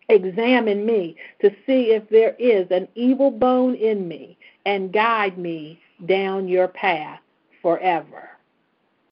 Examine 0.10 0.86
me 0.86 1.16
to 1.42 1.50
see 1.66 1.92
if 1.92 2.08
there 2.10 2.36
is 2.40 2.68
an 2.72 2.88
evil 2.96 3.30
bone 3.32 3.76
in 3.76 4.08
me 4.08 4.38
and 4.66 4.94
guide 4.94 5.38
me 5.38 5.82
down 6.06 6.48
your 6.48 6.68
path 6.68 7.20
forever. 7.62 8.30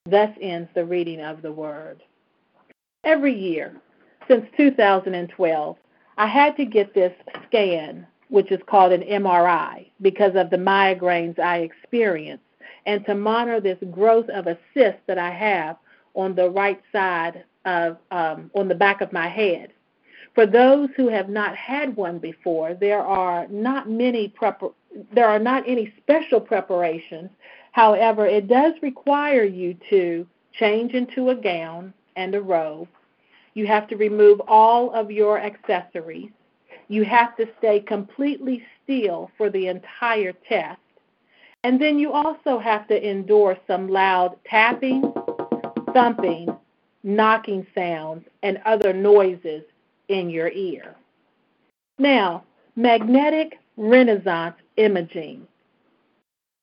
Thus 0.05 0.29
ends 0.39 0.69
the 0.73 0.85
reading 0.85 1.19
of 1.19 1.41
the 1.41 1.51
word. 1.51 2.03
Every 3.03 3.33
year 3.33 3.75
since 4.27 4.45
2012, 4.55 5.77
I 6.17 6.27
had 6.27 6.55
to 6.57 6.65
get 6.65 6.93
this 6.93 7.13
scan, 7.47 8.07
which 8.29 8.51
is 8.51 8.61
called 8.67 8.93
an 8.93 9.01
MRI, 9.01 9.87
because 10.01 10.35
of 10.35 10.49
the 10.49 10.57
migraines 10.57 11.39
I 11.39 11.57
experience, 11.59 12.41
and 12.85 13.05
to 13.05 13.15
monitor 13.15 13.59
this 13.59 13.77
growth 13.91 14.29
of 14.29 14.47
a 14.47 14.57
cyst 14.73 14.97
that 15.07 15.17
I 15.17 15.31
have 15.31 15.77
on 16.13 16.35
the 16.35 16.49
right 16.49 16.81
side 16.91 17.43
of, 17.65 17.97
um, 18.11 18.51
on 18.53 18.67
the 18.67 18.75
back 18.75 19.01
of 19.01 19.11
my 19.11 19.27
head. 19.27 19.71
For 20.33 20.45
those 20.45 20.89
who 20.95 21.07
have 21.07 21.29
not 21.29 21.55
had 21.55 21.95
one 21.95 22.19
before, 22.19 22.73
there 22.73 23.01
are 23.01 23.47
not 23.47 23.89
many 23.89 24.29
prepar- 24.29 24.73
there 25.11 25.27
are 25.27 25.39
not 25.39 25.63
any 25.67 25.93
special 25.97 26.39
preparations. 26.39 27.29
However, 27.71 28.25
it 28.25 28.47
does 28.47 28.73
require 28.81 29.43
you 29.43 29.75
to 29.89 30.27
change 30.53 30.93
into 30.93 31.29
a 31.29 31.35
gown 31.35 31.93
and 32.15 32.35
a 32.35 32.41
robe. 32.41 32.87
You 33.53 33.67
have 33.67 33.87
to 33.87 33.97
remove 33.97 34.41
all 34.47 34.91
of 34.91 35.11
your 35.11 35.39
accessories. 35.39 36.31
You 36.87 37.03
have 37.03 37.35
to 37.37 37.47
stay 37.57 37.79
completely 37.79 38.63
still 38.83 39.31
for 39.37 39.49
the 39.49 39.67
entire 39.67 40.33
test. 40.47 40.79
And 41.65 41.81
then 41.81 41.97
you 41.97 42.11
also 42.13 42.59
have 42.59 42.87
to 42.89 43.09
endure 43.09 43.57
some 43.65 43.89
loud 43.89 44.37
tapping, 44.45 45.11
thumping, 45.93 46.55
knocking 47.03 47.65
sounds, 47.73 48.23
and 48.43 48.61
other 48.65 48.93
noises 48.93 49.63
in 50.07 50.29
your 50.29 50.49
ear. 50.49 50.93
Now, 51.97 52.43
magnetic 52.75 53.57
resonance 53.77 54.57
imaging, 54.77 55.47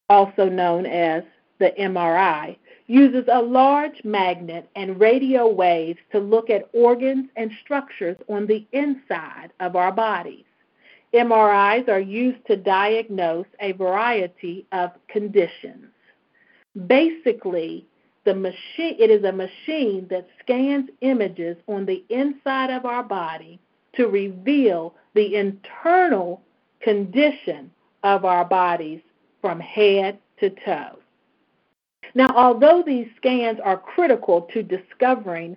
also 0.09 0.49
known 0.49 0.87
as 0.87 1.25
the 1.59 1.75
MRI, 1.81 2.57
uses 2.87 3.25
a 3.27 3.43
large 3.43 4.05
magnet 4.05 4.71
and 4.77 5.01
radio 5.01 5.49
waves 5.49 5.99
to 6.13 6.21
look 6.21 6.49
at 6.49 6.71
organs 6.73 7.29
and 7.35 7.51
structures 7.61 8.19
on 8.29 8.47
the 8.47 8.65
inside 8.71 9.51
of 9.59 9.75
our 9.75 9.91
bodies. 9.91 10.45
MRIs 11.15 11.89
are 11.89 12.01
used 12.01 12.45
to 12.47 12.57
diagnose 12.57 13.47
a 13.61 13.73
variety 13.73 14.67
of 14.73 14.91
conditions. 15.09 15.87
Basically, 16.87 17.87
the 18.25 18.35
machine 18.35 18.97
it 18.99 19.11
is 19.11 19.25
a 19.25 19.33
machine 19.33 20.07
that 20.09 20.27
scans 20.41 20.89
images 21.01 21.57
on 21.67 21.85
the 21.85 22.05
inside 22.09 22.71
of 22.71 22.87
our 22.87 23.03
body 23.03 23.59
to 23.95 24.07
reveal 24.07 24.95
the 25.15 25.37
internal 25.37 26.41
condition 26.81 27.71
of 28.03 28.25
our 28.25 28.45
bodies 28.45 29.01
from 29.41 29.61
head 29.61 30.19
to 30.41 30.51
toe. 30.65 30.99
Now, 32.15 32.29
although 32.35 32.83
these 32.85 33.09
scans 33.17 33.59
are 33.63 33.77
critical 33.77 34.43
to 34.53 34.63
discovering, 34.63 35.57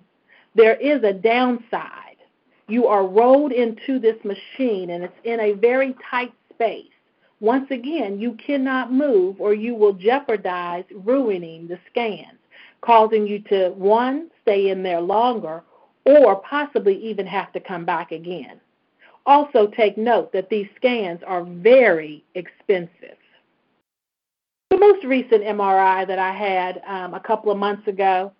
there 0.54 0.76
is 0.76 1.02
a 1.02 1.12
downside. 1.12 2.05
You 2.68 2.86
are 2.86 3.06
rolled 3.06 3.52
into 3.52 3.98
this 3.98 4.16
machine 4.24 4.90
and 4.90 5.04
it's 5.04 5.14
in 5.24 5.40
a 5.40 5.52
very 5.52 5.94
tight 6.10 6.32
space. 6.52 6.90
Once 7.40 7.70
again, 7.70 8.18
you 8.18 8.32
cannot 8.44 8.92
move 8.92 9.40
or 9.40 9.54
you 9.54 9.74
will 9.74 9.92
jeopardize 9.92 10.84
ruining 10.94 11.68
the 11.68 11.78
scans, 11.90 12.38
causing 12.80 13.26
you 13.26 13.40
to, 13.40 13.70
one, 13.70 14.30
stay 14.42 14.70
in 14.70 14.82
there 14.82 15.00
longer 15.00 15.62
or 16.04 16.36
possibly 16.36 16.96
even 17.04 17.26
have 17.26 17.52
to 17.52 17.60
come 17.60 17.84
back 17.84 18.10
again. 18.12 18.60
Also, 19.26 19.66
take 19.66 19.98
note 19.98 20.32
that 20.32 20.48
these 20.48 20.68
scans 20.76 21.20
are 21.26 21.44
very 21.44 22.24
expensive. 22.34 23.18
The 24.70 24.78
most 24.78 25.04
recent 25.04 25.42
MRI 25.42 26.06
that 26.06 26.18
I 26.18 26.32
had 26.32 26.82
um, 26.86 27.14
a 27.14 27.20
couple 27.20 27.50
of 27.50 27.58
months 27.58 27.86
ago, 27.88 28.32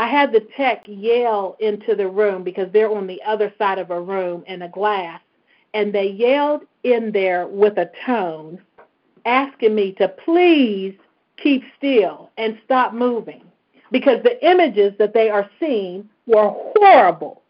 I 0.00 0.06
had 0.06 0.32
the 0.32 0.46
tech 0.56 0.84
yell 0.86 1.58
into 1.60 1.94
the 1.94 2.08
room 2.08 2.42
because 2.42 2.72
they're 2.72 2.90
on 2.90 3.06
the 3.06 3.22
other 3.22 3.52
side 3.58 3.78
of 3.78 3.90
a 3.90 4.00
room 4.00 4.42
in 4.46 4.62
a 4.62 4.68
glass, 4.70 5.20
and 5.74 5.92
they 5.92 6.06
yelled 6.06 6.62
in 6.84 7.12
there 7.12 7.46
with 7.46 7.76
a 7.76 7.90
tone 8.06 8.62
asking 9.26 9.74
me 9.74 9.92
to 9.98 10.08
please 10.08 10.94
keep 11.36 11.62
still 11.76 12.30
and 12.38 12.58
stop 12.64 12.94
moving 12.94 13.42
because 13.92 14.22
the 14.22 14.42
images 14.42 14.94
that 14.98 15.12
they 15.12 15.28
are 15.28 15.50
seeing 15.60 16.08
were 16.26 16.48
horrible. 16.48 17.42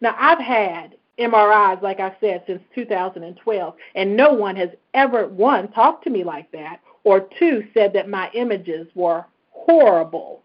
Now, 0.00 0.16
I've 0.18 0.40
had 0.40 0.96
MRIs, 1.18 1.82
like 1.82 2.00
I 2.00 2.16
said, 2.22 2.42
since 2.46 2.62
2012, 2.74 3.74
and 3.96 4.16
no 4.16 4.32
one 4.32 4.56
has 4.56 4.70
ever, 4.94 5.28
one, 5.28 5.70
talked 5.72 6.04
to 6.04 6.10
me 6.10 6.24
like 6.24 6.50
that, 6.52 6.80
or 7.04 7.28
two, 7.38 7.64
said 7.74 7.92
that 7.92 8.08
my 8.08 8.30
images 8.32 8.86
were 8.94 9.26
horrible. 9.50 10.40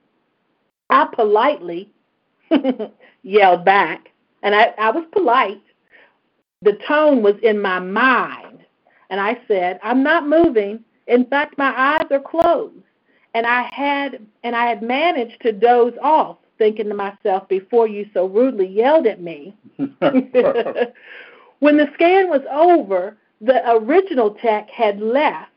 I 0.94 1.08
politely 1.12 1.90
yelled 3.24 3.66
back, 3.66 4.10
and 4.44 4.54
I, 4.54 4.76
I 4.78 4.92
was 4.92 5.06
polite, 5.12 5.64
the 6.62 6.78
tone 6.88 7.24
was 7.24 7.34
in 7.42 7.60
my 7.60 7.80
mind. 7.80 8.60
And 9.10 9.20
I 9.20 9.40
said, 9.48 9.80
I'm 9.82 10.04
not 10.04 10.28
moving. 10.28 10.84
In 11.08 11.26
fact, 11.26 11.58
my 11.58 11.74
eyes 11.76 12.06
are 12.12 12.20
closed. 12.20 12.76
And 13.34 13.48
I 13.48 13.64
had 13.74 14.24
and 14.44 14.56
I 14.56 14.68
had 14.68 14.84
managed 14.84 15.42
to 15.42 15.52
doze 15.52 15.96
off, 16.00 16.38
thinking 16.60 16.90
to 16.90 16.94
myself 16.94 17.50
before 17.50 17.88
you 17.88 18.06
so 18.14 18.28
rudely 18.28 18.68
yelled 18.68 19.08
at 19.08 19.20
me. 19.20 19.58
when 19.78 21.78
the 21.78 21.90
scan 21.96 22.30
was 22.30 22.44
over, 22.52 23.18
the 23.42 23.68
original 23.72 24.36
tech 24.36 24.70
had 24.70 25.02
left 25.02 25.53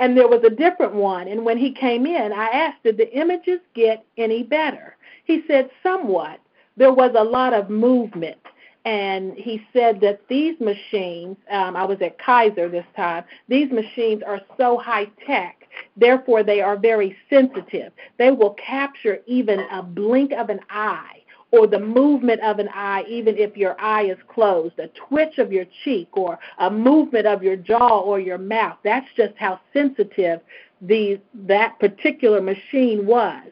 and 0.00 0.16
there 0.16 0.28
was 0.28 0.42
a 0.44 0.50
different 0.50 0.94
one. 0.94 1.28
And 1.28 1.44
when 1.44 1.58
he 1.58 1.72
came 1.72 2.06
in, 2.06 2.32
I 2.32 2.46
asked, 2.48 2.82
Did 2.82 2.96
the 2.96 3.12
images 3.16 3.60
get 3.74 4.04
any 4.16 4.42
better? 4.42 4.96
He 5.24 5.42
said, 5.46 5.70
Somewhat. 5.82 6.40
There 6.76 6.92
was 6.92 7.12
a 7.16 7.22
lot 7.22 7.52
of 7.52 7.70
movement. 7.70 8.38
And 8.84 9.32
he 9.34 9.66
said 9.72 10.00
that 10.02 10.20
these 10.28 10.60
machines, 10.60 11.36
um, 11.50 11.74
I 11.74 11.84
was 11.84 12.02
at 12.02 12.18
Kaiser 12.18 12.68
this 12.68 12.84
time, 12.94 13.24
these 13.48 13.70
machines 13.70 14.22
are 14.22 14.40
so 14.58 14.76
high 14.76 15.06
tech, 15.26 15.66
therefore 15.96 16.42
they 16.42 16.60
are 16.60 16.76
very 16.76 17.16
sensitive. 17.30 17.92
They 18.18 18.30
will 18.30 18.54
capture 18.54 19.20
even 19.26 19.60
a 19.60 19.82
blink 19.82 20.32
of 20.32 20.50
an 20.50 20.60
eye 20.68 21.23
or 21.54 21.66
the 21.66 21.78
movement 21.78 22.40
of 22.40 22.58
an 22.58 22.68
eye, 22.74 23.04
even 23.08 23.36
if 23.38 23.56
your 23.56 23.80
eye 23.80 24.04
is 24.04 24.18
closed, 24.28 24.78
a 24.78 24.88
twitch 24.88 25.38
of 25.38 25.52
your 25.52 25.66
cheek, 25.84 26.08
or 26.12 26.38
a 26.58 26.70
movement 26.70 27.26
of 27.26 27.42
your 27.42 27.56
jaw 27.56 28.00
or 28.00 28.18
your 28.18 28.38
mouth. 28.38 28.76
That's 28.82 29.06
just 29.16 29.34
how 29.36 29.60
sensitive 29.72 30.40
the, 30.80 31.20
that 31.34 31.78
particular 31.78 32.40
machine 32.40 33.06
was. 33.06 33.46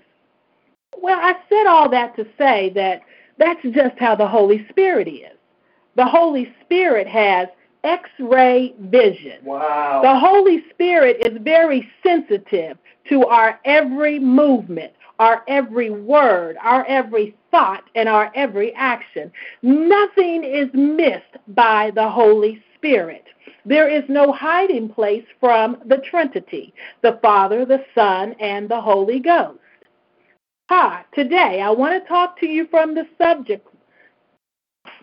Well, 0.99 1.19
I 1.21 1.35
said 1.49 1.67
all 1.67 1.89
that 1.91 2.17
to 2.17 2.27
say 2.37 2.71
that 2.75 3.03
that's 3.39 3.63
just 3.63 3.99
how 3.99 4.17
the 4.17 4.29
Holy 4.29 4.67
Spirit 4.69 5.09
is. 5.09 5.37
The 5.95 6.07
Holy 6.07 6.53
Spirit 6.65 7.07
has 7.07 7.49
X 7.85 8.09
ray 8.19 8.75
vision. 8.79 9.45
Wow. 9.45 10.01
The 10.03 10.19
Holy 10.19 10.65
Spirit 10.71 11.25
is 11.27 11.39
very 11.43 11.89
sensitive 12.03 12.79
to 13.09 13.27
our 13.27 13.59
every 13.65 14.19
movement, 14.19 14.93
our 15.23 15.45
every 15.47 15.89
word, 15.89 16.57
our 16.61 16.85
every 16.87 17.37
thought, 17.53 17.85
and 17.95 18.09
our 18.09 18.33
every 18.35 18.75
action. 18.75 19.31
Nothing 19.63 20.43
is 20.43 20.69
missed 20.75 21.37
by 21.55 21.93
the 21.95 22.09
Holy 22.09 22.61
Spirit. 22.75 23.25
There 23.65 23.89
is 23.89 24.03
no 24.09 24.33
hiding 24.33 24.89
place 24.89 25.25
from 25.39 25.77
the 25.87 25.99
Trinity 25.99 26.75
the 27.03 27.21
Father, 27.23 27.65
the 27.65 27.85
Son, 27.95 28.35
and 28.41 28.69
the 28.69 28.81
Holy 28.81 29.21
Ghost. 29.21 29.61
Hi, 30.69 31.05
today 31.15 31.61
I 31.61 31.71
want 31.71 32.03
to 32.03 32.09
talk 32.09 32.41
to 32.41 32.47
you 32.49 32.67
from 32.67 32.97
the 32.97 33.07
subject 33.17 33.69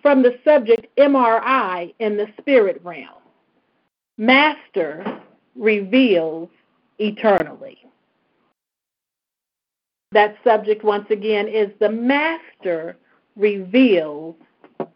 from 0.01 0.21
the 0.21 0.37
subject 0.43 0.87
MRI 0.97 1.93
in 1.99 2.17
the 2.17 2.27
spirit 2.39 2.81
realm. 2.83 3.21
Master 4.17 5.21
reveals 5.55 6.49
eternally. 6.97 7.77
That 10.11 10.37
subject, 10.43 10.83
once 10.83 11.05
again, 11.11 11.47
is 11.47 11.69
the 11.79 11.89
Master 11.89 12.97
reveals 13.35 14.35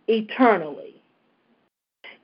eternally. 0.08 1.02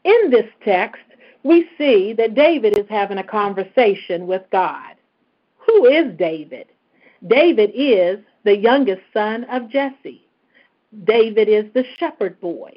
In 0.03 0.31
this 0.31 0.49
text, 0.65 1.03
we 1.43 1.69
see 1.77 2.13
that 2.13 2.33
David 2.33 2.77
is 2.79 2.87
having 2.89 3.19
a 3.19 3.23
conversation 3.23 4.25
with 4.25 4.41
God. 4.51 4.95
Who 5.67 5.85
is 5.85 6.17
David? 6.17 6.65
David 7.27 7.71
is 7.75 8.17
the 8.43 8.57
youngest 8.57 9.01
son 9.13 9.43
of 9.45 9.69
Jesse. 9.69 10.25
David 11.03 11.47
is 11.47 11.65
the 11.73 11.85
shepherd 11.97 12.39
boy. 12.41 12.73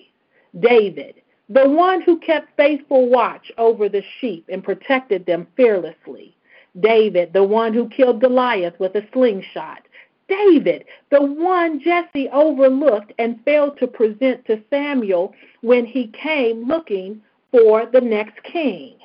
David, 0.60 1.22
the 1.48 1.68
one 1.68 2.02
who 2.02 2.18
kept 2.18 2.54
faithful 2.56 3.08
watch 3.08 3.50
over 3.56 3.88
the 3.88 4.02
sheep 4.20 4.44
and 4.52 4.62
protected 4.62 5.24
them 5.24 5.46
fearlessly. 5.56 6.36
David, 6.80 7.32
the 7.32 7.44
one 7.44 7.72
who 7.72 7.88
killed 7.88 8.20
Goliath 8.20 8.78
with 8.78 8.94
a 8.94 9.06
slingshot. 9.12 9.82
David, 10.32 10.84
the 11.10 11.22
one 11.22 11.80
Jesse 11.80 12.28
overlooked 12.30 13.12
and 13.18 13.42
failed 13.44 13.78
to 13.78 13.86
present 13.86 14.44
to 14.46 14.62
Samuel 14.70 15.34
when 15.60 15.84
he 15.84 16.08
came 16.08 16.66
looking 16.66 17.20
for 17.50 17.86
the 17.86 18.00
next 18.00 18.42
king. 18.44 18.96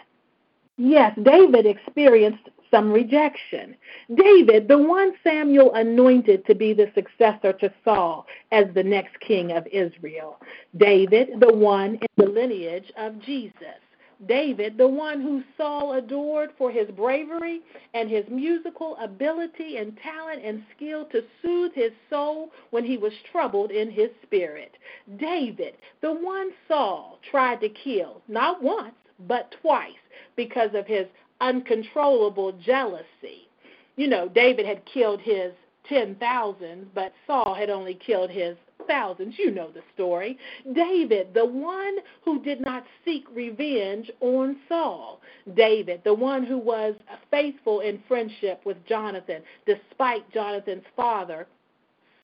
Yes, 0.77 1.17
David 1.21 1.65
experienced 1.65 2.49
some 2.71 2.91
rejection. 2.91 3.75
David, 4.13 4.67
the 4.67 4.77
one 4.77 5.13
Samuel 5.23 5.73
anointed 5.73 6.45
to 6.45 6.55
be 6.55 6.73
the 6.73 6.91
successor 6.95 7.53
to 7.53 7.73
Saul 7.83 8.25
as 8.51 8.65
the 8.73 8.83
next 8.83 9.19
king 9.19 9.51
of 9.51 9.67
Israel. 9.67 10.39
David, 10.77 11.39
the 11.39 11.53
one 11.53 11.95
in 11.95 12.07
the 12.17 12.29
lineage 12.29 12.91
of 12.97 13.19
Jesus. 13.21 13.81
David, 14.25 14.77
the 14.77 14.87
one 14.87 15.21
who 15.21 15.43
Saul 15.57 15.93
adored 15.93 16.51
for 16.57 16.71
his 16.71 16.89
bravery 16.89 17.61
and 17.93 18.09
his 18.09 18.25
musical 18.29 18.97
ability 18.97 19.77
and 19.77 19.97
talent 19.97 20.43
and 20.43 20.63
skill 20.75 21.05
to 21.05 21.23
soothe 21.41 21.73
his 21.73 21.91
soul 22.09 22.51
when 22.71 22.83
he 22.83 22.97
was 22.97 23.13
troubled 23.31 23.71
in 23.71 23.91
his 23.91 24.09
spirit. 24.23 24.75
David, 25.17 25.75
the 26.01 26.11
one 26.11 26.51
Saul 26.67 27.19
tried 27.29 27.61
to 27.61 27.69
kill, 27.69 28.21
not 28.27 28.61
once, 28.63 28.95
but 29.27 29.53
twice, 29.61 29.93
because 30.35 30.73
of 30.73 30.87
his 30.87 31.05
uncontrollable 31.39 32.53
jealousy. 32.53 33.47
You 33.95 34.07
know, 34.07 34.27
David 34.27 34.65
had 34.65 34.85
killed 34.85 35.21
his 35.21 35.53
10,000, 35.87 36.89
but 36.93 37.13
Saul 37.25 37.53
had 37.53 37.69
only 37.69 37.93
killed 37.93 38.29
his 38.29 38.57
thousands. 38.87 39.35
You 39.37 39.51
know 39.51 39.69
the 39.71 39.81
story. 39.93 40.37
David, 40.73 41.33
the 41.33 41.45
one 41.45 41.97
who 42.23 42.41
did 42.43 42.61
not 42.61 42.83
seek 43.05 43.25
revenge 43.33 44.09
on 44.21 44.57
Saul. 44.67 45.19
David, 45.55 46.01
the 46.03 46.13
one 46.13 46.45
who 46.45 46.57
was 46.57 46.95
faithful 47.31 47.81
in 47.81 48.01
friendship 48.07 48.61
with 48.65 48.77
Jonathan, 48.85 49.41
despite 49.65 50.31
Jonathan's 50.33 50.85
father, 50.95 51.47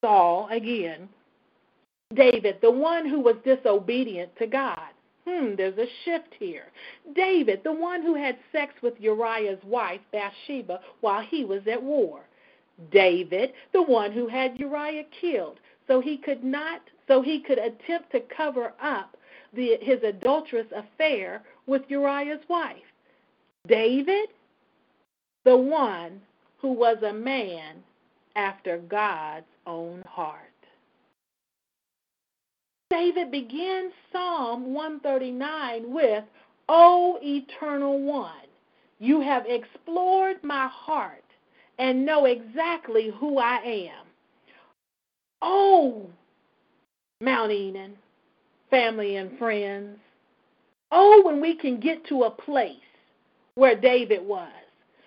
Saul, 0.00 0.48
again. 0.50 1.08
David, 2.14 2.58
the 2.60 2.70
one 2.70 3.08
who 3.08 3.20
was 3.20 3.36
disobedient 3.44 4.30
to 4.38 4.46
God. 4.46 4.90
Hmm, 5.26 5.54
there's 5.56 5.78
a 5.78 5.86
shift 6.04 6.34
here. 6.38 6.66
David, 7.14 7.62
the 7.64 7.72
one 7.72 8.02
who 8.02 8.14
had 8.14 8.36
sex 8.52 8.74
with 8.82 8.94
Uriah's 9.00 9.62
wife, 9.64 10.00
Bathsheba, 10.12 10.80
while 11.00 11.22
he 11.22 11.44
was 11.44 11.62
at 11.66 11.82
war. 11.82 12.20
David, 12.90 13.52
the 13.72 13.82
one 13.82 14.12
who 14.12 14.28
had 14.28 14.58
Uriah 14.58 15.04
killed, 15.20 15.60
so 15.86 16.00
he 16.00 16.16
could 16.16 16.44
not 16.44 16.80
so 17.06 17.20
he 17.20 17.40
could 17.40 17.58
attempt 17.58 18.10
to 18.12 18.20
cover 18.20 18.72
up 18.80 19.16
the, 19.52 19.76
his 19.80 20.02
adulterous 20.02 20.66
affair 20.74 21.42
with 21.66 21.82
Uriah's 21.88 22.40
wife. 22.48 22.76
David, 23.66 24.28
the 25.44 25.56
one 25.56 26.20
who 26.58 26.72
was 26.72 26.98
a 27.02 27.12
man 27.12 27.82
after 28.36 28.78
God's 28.78 29.46
own 29.66 30.02
heart. 30.06 30.40
David 32.90 33.30
begins 33.30 33.92
Psalm 34.12 34.72
139 34.72 35.92
with, 35.92 36.24
O 36.68 37.18
eternal 37.22 38.00
one, 38.00 38.30
you 38.98 39.20
have 39.20 39.44
explored 39.46 40.42
my 40.42 40.68
heart 40.68 41.24
and 41.78 42.06
know 42.06 42.24
exactly 42.24 43.10
who 43.18 43.38
I 43.38 43.56
am. 43.56 44.03
Oh, 45.46 46.06
Mount 47.20 47.52
Enon, 47.52 47.92
family 48.70 49.16
and 49.16 49.38
friends. 49.38 49.98
Oh, 50.90 51.20
when 51.22 51.38
we 51.38 51.54
can 51.54 51.78
get 51.78 52.06
to 52.06 52.22
a 52.22 52.30
place 52.30 52.78
where 53.54 53.78
David 53.78 54.24
was, 54.24 54.48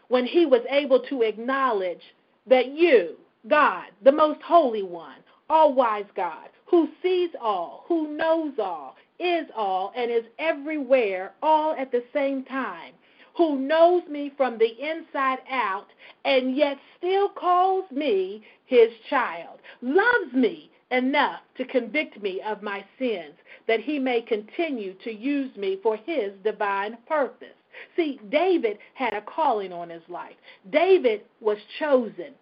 when 0.09 0.27
he 0.27 0.45
was 0.45 0.61
able 0.69 0.99
to 1.09 1.23
acknowledge 1.23 2.03
that 2.45 2.67
you, 2.67 3.15
God, 3.49 3.85
the 4.03 4.11
most 4.11 4.39
holy 4.43 4.83
one, 4.83 5.17
all 5.49 5.73
wise 5.73 6.05
God, 6.15 6.49
who 6.67 6.87
sees 7.01 7.31
all, 7.41 7.85
who 7.87 8.15
knows 8.15 8.53
all, 8.59 8.95
is 9.19 9.47
all, 9.55 9.91
and 9.95 10.11
is 10.11 10.25
everywhere 10.37 11.33
all 11.41 11.73
at 11.73 11.91
the 11.91 12.03
same 12.13 12.45
time, 12.45 12.93
who 13.37 13.59
knows 13.59 14.01
me 14.09 14.31
from 14.35 14.57
the 14.57 14.71
inside 14.81 15.37
out, 15.49 15.87
and 16.25 16.57
yet 16.57 16.77
still 16.97 17.29
calls 17.29 17.85
me 17.91 18.43
his 18.65 18.89
child, 19.09 19.59
loves 19.81 20.33
me 20.33 20.71
enough 20.89 21.41
to 21.55 21.65
convict 21.65 22.21
me 22.21 22.41
of 22.41 22.63
my 22.63 22.83
sins, 22.97 23.35
that 23.67 23.79
he 23.79 23.99
may 23.99 24.21
continue 24.21 24.95
to 25.03 25.11
use 25.13 25.55
me 25.55 25.77
for 25.83 25.97
his 25.97 26.31
divine 26.43 26.97
purpose. 27.07 27.49
See, 27.95 28.19
David 28.29 28.79
had 28.95 29.13
a 29.13 29.21
calling 29.21 29.71
on 29.71 29.89
his 29.89 30.01
life. 30.09 30.35
David 30.71 31.21
was 31.39 31.57
chosen. 31.77 32.33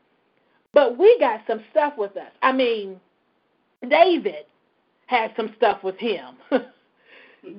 But 0.73 0.97
we 0.97 1.17
got 1.19 1.41
some 1.45 1.61
stuff 1.71 1.93
with 1.97 2.15
us. 2.15 2.31
I 2.41 2.53
mean, 2.53 3.01
David 3.89 4.45
had 5.07 5.31
some 5.35 5.53
stuff 5.57 5.83
with 5.83 5.97
him. 5.97 6.35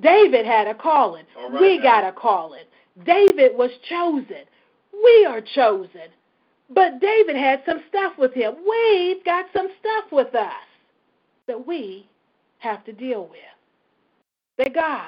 David 0.01 0.45
had 0.45 0.67
a 0.67 0.73
calling. 0.73 1.25
right 1.49 1.61
we 1.61 1.77
now. 1.77 1.83
got 1.83 2.03
a 2.03 2.11
calling. 2.11 2.63
David 3.05 3.55
was 3.55 3.71
chosen. 3.89 4.45
We 4.93 5.25
are 5.25 5.41
chosen. 5.41 6.09
But 6.69 6.99
David 6.99 7.35
had 7.35 7.61
some 7.65 7.81
stuff 7.89 8.13
with 8.17 8.33
him. 8.33 8.55
We've 8.69 9.23
got 9.23 9.45
some 9.53 9.67
stuff 9.79 10.05
with 10.11 10.35
us 10.35 10.51
that 11.47 11.65
we 11.65 12.09
have 12.59 12.83
to 12.85 12.93
deal 12.93 13.23
with. 13.27 13.39
That 14.57 14.73
God 14.73 15.05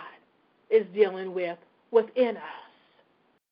is 0.70 0.86
dealing 0.94 1.34
with 1.34 1.58
within 1.92 2.38
us. 2.38 2.44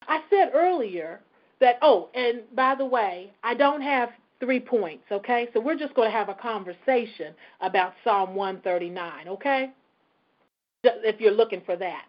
I 0.08 0.22
said 0.30 0.52
earlier 0.54 1.20
that, 1.60 1.80
oh, 1.82 2.10
and 2.14 2.42
by 2.56 2.76
the 2.76 2.86
way, 2.86 3.34
I 3.44 3.56
don't 3.56 3.82
have 3.82 4.10
three 4.40 4.60
points, 4.60 5.04
okay? 5.12 5.50
So 5.54 5.60
we're 5.60 5.78
just 5.78 5.96
going 5.96 6.10
to 6.10 6.16
have 6.16 6.30
a 6.30 6.34
conversation 6.36 7.34
about 7.62 7.94
Psalm 8.04 8.36
139, 8.36 9.28
okay? 9.28 9.72
If 10.84 11.20
you're 11.20 11.32
looking 11.34 11.62
for 11.66 11.76
that. 11.76 12.04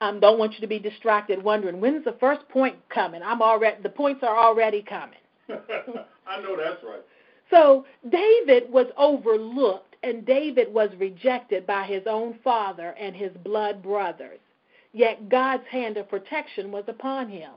Um, 0.00 0.20
don't 0.20 0.38
want 0.38 0.54
you 0.54 0.60
to 0.60 0.66
be 0.66 0.78
distracted 0.78 1.42
wondering 1.42 1.80
when's 1.80 2.04
the 2.04 2.16
first 2.20 2.48
point 2.48 2.76
coming. 2.88 3.22
I'm 3.22 3.42
already 3.42 3.82
the 3.82 3.88
points 3.88 4.22
are 4.22 4.36
already 4.36 4.82
coming. 4.82 5.18
I 5.48 6.40
know 6.40 6.56
that's 6.56 6.82
right. 6.84 7.02
So 7.50 7.84
David 8.08 8.70
was 8.70 8.86
overlooked 8.96 9.96
and 10.02 10.24
David 10.24 10.72
was 10.72 10.90
rejected 10.98 11.66
by 11.66 11.84
his 11.84 12.02
own 12.06 12.38
father 12.44 12.94
and 13.00 13.16
his 13.16 13.32
blood 13.44 13.82
brothers. 13.82 14.38
Yet 14.92 15.28
God's 15.28 15.66
hand 15.70 15.96
of 15.96 16.08
protection 16.08 16.70
was 16.70 16.84
upon 16.88 17.28
him. 17.28 17.50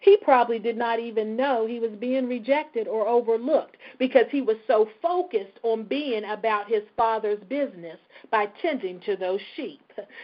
He 0.00 0.16
probably 0.18 0.58
did 0.58 0.76
not 0.76 1.00
even 1.00 1.36
know 1.36 1.66
he 1.66 1.80
was 1.80 1.90
being 1.92 2.28
rejected 2.28 2.88
or 2.88 3.06
overlooked 3.06 3.76
because 3.98 4.26
he 4.30 4.40
was 4.40 4.56
so 4.66 4.88
focused 5.02 5.58
on 5.62 5.84
being 5.84 6.24
about 6.24 6.68
his 6.68 6.82
father's 6.96 7.42
business 7.48 7.98
by 8.30 8.46
tending 8.60 9.00
to 9.00 9.16
those 9.16 9.40
sheep. 9.56 9.80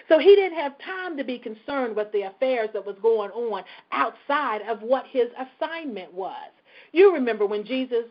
So 0.08 0.18
he 0.18 0.34
didn't 0.36 0.58
have 0.58 0.78
time 0.78 1.16
to 1.16 1.24
be 1.24 1.38
concerned 1.38 1.96
with 1.96 2.10
the 2.12 2.22
affairs 2.22 2.70
that 2.72 2.84
was 2.84 2.96
going 3.02 3.30
on 3.30 3.64
outside 3.92 4.62
of 4.68 4.82
what 4.82 5.06
his 5.06 5.28
assignment 5.36 6.12
was. 6.12 6.50
You 6.92 7.12
remember 7.12 7.46
when 7.46 7.64
Jesus, 7.64 8.04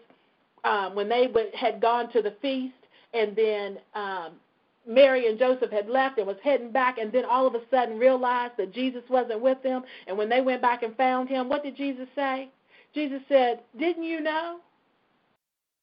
um, 0.63 0.95
when 0.95 1.09
they 1.09 1.27
had 1.53 1.81
gone 1.81 2.11
to 2.11 2.21
the 2.21 2.35
feast, 2.41 2.75
and 3.13 3.35
then 3.35 3.77
um, 3.93 4.31
Mary 4.87 5.27
and 5.27 5.39
Joseph 5.39 5.71
had 5.71 5.89
left 5.89 6.17
and 6.17 6.27
was 6.27 6.37
heading 6.43 6.71
back, 6.71 6.97
and 6.97 7.11
then 7.11 7.25
all 7.25 7.47
of 7.47 7.55
a 7.55 7.61
sudden 7.71 7.97
realized 7.97 8.53
that 8.57 8.73
Jesus 8.73 9.03
wasn't 9.09 9.41
with 9.41 9.61
them. 9.63 9.83
And 10.07 10.17
when 10.17 10.29
they 10.29 10.41
went 10.41 10.61
back 10.61 10.83
and 10.83 10.95
found 10.97 11.29
him, 11.29 11.49
what 11.49 11.63
did 11.63 11.77
Jesus 11.77 12.07
say? 12.15 12.49
Jesus 12.93 13.21
said, 13.27 13.61
Didn't 13.77 14.03
you 14.03 14.19
know? 14.19 14.59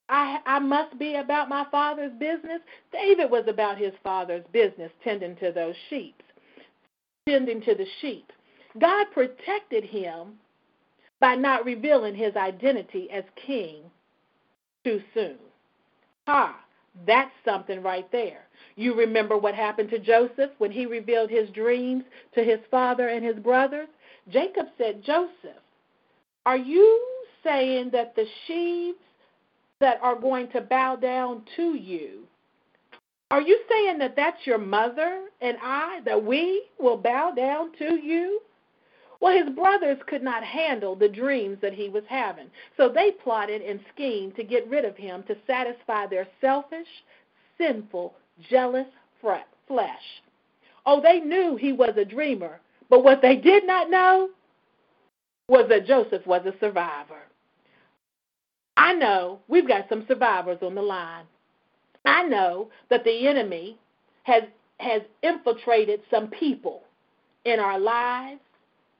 I, 0.08 0.40
I 0.44 0.58
must 0.58 0.98
be 0.98 1.14
about 1.14 1.48
my 1.48 1.64
father's 1.70 2.12
business. 2.18 2.60
David 2.92 3.30
was 3.30 3.44
about 3.46 3.78
his 3.78 3.92
father's 4.02 4.44
business, 4.52 4.90
tending 5.04 5.36
to 5.36 5.52
those 5.52 5.76
sheep, 5.88 6.20
tending 7.28 7.62
to 7.62 7.74
the 7.74 7.86
sheep. 8.00 8.32
God 8.80 9.06
protected 9.12 9.84
him 9.84 10.34
by 11.20 11.36
not 11.36 11.64
revealing 11.64 12.14
his 12.16 12.34
identity 12.34 13.08
as 13.10 13.24
king 13.46 13.82
too 14.84 15.00
soon. 15.14 15.36
Ah, 16.26 16.58
that's 17.06 17.32
something 17.44 17.82
right 17.82 18.10
there. 18.12 18.46
You 18.76 18.94
remember 18.94 19.36
what 19.36 19.54
happened 19.54 19.90
to 19.90 19.98
Joseph 19.98 20.50
when 20.58 20.70
he 20.70 20.86
revealed 20.86 21.30
his 21.30 21.48
dreams 21.50 22.04
to 22.34 22.42
his 22.42 22.60
father 22.70 23.08
and 23.08 23.24
his 23.24 23.36
brothers? 23.36 23.88
Jacob 24.28 24.66
said, 24.78 25.02
Joseph, 25.04 25.62
are 26.46 26.56
you 26.56 27.00
saying 27.44 27.90
that 27.92 28.14
the 28.14 28.26
sheaves 28.46 28.98
that 29.80 29.98
are 30.02 30.18
going 30.18 30.50
to 30.50 30.60
bow 30.60 30.96
down 30.96 31.42
to 31.56 31.74
you, 31.74 32.24
are 33.30 33.40
you 33.40 33.60
saying 33.70 33.98
that 33.98 34.16
that's 34.16 34.44
your 34.44 34.58
mother 34.58 35.26
and 35.40 35.56
I, 35.62 36.00
that 36.04 36.24
we 36.24 36.64
will 36.78 36.96
bow 36.96 37.30
down 37.30 37.72
to 37.78 37.94
you? 37.94 38.40
Well, 39.20 39.36
his 39.36 39.54
brothers 39.54 39.98
could 40.06 40.22
not 40.22 40.42
handle 40.42 40.94
the 40.96 41.08
dreams 41.08 41.58
that 41.60 41.74
he 41.74 41.88
was 41.90 42.04
having, 42.08 42.50
so 42.76 42.88
they 42.88 43.12
plotted 43.12 43.60
and 43.60 43.80
schemed 43.92 44.34
to 44.36 44.44
get 44.44 44.68
rid 44.68 44.84
of 44.84 44.96
him 44.96 45.22
to 45.24 45.36
satisfy 45.46 46.06
their 46.06 46.26
selfish, 46.40 46.88
sinful, 47.58 48.14
jealous 48.48 48.86
flesh. 49.20 50.22
Oh, 50.86 51.00
they 51.02 51.20
knew 51.20 51.56
he 51.56 51.72
was 51.72 51.94
a 51.96 52.04
dreamer, 52.04 52.60
but 52.88 53.04
what 53.04 53.20
they 53.20 53.36
did 53.36 53.66
not 53.66 53.90
know 53.90 54.30
was 55.48 55.66
that 55.68 55.86
Joseph 55.86 56.26
was 56.26 56.46
a 56.46 56.58
survivor. 56.58 57.20
I 58.76 58.94
know 58.94 59.40
we've 59.48 59.68
got 59.68 59.88
some 59.90 60.06
survivors 60.08 60.58
on 60.62 60.74
the 60.74 60.82
line. 60.82 61.24
I 62.06 62.22
know 62.22 62.70
that 62.88 63.04
the 63.04 63.28
enemy 63.28 63.76
has 64.22 64.44
has 64.78 65.02
infiltrated 65.22 66.00
some 66.10 66.28
people 66.28 66.84
in 67.44 67.60
our 67.60 67.78
lives, 67.78 68.40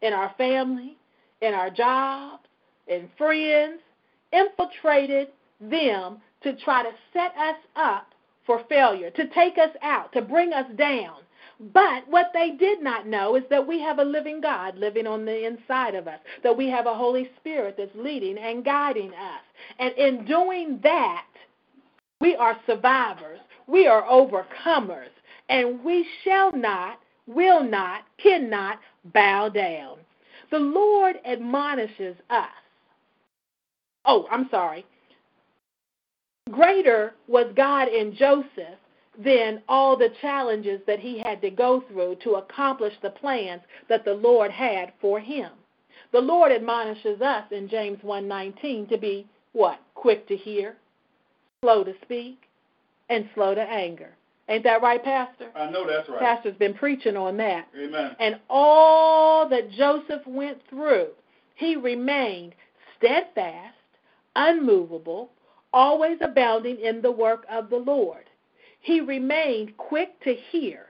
in 0.03 0.13
our 0.13 0.35
family, 0.37 0.97
in 1.43 1.55
our 1.55 1.71
jobs, 1.71 2.45
in 2.87 3.09
friends, 3.17 3.81
infiltrated 4.33 5.29
them 5.61 6.19
to 6.43 6.57
try 6.57 6.83
to 6.83 6.91
set 7.13 7.33
us 7.37 7.57
up 7.77 8.09
for 8.47 8.63
failure, 8.69 9.11
to 9.11 9.29
take 9.29 9.59
us 9.59 9.71
out, 9.83 10.13
to 10.13 10.23
bring 10.23 10.53
us 10.53 10.67
down. 10.77 11.19
But 11.75 12.09
what 12.09 12.31
they 12.33 12.53
did 12.53 12.83
not 12.83 13.07
know 13.07 13.37
is 13.37 13.45
that 13.51 13.67
we 13.67 13.81
have 13.81 13.99
a 13.99 14.05
living 14.05 14.41
God 14.41 14.79
living 14.79 15.07
on 15.07 15.27
the 15.27 15.47
inside 15.47 15.95
of 15.95 16.09
us, 16.09 16.19
that 16.43 16.57
we 16.57 16.69
have 16.71 16.87
a 16.87 16.95
Holy 16.95 17.31
Spirit 17.39 17.75
that's 17.77 17.95
leading 17.95 18.39
and 18.39 18.65
guiding 18.65 19.11
us. 19.11 19.43
And 19.79 19.93
in 19.95 20.25
doing 20.25 20.81
that, 20.83 21.27
we 22.21 22.35
are 22.37 22.59
survivors, 22.67 23.41
we 23.67 23.87
are 23.87 24.05
overcomers, 24.05 25.11
and 25.51 25.85
we 25.85 26.07
shall 26.25 26.51
not, 26.53 26.99
will 27.27 27.63
not, 27.63 28.03
cannot 28.23 28.79
bow 29.13 29.49
down. 29.49 29.99
The 30.51 30.59
Lord 30.59 31.17
admonishes 31.25 32.17
us. 32.29 32.49
Oh, 34.05 34.27
I'm 34.31 34.49
sorry. 34.51 34.85
Greater 36.51 37.15
was 37.29 37.53
God 37.55 37.89
in 37.89 38.15
Joseph 38.17 38.79
than 39.19 39.63
all 39.69 39.97
the 39.97 40.13
challenges 40.21 40.81
that 40.87 40.99
he 40.99 41.19
had 41.19 41.41
to 41.43 41.51
go 41.51 41.85
through 41.89 42.17
to 42.25 42.37
accomplish 42.37 42.95
the 43.03 43.11
plans 43.11 43.63
that 43.89 44.05
the 44.05 44.15
Lord 44.15 44.51
had 44.51 44.93
for 45.01 45.21
him. 45.21 45.51
The 46.13 46.21
Lord 46.21 46.51
admonishes 46.51 47.21
us 47.21 47.45
in 47.53 47.69
James 47.69 48.03
1:19 48.03 48.89
to 48.89 48.99
be 48.99 49.29
what? 49.53 49.79
Quick 49.95 50.27
to 50.29 50.37
hear, 50.37 50.77
slow 51.63 51.85
to 51.85 51.95
speak, 52.03 52.49
and 53.09 53.29
slow 53.35 53.55
to 53.55 53.63
anger. 53.63 54.17
Ain't 54.51 54.65
that 54.65 54.83
right, 54.83 55.03
Pastor? 55.03 55.49
I 55.55 55.71
know 55.71 55.87
that's 55.87 56.09
right. 56.09 56.19
Pastor's 56.19 56.57
been 56.57 56.75
preaching 56.75 57.17
on 57.17 57.37
that. 57.37 57.69
Amen. 57.79 58.17
And 58.19 58.41
all 58.51 59.49
that 59.49 59.71
Joseph 59.71 60.27
went 60.27 60.59
through, 60.69 61.07
he 61.55 61.77
remained 61.77 62.55
steadfast, 62.99 63.77
unmovable, 64.35 65.31
always 65.73 66.19
abounding 66.21 66.81
in 66.81 67.01
the 67.01 67.13
work 67.13 67.47
of 67.49 67.71
the 67.71 67.77
Lord. 67.77 68.25
He 68.81 69.01
remained 69.01 69.77
quick 69.77 70.21
to 70.25 70.35
hear, 70.51 70.87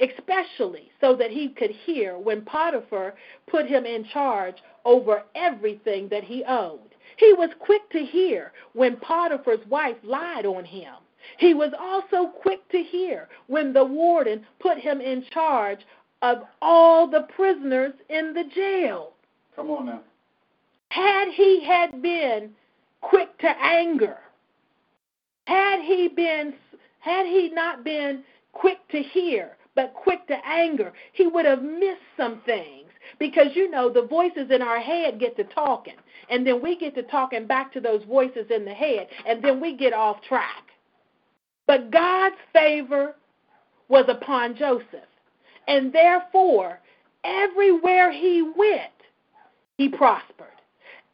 especially 0.00 0.90
so 1.00 1.14
that 1.14 1.30
he 1.30 1.50
could 1.50 1.70
hear 1.70 2.18
when 2.18 2.42
Potiphar 2.42 3.14
put 3.46 3.66
him 3.66 3.86
in 3.86 4.04
charge 4.12 4.56
over 4.84 5.22
everything 5.36 6.08
that 6.08 6.24
he 6.24 6.42
owned. 6.44 6.80
He 7.16 7.32
was 7.34 7.50
quick 7.60 7.88
to 7.90 8.04
hear 8.04 8.52
when 8.72 8.96
Potiphar's 8.96 9.64
wife 9.68 9.98
lied 10.02 10.46
on 10.46 10.64
him. 10.64 10.94
He 11.38 11.54
was 11.54 11.72
also 11.78 12.28
quick 12.28 12.68
to 12.70 12.82
hear 12.82 13.28
when 13.46 13.72
the 13.72 13.84
warden 13.84 14.46
put 14.60 14.78
him 14.78 15.00
in 15.00 15.24
charge 15.32 15.80
of 16.22 16.38
all 16.62 17.06
the 17.06 17.26
prisoners 17.34 17.92
in 18.08 18.32
the 18.32 18.44
jail. 18.54 19.12
Come 19.56 19.70
on 19.70 19.86
now. 19.86 20.00
Had 20.88 21.28
he 21.28 21.64
had 21.64 22.00
been 22.00 22.50
quick 23.00 23.36
to 23.38 23.48
anger, 23.48 24.18
had 25.46 25.80
he 25.80 26.08
been 26.08 26.54
had 27.00 27.26
he 27.26 27.50
not 27.50 27.84
been 27.84 28.24
quick 28.52 28.78
to 28.88 29.02
hear, 29.02 29.56
but 29.74 29.92
quick 29.92 30.26
to 30.28 30.36
anger, 30.46 30.92
he 31.12 31.26
would 31.26 31.44
have 31.44 31.62
missed 31.62 32.00
some 32.16 32.40
things. 32.46 32.88
Because 33.18 33.48
you 33.54 33.70
know, 33.70 33.92
the 33.92 34.06
voices 34.06 34.50
in 34.50 34.62
our 34.62 34.80
head 34.80 35.20
get 35.20 35.36
to 35.36 35.44
talking, 35.44 35.96
and 36.30 36.46
then 36.46 36.62
we 36.62 36.78
get 36.78 36.94
to 36.94 37.02
talking 37.02 37.46
back 37.46 37.72
to 37.74 37.80
those 37.80 38.02
voices 38.04 38.46
in 38.50 38.64
the 38.64 38.72
head, 38.72 39.08
and 39.26 39.44
then 39.44 39.60
we 39.60 39.76
get 39.76 39.92
off 39.92 40.22
track. 40.22 40.64
But 41.66 41.90
God's 41.90 42.36
favor 42.52 43.14
was 43.88 44.06
upon 44.08 44.56
Joseph, 44.56 45.08
and 45.66 45.92
therefore, 45.92 46.80
everywhere 47.24 48.10
he 48.10 48.42
went, 48.42 48.92
he 49.76 49.88
prospered. 49.88 50.48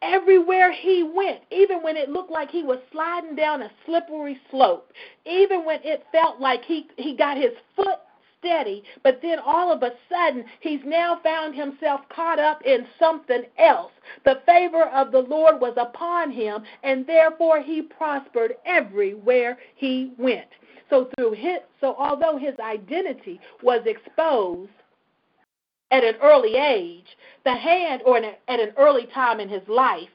Everywhere 0.01 0.71
he 0.71 1.03
went, 1.03 1.41
even 1.51 1.83
when 1.83 1.95
it 1.95 2.09
looked 2.09 2.31
like 2.31 2.49
he 2.49 2.63
was 2.63 2.79
sliding 2.91 3.35
down 3.35 3.61
a 3.61 3.71
slippery 3.85 4.39
slope, 4.49 4.91
even 5.25 5.63
when 5.63 5.79
it 5.83 6.05
felt 6.11 6.39
like 6.39 6.65
he, 6.65 6.87
he 6.97 7.15
got 7.15 7.37
his 7.37 7.51
foot 7.75 7.99
steady, 8.41 8.83
but 9.03 9.19
then 9.21 9.39
all 9.39 9.71
of 9.71 9.83
a 9.83 9.91
sudden 10.09 10.43
he's 10.59 10.81
now 10.83 11.19
found 11.23 11.55
himself 11.55 12.01
caught 12.09 12.39
up 12.39 12.61
in 12.65 12.85
something 12.99 13.43
else. 13.57 13.91
The 14.25 14.41
favor 14.45 14.83
of 14.89 15.11
the 15.11 15.21
Lord 15.21 15.61
was 15.61 15.73
upon 15.77 16.31
him, 16.31 16.63
and 16.83 17.07
therefore 17.07 17.61
he 17.61 17.81
prospered 17.81 18.55
everywhere 18.65 19.57
he 19.75 20.13
went. 20.17 20.47
So 20.89 21.09
through 21.15 21.31
his 21.33 21.59
so 21.79 21.95
although 21.97 22.37
his 22.37 22.55
identity 22.59 23.39
was 23.63 23.81
exposed 23.85 24.71
at 25.91 26.03
an 26.03 26.15
early 26.21 26.55
age, 26.55 27.17
the 27.43 27.55
hand 27.55 28.01
or 28.05 28.17
at 28.17 28.39
an 28.47 28.73
early 28.77 29.07
time 29.13 29.39
in 29.39 29.49
his 29.49 29.67
life, 29.67 30.09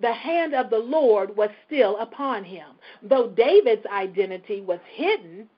the 0.00 0.12
hand 0.12 0.54
of 0.54 0.68
the 0.68 0.78
Lord 0.78 1.36
was 1.36 1.50
still 1.66 1.96
upon 1.98 2.44
him. 2.44 2.66
Though 3.02 3.28
David's 3.28 3.86
identity 3.86 4.60
was 4.60 4.80
hidden, 4.92 5.48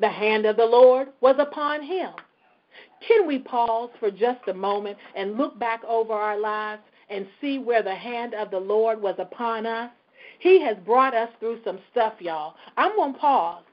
the 0.00 0.08
hand 0.08 0.46
of 0.46 0.56
the 0.56 0.64
Lord 0.64 1.08
was 1.20 1.36
upon 1.38 1.82
him. 1.82 2.10
Can 3.06 3.26
we 3.26 3.38
pause 3.38 3.90
for 4.00 4.10
just 4.10 4.48
a 4.48 4.54
moment 4.54 4.96
and 5.14 5.36
look 5.36 5.58
back 5.58 5.82
over 5.84 6.12
our 6.12 6.38
lives 6.38 6.82
and 7.10 7.26
see 7.40 7.58
where 7.58 7.82
the 7.82 7.94
hand 7.94 8.34
of 8.34 8.50
the 8.50 8.58
Lord 8.58 9.00
was 9.00 9.16
upon 9.18 9.66
us? 9.66 9.90
He 10.38 10.60
has 10.62 10.76
brought 10.84 11.14
us 11.14 11.28
through 11.38 11.60
some 11.64 11.78
stuff, 11.90 12.14
y'all. 12.20 12.54
I'm 12.76 12.96
going 12.96 13.14
to 13.14 13.18
pause. 13.18 13.64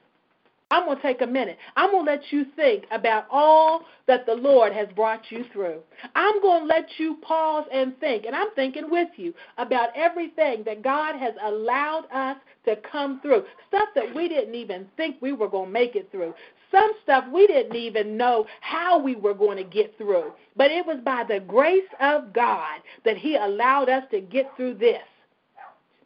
I'm 0.72 0.86
going 0.86 0.96
to 0.96 1.02
take 1.02 1.20
a 1.20 1.26
minute. 1.26 1.58
I'm 1.76 1.90
going 1.90 2.06
to 2.06 2.10
let 2.10 2.32
you 2.32 2.46
think 2.56 2.84
about 2.90 3.26
all 3.30 3.82
that 4.06 4.24
the 4.24 4.32
Lord 4.32 4.72
has 4.72 4.88
brought 4.96 5.30
you 5.30 5.44
through. 5.52 5.80
I'm 6.14 6.40
going 6.40 6.62
to 6.62 6.66
let 6.66 6.86
you 6.96 7.18
pause 7.20 7.66
and 7.70 7.94
think, 8.00 8.24
and 8.24 8.34
I'm 8.34 8.50
thinking 8.54 8.88
with 8.88 9.10
you 9.16 9.34
about 9.58 9.90
everything 9.94 10.62
that 10.64 10.82
God 10.82 11.14
has 11.16 11.34
allowed 11.44 12.06
us 12.10 12.38
to 12.64 12.76
come 12.90 13.20
through. 13.20 13.44
Stuff 13.68 13.90
that 13.94 14.14
we 14.14 14.30
didn't 14.30 14.54
even 14.54 14.86
think 14.96 15.16
we 15.20 15.34
were 15.34 15.46
going 15.46 15.66
to 15.66 15.72
make 15.72 15.94
it 15.94 16.10
through. 16.10 16.32
Some 16.70 16.92
stuff 17.02 17.24
we 17.30 17.46
didn't 17.46 17.76
even 17.76 18.16
know 18.16 18.46
how 18.62 18.98
we 18.98 19.14
were 19.14 19.34
going 19.34 19.58
to 19.58 19.64
get 19.64 19.98
through. 19.98 20.32
But 20.56 20.70
it 20.70 20.86
was 20.86 21.00
by 21.04 21.24
the 21.28 21.40
grace 21.40 21.82
of 22.00 22.32
God 22.32 22.80
that 23.04 23.18
He 23.18 23.36
allowed 23.36 23.90
us 23.90 24.04
to 24.10 24.22
get 24.22 24.50
through 24.56 24.78
this, 24.78 25.02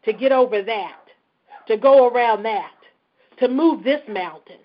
to 0.05 0.12
get 0.12 0.32
over 0.32 0.60
that, 0.60 1.02
to 1.68 1.76
go 1.76 2.09
around 2.09 2.43
that 2.43 2.72
to 3.38 3.48
move 3.48 3.84
this 3.84 4.02
mountain, 4.08 4.58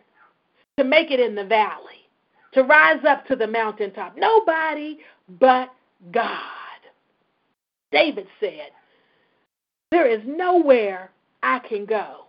to 0.77 0.83
make 0.83 1.11
it 1.11 1.19
in 1.19 1.35
the 1.35 1.45
valley, 1.45 2.07
to 2.53 2.63
rise 2.63 3.03
up 3.07 3.25
to 3.27 3.35
the 3.35 3.47
mountaintop. 3.47 4.15
Nobody 4.17 4.99
but 5.39 5.69
God. 6.11 6.37
David 7.91 8.27
said, 8.39 8.71
There 9.91 10.07
is 10.07 10.21
nowhere 10.25 11.11
I 11.43 11.59
can 11.59 11.85
go. 11.85 12.25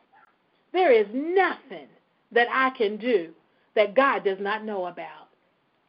There 0.73 0.93
is 0.93 1.07
nothing 1.13 1.89
that 2.33 2.49
I 2.51 2.71
can 2.77 2.97
do 2.97 3.33
that 3.75 3.95
God 3.95 4.25
does 4.25 4.39
not 4.41 4.65
know 4.65 4.87
about. 4.87 5.29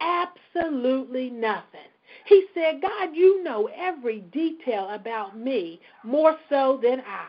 Absolutely 0.00 1.30
nothing. 1.30 1.80
He 2.26 2.46
said, 2.54 2.82
God, 2.82 3.14
you 3.14 3.42
know 3.42 3.68
every 3.74 4.20
detail 4.20 4.90
about 4.90 5.38
me 5.38 5.80
more 6.02 6.36
so 6.48 6.78
than 6.82 7.00
I. 7.00 7.28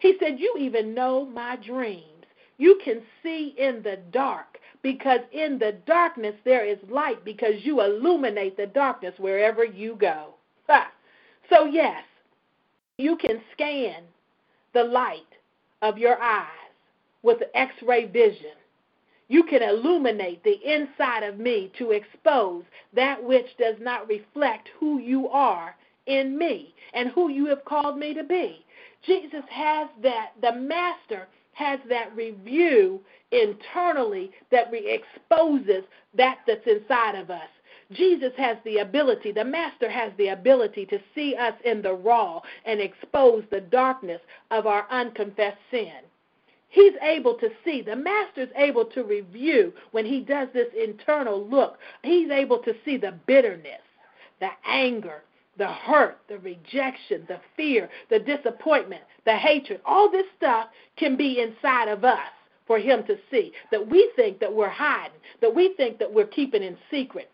He 0.00 0.16
said, 0.20 0.38
You 0.38 0.54
even 0.58 0.94
know 0.94 1.24
my 1.24 1.56
dreams. 1.56 2.13
You 2.58 2.80
can 2.84 3.02
see 3.22 3.54
in 3.58 3.82
the 3.82 3.98
dark 4.12 4.58
because 4.82 5.20
in 5.32 5.58
the 5.58 5.76
darkness 5.86 6.34
there 6.44 6.64
is 6.64 6.78
light 6.88 7.24
because 7.24 7.54
you 7.62 7.80
illuminate 7.80 8.56
the 8.56 8.66
darkness 8.66 9.14
wherever 9.18 9.64
you 9.64 9.96
go. 9.96 10.34
Ha. 10.68 10.90
So, 11.50 11.64
yes, 11.64 12.04
you 12.98 13.16
can 13.16 13.40
scan 13.52 14.02
the 14.72 14.84
light 14.84 15.20
of 15.82 15.98
your 15.98 16.20
eyes 16.22 16.48
with 17.22 17.42
x 17.54 17.74
ray 17.82 18.06
vision. 18.06 18.52
You 19.28 19.42
can 19.44 19.62
illuminate 19.62 20.44
the 20.44 20.60
inside 20.64 21.22
of 21.22 21.38
me 21.38 21.72
to 21.78 21.92
expose 21.92 22.64
that 22.94 23.22
which 23.22 23.46
does 23.58 23.76
not 23.80 24.06
reflect 24.08 24.68
who 24.78 24.98
you 25.00 25.28
are 25.28 25.74
in 26.06 26.36
me 26.36 26.74
and 26.92 27.08
who 27.08 27.30
you 27.30 27.46
have 27.46 27.64
called 27.64 27.98
me 27.98 28.12
to 28.14 28.22
be. 28.22 28.64
Jesus 29.06 29.44
has 29.50 29.88
that, 30.02 30.32
the 30.40 30.52
master 30.52 31.26
has 31.54 31.80
that 31.88 32.14
review 32.14 33.00
internally 33.30 34.30
that 34.50 34.72
exposes 34.72 35.84
that 36.16 36.38
that's 36.46 36.66
inside 36.66 37.14
of 37.16 37.30
us. 37.30 37.48
Jesus 37.92 38.32
has 38.36 38.56
the 38.64 38.78
ability, 38.78 39.32
the 39.32 39.44
Master 39.44 39.90
has 39.90 40.12
the 40.16 40.28
ability 40.28 40.86
to 40.86 40.98
see 41.14 41.36
us 41.36 41.54
in 41.64 41.82
the 41.82 41.92
raw 41.92 42.40
and 42.64 42.80
expose 42.80 43.44
the 43.50 43.60
darkness 43.60 44.20
of 44.50 44.66
our 44.66 44.86
unconfessed 44.90 45.58
sin. 45.70 46.00
He's 46.68 46.94
able 47.02 47.34
to 47.34 47.50
see. 47.64 47.82
The 47.82 47.94
Master's 47.94 48.48
able 48.56 48.84
to 48.86 49.04
review 49.04 49.72
when 49.92 50.04
he 50.04 50.20
does 50.20 50.48
this 50.52 50.66
internal 50.76 51.46
look. 51.46 51.78
He's 52.02 52.30
able 52.30 52.58
to 52.58 52.74
see 52.84 52.96
the 52.96 53.14
bitterness, 53.26 53.82
the 54.40 54.48
anger, 54.66 55.22
the 55.58 55.66
hurt, 55.66 56.18
the 56.28 56.38
rejection, 56.38 57.24
the 57.28 57.40
fear, 57.56 57.88
the 58.10 58.18
disappointment, 58.18 59.02
the 59.24 59.36
hatred, 59.36 59.80
all 59.84 60.10
this 60.10 60.26
stuff 60.36 60.68
can 60.96 61.16
be 61.16 61.40
inside 61.40 61.88
of 61.88 62.04
us 62.04 62.18
for 62.66 62.78
him 62.78 63.04
to 63.06 63.16
see. 63.30 63.52
That 63.70 63.88
we 63.88 64.10
think 64.16 64.40
that 64.40 64.52
we're 64.52 64.68
hiding, 64.68 65.18
that 65.40 65.54
we 65.54 65.74
think 65.76 65.98
that 65.98 66.12
we're 66.12 66.26
keeping 66.26 66.62
in 66.62 66.76
secret. 66.90 67.30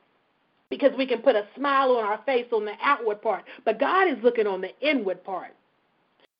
Because 0.69 0.93
we 0.97 1.07
can 1.07 1.21
put 1.21 1.35
a 1.35 1.49
smile 1.57 1.97
on 1.97 2.05
our 2.05 2.21
face 2.25 2.47
on 2.53 2.65
the 2.65 2.75
outward 2.81 3.21
part, 3.23 3.45
but 3.65 3.81
God 3.81 4.09
is 4.09 4.23
looking 4.23 4.47
on 4.47 4.61
the 4.61 4.71
inward 4.81 5.25
part. 5.25 5.51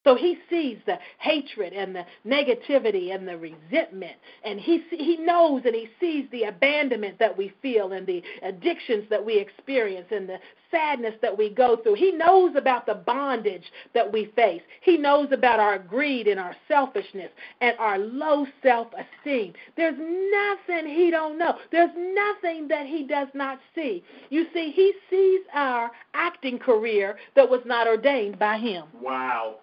So 0.05 0.14
he 0.14 0.39
sees 0.48 0.78
the 0.86 0.98
hatred 1.18 1.72
and 1.74 1.94
the 1.94 2.06
negativity 2.27 3.14
and 3.14 3.28
the 3.28 3.36
resentment. 3.36 4.16
And 4.44 4.59
he, 4.59 4.82
he 4.90 5.18
knows 5.18 5.62
and 5.66 5.74
he 5.74 5.89
sees 6.01 6.24
the 6.32 6.44
abandonment 6.44 7.18
that 7.18 7.36
we 7.36 7.52
feel 7.60 7.93
and 7.93 8.06
the 8.06 8.22
addictions 8.43 9.05
that 9.10 9.24
we 9.24 9.39
experience 9.39 10.06
and 10.10 10.27
the 10.28 10.39
sadness 10.70 11.14
that 11.20 11.36
we 11.36 11.51
go 11.51 11.77
through. 11.77 11.94
He 11.94 12.12
knows 12.12 12.55
about 12.56 12.86
the 12.86 12.94
bondage 12.94 13.64
that 13.93 14.10
we 14.10 14.32
face. 14.36 14.62
He 14.81 14.97
knows 14.97 15.28
about 15.32 15.60
our 15.60 15.78
greed 15.78 16.28
and 16.28 16.40
our 16.40 16.56
selfishness 16.66 17.31
and 17.60 17.77
our 17.78 17.98
low 17.98 18.47
self-esteem. 18.62 19.52
There's 19.77 19.98
nothing 19.98 20.86
he 20.86 21.10
don't 21.10 21.36
know. 21.39 21.56
There's 21.72 21.90
nothing 21.97 22.68
that 22.68 22.86
he 22.86 23.05
does 23.05 23.28
not 23.35 23.59
see. 23.74 24.02
You 24.31 24.47
see, 24.55 24.70
he 24.70 24.94
sees 25.10 25.40
our 25.52 25.90
acting 26.14 26.59
career 26.59 27.16
that 27.36 27.51
was 27.51 27.60
not 27.66 27.86
ordained 27.86 28.39
by 28.39 28.56
him. 28.56 28.85
Wow. 29.01 29.56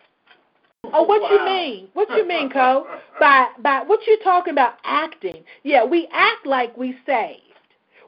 Oh, 0.94 1.04
what 1.04 1.22
wow. 1.22 1.30
you 1.32 1.46
mean? 1.46 1.88
What 1.94 2.10
you 2.10 2.28
mean, 2.28 2.50
Co? 2.50 2.88
by 3.20 3.48
by 3.60 3.84
what 3.86 4.06
you 4.08 4.18
talking 4.24 4.52
about 4.52 4.76
acting? 4.84 5.44
Yeah, 5.64 5.84
we 5.84 6.08
act 6.12 6.46
like 6.46 6.78
we 6.78 6.98
saved. 7.06 7.42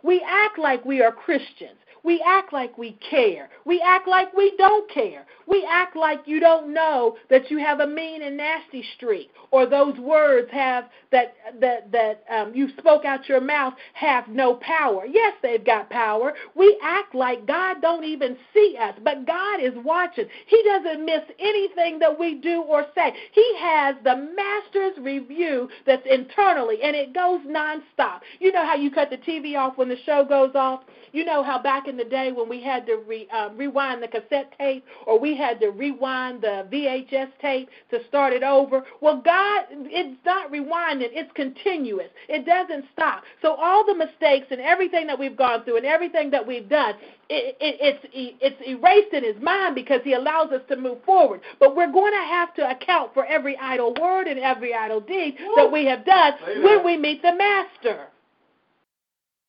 We 0.04 0.22
act 0.26 0.58
like 0.58 0.86
we 0.86 1.02
are 1.02 1.12
Christians. 1.12 1.78
We 2.04 2.24
act 2.26 2.54
like 2.54 2.78
we 2.78 2.98
care. 3.10 3.50
We 3.66 3.82
act 3.82 4.08
like 4.08 4.34
we 4.36 4.56
don't 4.58 4.90
care. 4.92 5.26
We 5.48 5.68
act 5.70 5.96
like 5.96 6.22
you 6.26 6.40
don't 6.40 6.74
know 6.74 7.18
that 7.30 7.50
you 7.50 7.58
have 7.58 7.80
a 7.80 7.88
mean 7.88 8.22
and 8.22 8.38
nasty 8.38 8.84
streak, 8.96 9.32
or 9.52 9.66
those 9.66 9.98
words 9.98 10.48
have 10.52 10.86
that 11.12 11.36
that 11.60 11.92
that 11.92 12.24
um, 12.30 12.54
you 12.54 12.70
spoke 12.78 13.04
out 13.04 13.28
your 13.28 13.42
mouth 13.42 13.74
have 13.94 14.28
no 14.28 14.56
power. 14.56 15.06
Yes, 15.06 15.34
they've 15.42 15.66
got 15.66 15.90
power. 15.90 16.34
We 16.56 16.80
act 16.84 17.16
like 17.16 17.48
God 17.48 17.82
don't 17.82 18.04
even 18.04 18.38
see 18.54 18.78
us, 18.80 18.94
but 19.04 19.26
God 19.26 19.60
is 19.62 19.74
watching. 19.84 20.26
He 20.46 20.64
doesn't 20.64 21.04
miss 21.04 21.24
anything 21.40 22.00
that 22.00 22.18
we 22.18 22.36
do 22.36 22.62
or 22.62 22.86
say. 22.96 23.14
He 23.32 23.56
has 23.60 23.96
the 24.04 24.30
master's 24.36 25.04
review 25.04 25.68
that's 25.86 26.06
internally, 26.10 26.78
and 26.84 26.96
it 26.96 27.14
goes 27.14 27.42
nonstop. 27.42 28.20
You 28.40 28.52
know 28.52 28.66
how 28.66 28.76
you 28.76 28.92
cut 28.92 29.10
the 29.10 29.18
TV 29.18 29.58
off 29.58 29.78
when 29.78 29.90
the 29.90 29.98
show 30.06 30.24
goes 30.24 30.52
off. 30.56 30.82
You 31.12 31.26
know 31.26 31.42
how 31.44 31.62
back 31.62 31.88
in 31.90 31.98
the 31.98 32.06
day 32.06 32.32
when 32.32 32.48
we 32.48 32.64
had 32.64 32.86
to 32.86 32.98
re, 33.08 33.28
um, 33.30 33.58
rewind 33.58 34.02
the 34.02 34.08
cassette 34.08 34.54
tape 34.58 34.86
or 35.06 35.20
we 35.20 35.36
had 35.36 35.60
to 35.60 35.70
rewind 35.70 36.42
the 36.42 36.68
VHS 36.72 37.30
tape 37.42 37.70
to 37.92 38.00
start 38.08 38.32
it 38.32 38.44
over. 38.44 38.84
Well, 39.02 39.22
God, 39.24 39.66
it's 39.72 40.20
not 40.26 40.52
rewinding, 40.52 41.10
it's 41.12 41.32
continuous. 41.34 42.08
It 42.30 42.46
doesn't 42.46 42.86
stop. 42.94 43.24
So 43.42 43.56
all 43.56 43.86
the 43.86 43.96
mistakes 43.96 44.48
and 44.52 44.62
everything 44.62 45.08
that 45.08 45.20
we've 45.20 45.36
gone 45.36 45.64
through 45.64 45.78
and 45.78 45.86
everything 45.86 46.30
that 46.32 46.46
we've 46.46 46.70
done, 46.70 46.94
it, 47.30 47.58
it, 47.60 48.00
it's 48.14 48.40
it's 48.42 48.62
erased 48.68 49.14
in 49.14 49.24
His 49.24 49.42
mind 49.42 49.76
because 49.76 50.02
He 50.04 50.14
allows 50.14 50.52
us 50.52 50.62
to 50.70 50.76
move 50.76 51.04
forward. 51.04 51.42
But 51.60 51.76
we're 51.76 51.92
going 51.92 52.14
to 52.14 52.28
have 52.28 52.54
to 52.56 52.70
account 52.70 53.14
for 53.14 53.26
every 53.26 53.58
idle 53.58 53.94
word 54.00 54.28
and 54.28 54.40
every 54.40 54.74
idle 54.74 55.02
deed 55.02 55.38
that 55.56 55.72
we 55.72 55.86
have 55.86 56.06
done 56.06 56.34
when 56.64 56.86
we 56.86 56.98
meet 56.98 57.22
the 57.22 57.34
Master 57.36 58.08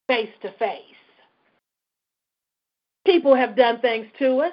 face 0.07 0.31
to 0.43 0.51
face. 0.59 0.90
People 3.06 3.35
have 3.35 3.56
done 3.56 3.81
things 3.81 4.06
to 4.18 4.39
us, 4.40 4.52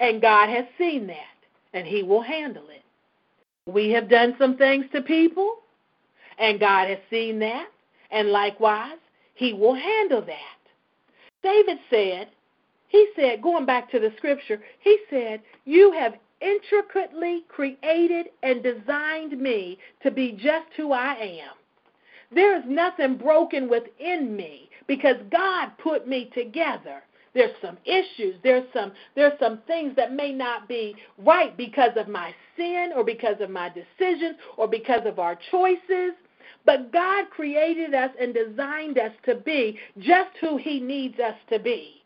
and 0.00 0.20
God 0.20 0.48
has 0.48 0.64
seen 0.78 1.06
that, 1.06 1.36
and 1.74 1.86
He 1.86 2.02
will 2.02 2.22
handle 2.22 2.68
it. 2.68 2.82
We 3.70 3.90
have 3.90 4.08
done 4.08 4.34
some 4.38 4.56
things 4.56 4.86
to 4.92 5.02
people, 5.02 5.56
and 6.38 6.58
God 6.58 6.88
has 6.88 6.98
seen 7.10 7.38
that, 7.40 7.68
and 8.10 8.28
likewise, 8.30 8.98
He 9.34 9.52
will 9.52 9.74
handle 9.74 10.22
that. 10.22 10.58
David 11.42 11.78
said, 11.90 12.28
he 12.92 13.08
said, 13.16 13.40
going 13.40 13.64
back 13.64 13.90
to 13.90 13.98
the 13.98 14.12
scripture, 14.18 14.60
he 14.80 14.98
said, 15.08 15.40
You 15.64 15.92
have 15.92 16.14
intricately 16.42 17.42
created 17.48 18.26
and 18.42 18.62
designed 18.62 19.40
me 19.40 19.78
to 20.02 20.10
be 20.10 20.32
just 20.32 20.66
who 20.76 20.92
I 20.92 21.14
am. 21.14 21.54
There 22.34 22.54
is 22.56 22.64
nothing 22.66 23.16
broken 23.16 23.68
within 23.70 24.36
me 24.36 24.68
because 24.86 25.16
God 25.30 25.70
put 25.82 26.06
me 26.06 26.30
together. 26.34 27.02
There's 27.34 27.54
some 27.62 27.78
issues. 27.84 28.36
There's 28.42 28.66
some 28.74 28.92
there's 29.14 29.38
some 29.40 29.60
things 29.66 29.96
that 29.96 30.12
may 30.12 30.32
not 30.32 30.68
be 30.68 30.94
right 31.18 31.56
because 31.56 31.92
of 31.96 32.08
my 32.08 32.34
sin 32.56 32.90
or 32.94 33.04
because 33.04 33.36
of 33.40 33.50
my 33.50 33.70
decisions 33.70 34.36
or 34.56 34.68
because 34.68 35.06
of 35.06 35.18
our 35.18 35.38
choices. 35.50 36.12
But 36.64 36.92
God 36.92 37.30
created 37.30 37.94
us 37.94 38.10
and 38.20 38.34
designed 38.34 38.98
us 38.98 39.12
to 39.24 39.36
be 39.36 39.78
just 39.98 40.30
who 40.40 40.58
He 40.58 40.78
needs 40.78 41.18
us 41.18 41.34
to 41.50 41.58
be. 41.58 42.01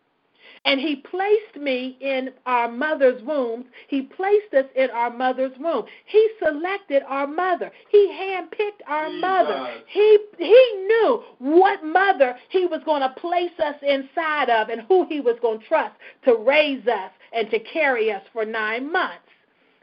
And 0.67 0.81
he 0.81 0.97
placed 0.97 1.57
me 1.57 1.97
in 2.01 2.31
our 2.45 2.69
mother's 2.69 3.23
womb. 3.23 3.67
He 3.87 4.03
placed 4.03 4.53
us 4.53 4.65
in 4.75 4.91
our 4.91 5.11
mother's 5.11 5.57
womb. 5.61 5.85
He 6.07 6.29
selected 6.45 7.05
our 7.07 7.29
mother. 7.29 7.71
He 7.89 8.09
handpicked 8.13 8.83
our 8.89 9.07
Jesus. 9.07 9.21
mother. 9.21 9.75
He 9.87 10.19
he 10.39 10.85
knew 10.89 11.23
what 11.39 11.85
mother 11.85 12.35
he 12.49 12.67
was 12.67 12.81
going 12.85 13.03
to 13.03 13.11
place 13.21 13.57
us 13.65 13.77
inside 13.81 14.51
of 14.51 14.69
and 14.69 14.81
who 14.83 15.07
he 15.09 15.21
was 15.21 15.37
going 15.41 15.61
to 15.61 15.67
trust 15.67 15.95
to 16.25 16.35
raise 16.35 16.87
us 16.89 17.13
and 17.33 17.49
to 17.51 17.61
carry 17.61 18.11
us 18.11 18.23
for 18.33 18.45
9 18.45 18.91
months. 18.91 19.19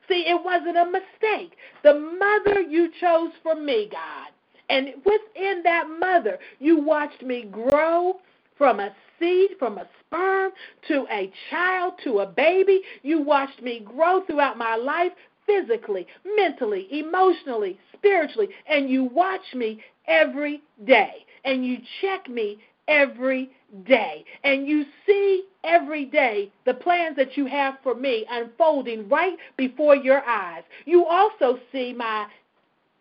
See, 0.10 0.26
it 0.28 0.44
wasn't 0.44 0.76
a 0.76 0.86
mistake. 0.86 1.56
The 1.84 1.94
mother 1.94 2.60
you 2.62 2.90
chose 3.00 3.32
for 3.42 3.56
me, 3.56 3.88
God. 3.90 4.28
And 4.70 4.88
within 5.06 5.62
that 5.64 5.88
mother, 5.88 6.40
you 6.60 6.78
watched 6.82 7.22
me 7.22 7.46
grow 7.50 8.20
from 8.58 8.80
a 8.80 8.94
seed, 9.20 9.52
from 9.60 9.78
a 9.78 9.88
sperm 10.00 10.52
to 10.88 11.06
a 11.12 11.32
child 11.50 11.94
to 12.04 12.20
a 12.20 12.26
baby. 12.26 12.82
You 13.02 13.22
watched 13.22 13.62
me 13.62 13.80
grow 13.80 14.24
throughout 14.26 14.58
my 14.58 14.76
life 14.76 15.12
physically, 15.46 16.08
mentally, 16.38 16.88
emotionally, 16.92 17.78
spiritually, 17.94 18.50
and 18.68 18.90
you 18.90 19.06
watch 19.06 19.54
me 19.54 19.82
every 20.08 20.62
day. 20.86 21.26
And 21.46 21.66
you 21.66 21.78
check 22.02 22.30
me 22.30 22.60
every 22.88 23.52
day. 23.86 24.24
And 24.44 24.68
you 24.68 24.86
see 25.06 25.44
every 25.64 26.06
day 26.06 26.52
the 26.66 26.74
plans 26.74 27.16
that 27.18 27.38
you 27.38 27.46
have 27.46 27.76
for 27.84 27.96
me 27.96 28.26
unfolding 28.30 29.10
right 29.10 29.38
before 29.58 29.96
your 29.96 30.24
eyes. 30.28 30.64
You 30.86 31.06
also 31.06 31.60
see 31.72 31.94
my 31.94 32.28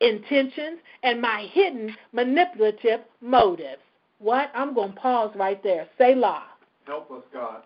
intentions 0.00 0.80
and 1.02 1.20
my 1.20 1.46
hidden 1.52 1.94
manipulative 2.12 3.00
motives. 3.20 3.82
What? 4.22 4.52
I'm 4.54 4.72
going 4.72 4.92
to 4.92 5.00
pause 5.00 5.32
right 5.34 5.60
there. 5.62 5.88
Selah. 5.98 6.44
Help 6.86 7.10
us, 7.10 7.24
God. 7.32 7.62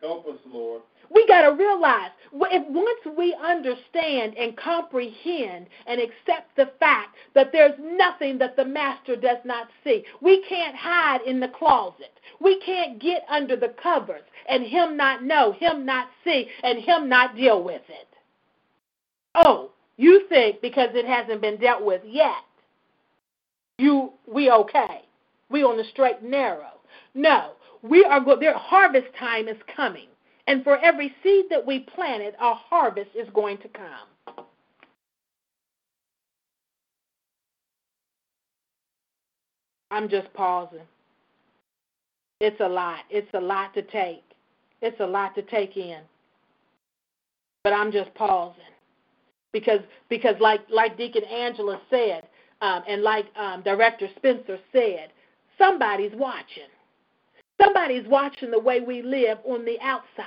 Help 0.00 0.26
us, 0.26 0.38
Lord. 0.52 0.82
We 1.14 1.26
got 1.28 1.42
to 1.42 1.54
realize 1.54 2.10
if 2.32 2.66
once 2.68 3.16
we 3.16 3.36
understand 3.44 4.34
and 4.36 4.56
comprehend 4.56 5.66
and 5.86 6.00
accept 6.00 6.56
the 6.56 6.72
fact 6.80 7.16
that 7.34 7.52
there's 7.52 7.78
nothing 7.78 8.38
that 8.38 8.56
the 8.56 8.64
master 8.64 9.14
does 9.14 9.38
not 9.44 9.68
see, 9.84 10.04
we 10.20 10.42
can't 10.48 10.74
hide 10.74 11.20
in 11.26 11.38
the 11.38 11.48
closet. 11.48 12.18
We 12.40 12.58
can't 12.60 13.00
get 13.00 13.24
under 13.28 13.56
the 13.56 13.74
covers 13.80 14.22
and 14.48 14.64
him 14.64 14.96
not 14.96 15.22
know, 15.22 15.52
him 15.52 15.86
not 15.86 16.08
see, 16.24 16.48
and 16.64 16.82
him 16.82 17.08
not 17.08 17.36
deal 17.36 17.62
with 17.62 17.82
it. 17.88 18.08
Oh, 19.34 19.70
you 19.98 20.26
think 20.28 20.60
because 20.62 20.90
it 20.94 21.06
hasn't 21.06 21.42
been 21.42 21.58
dealt 21.58 21.84
with 21.84 22.02
yet, 22.04 22.42
you 23.78 24.12
we 24.26 24.50
okay. 24.50 25.02
We 25.52 25.62
on 25.62 25.76
the 25.76 25.84
straight 25.84 26.20
and 26.22 26.30
narrow. 26.30 26.80
No, 27.14 27.52
we 27.82 28.04
are 28.04 28.20
good. 28.20 28.40
Their 28.40 28.56
harvest 28.56 29.08
time 29.18 29.48
is 29.48 29.56
coming. 29.76 30.08
And 30.46 30.64
for 30.64 30.78
every 30.78 31.14
seed 31.22 31.46
that 31.50 31.64
we 31.64 31.80
planted, 31.80 32.34
a 32.40 32.54
harvest 32.54 33.10
is 33.14 33.28
going 33.34 33.58
to 33.58 33.68
come. 33.68 34.46
I'm 39.90 40.08
just 40.08 40.32
pausing. 40.32 40.80
It's 42.40 42.60
a 42.60 42.68
lot. 42.68 43.00
It's 43.10 43.28
a 43.34 43.40
lot 43.40 43.74
to 43.74 43.82
take. 43.82 44.24
It's 44.80 44.98
a 45.00 45.06
lot 45.06 45.34
to 45.34 45.42
take 45.42 45.76
in. 45.76 46.00
But 47.62 47.72
I'm 47.74 47.92
just 47.92 48.12
pausing. 48.14 48.62
Because 49.52 49.80
because 50.08 50.34
like 50.40 50.60
like 50.70 50.96
Deacon 50.96 51.24
Angela 51.24 51.78
said, 51.90 52.26
um, 52.62 52.82
and 52.88 53.02
like 53.02 53.26
um, 53.36 53.62
Director 53.62 54.08
Spencer 54.16 54.58
said, 54.72 55.12
somebody's 55.62 56.12
watching. 56.14 56.70
Somebody's 57.60 58.06
watching 58.08 58.50
the 58.50 58.58
way 58.58 58.80
we 58.80 59.02
live 59.02 59.38
on 59.44 59.64
the 59.64 59.78
outside. 59.80 60.26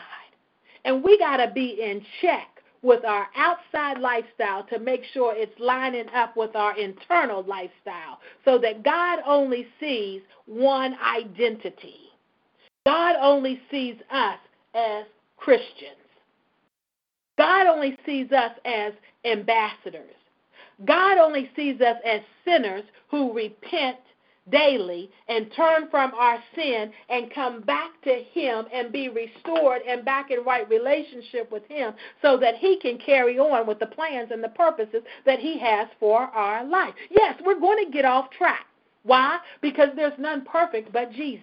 And 0.85 1.03
we 1.03 1.17
got 1.17 1.37
to 1.37 1.51
be 1.51 1.81
in 1.81 2.01
check 2.21 2.47
with 2.81 3.03
our 3.03 3.27
outside 3.35 3.99
lifestyle 3.99 4.63
to 4.67 4.79
make 4.79 5.01
sure 5.11 5.33
it's 5.35 5.59
lining 5.59 6.07
up 6.15 6.37
with 6.37 6.55
our 6.55 6.77
internal 6.77 7.43
lifestyle 7.43 8.19
so 8.45 8.59
that 8.59 8.83
God 8.83 9.19
only 9.25 9.67
sees 9.79 10.21
one 10.45 10.95
identity. 11.03 12.11
God 12.85 13.15
only 13.19 13.59
sees 13.71 13.95
us 14.11 14.37
as 14.75 15.05
Christians. 15.37 15.97
God 17.37 17.65
only 17.65 17.97
sees 18.05 18.31
us 18.31 18.51
as 18.63 18.93
ambassadors. 19.25 20.13
God 20.85 21.17
only 21.17 21.49
sees 21.55 21.81
us 21.81 21.97
as 22.05 22.21
sinners 22.45 22.83
who 23.09 23.33
repent 23.33 23.97
daily 24.51 25.09
and 25.27 25.51
turn 25.55 25.89
from 25.89 26.13
our 26.13 26.37
sin 26.55 26.91
and 27.09 27.33
come 27.33 27.61
back 27.61 27.91
to 28.03 28.23
Him 28.33 28.65
and 28.73 28.91
be 28.91 29.09
restored 29.09 29.81
and 29.87 30.05
back 30.05 30.31
in 30.31 30.43
right 30.43 30.69
relationship 30.69 31.51
with 31.51 31.67
Him 31.67 31.93
so 32.21 32.37
that 32.37 32.55
He 32.55 32.77
can 32.79 32.97
carry 32.97 33.39
on 33.39 33.67
with 33.67 33.79
the 33.79 33.87
plans 33.87 34.29
and 34.31 34.43
the 34.43 34.49
purposes 34.49 35.01
that 35.25 35.39
He 35.39 35.57
has 35.59 35.87
for 35.99 36.21
our 36.21 36.65
life. 36.65 36.93
Yes, 37.09 37.39
we're 37.45 37.59
going 37.59 37.83
to 37.85 37.91
get 37.91 38.05
off 38.05 38.29
track. 38.31 38.65
Why? 39.03 39.39
Because 39.61 39.89
there's 39.95 40.17
none 40.17 40.45
perfect 40.45 40.91
but 40.91 41.11
Jesus. 41.11 41.41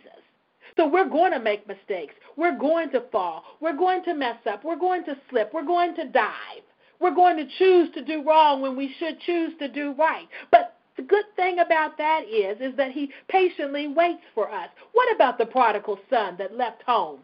So 0.77 0.89
we're 0.89 1.09
going 1.09 1.33
to 1.33 1.41
make 1.41 1.69
mistakes. 1.69 2.15
We're 2.37 2.59
going 2.59 2.91
to 2.91 3.03
fall. 3.13 3.45
We're 3.61 3.77
going 3.77 4.05
to 4.05 4.15
mess 4.15 4.39
up. 4.51 4.65
We're 4.65 4.79
going 4.79 5.05
to 5.05 5.17
slip. 5.29 5.53
We're 5.53 5.67
going 5.67 5.95
to 5.97 6.09
dive. 6.09 6.63
We're 7.01 7.15
going 7.15 7.37
to 7.37 7.47
choose 7.59 7.93
to 7.95 8.05
do 8.05 8.23
wrong 8.25 8.63
when 8.63 8.77
we 8.77 8.95
should 8.99 9.21
choose 9.21 9.53
to 9.59 9.69
do 9.69 9.95
right. 9.99 10.29
But 10.51 10.77
the 10.97 11.03
good 11.03 11.25
thing 11.37 11.59
about 11.59 11.97
that 11.99 12.25
is 12.29 12.61
is 12.61 12.77
that 12.77 12.93
he 12.93 13.11
patiently 13.29 13.89
waits 13.89 14.23
for 14.35 14.51
us. 14.51 14.69
What 14.93 15.15
about 15.15 15.39
the 15.39 15.47
prodigal 15.47 15.99
son 16.11 16.37
that 16.39 16.57
left 16.57 16.83
home? 16.83 17.21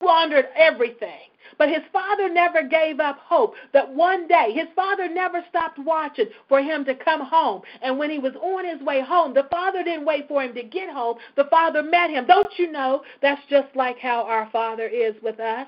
Squandered 0.00 0.46
everything. 0.56 1.30
But 1.58 1.68
his 1.68 1.82
father 1.92 2.28
never 2.28 2.62
gave 2.62 3.00
up 3.00 3.18
hope 3.18 3.54
that 3.72 3.88
one 3.88 4.26
day, 4.26 4.52
his 4.52 4.68
father 4.74 5.08
never 5.08 5.44
stopped 5.50 5.78
watching 5.78 6.26
for 6.48 6.60
him 6.60 6.84
to 6.86 6.94
come 6.94 7.20
home. 7.20 7.62
And 7.82 7.98
when 7.98 8.10
he 8.10 8.18
was 8.18 8.34
on 8.36 8.64
his 8.64 8.80
way 8.80 9.02
home, 9.02 9.34
the 9.34 9.46
father 9.50 9.82
didn't 9.84 10.06
wait 10.06 10.26
for 10.26 10.42
him 10.42 10.54
to 10.54 10.62
get 10.62 10.90
home. 10.90 11.18
The 11.36 11.44
father 11.50 11.82
met 11.82 12.10
him. 12.10 12.26
Don't 12.26 12.58
you 12.58 12.72
know 12.72 13.02
that's 13.20 13.42
just 13.48 13.74
like 13.76 13.98
how 13.98 14.22
our 14.24 14.48
father 14.50 14.88
is 14.88 15.14
with 15.22 15.38
us? 15.38 15.66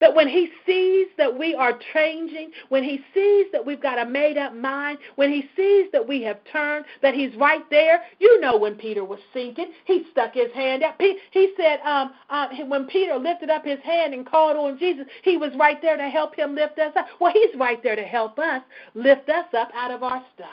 That 0.00 0.14
when 0.14 0.28
he 0.28 0.48
sees 0.66 1.08
that 1.18 1.38
we 1.38 1.54
are 1.54 1.78
changing, 1.92 2.52
when 2.70 2.82
he 2.82 3.00
sees 3.12 3.46
that 3.52 3.64
we've 3.64 3.82
got 3.82 3.98
a 3.98 4.08
made 4.08 4.38
up 4.38 4.54
mind, 4.54 4.98
when 5.16 5.30
he 5.30 5.48
sees 5.54 5.90
that 5.92 6.06
we 6.06 6.22
have 6.22 6.38
turned, 6.50 6.86
that 7.02 7.14
he's 7.14 7.34
right 7.36 7.68
there. 7.70 8.02
You 8.18 8.40
know 8.40 8.56
when 8.56 8.76
Peter 8.76 9.04
was 9.04 9.18
sinking, 9.34 9.72
he 9.84 10.06
stuck 10.10 10.34
his 10.34 10.50
hand 10.54 10.82
out. 10.82 10.94
He 10.98 11.52
said, 11.56 11.80
um, 11.84 12.12
uh, 12.30 12.48
when 12.66 12.86
Peter 12.86 13.16
lifted 13.16 13.50
up 13.50 13.64
his 13.64 13.80
hand 13.80 14.14
and 14.14 14.26
called 14.26 14.56
on 14.56 14.78
Jesus, 14.78 15.06
he 15.22 15.36
was 15.36 15.52
right 15.58 15.80
there 15.82 15.96
to 15.96 16.08
help 16.08 16.34
him 16.34 16.54
lift 16.54 16.78
us 16.78 16.92
up. 16.96 17.06
Well, 17.20 17.32
he's 17.32 17.58
right 17.58 17.82
there 17.82 17.96
to 17.96 18.04
help 18.04 18.38
us 18.38 18.62
lift 18.94 19.28
us 19.28 19.46
up 19.56 19.70
out 19.74 19.90
of 19.90 20.02
our 20.02 20.24
stuff. 20.34 20.48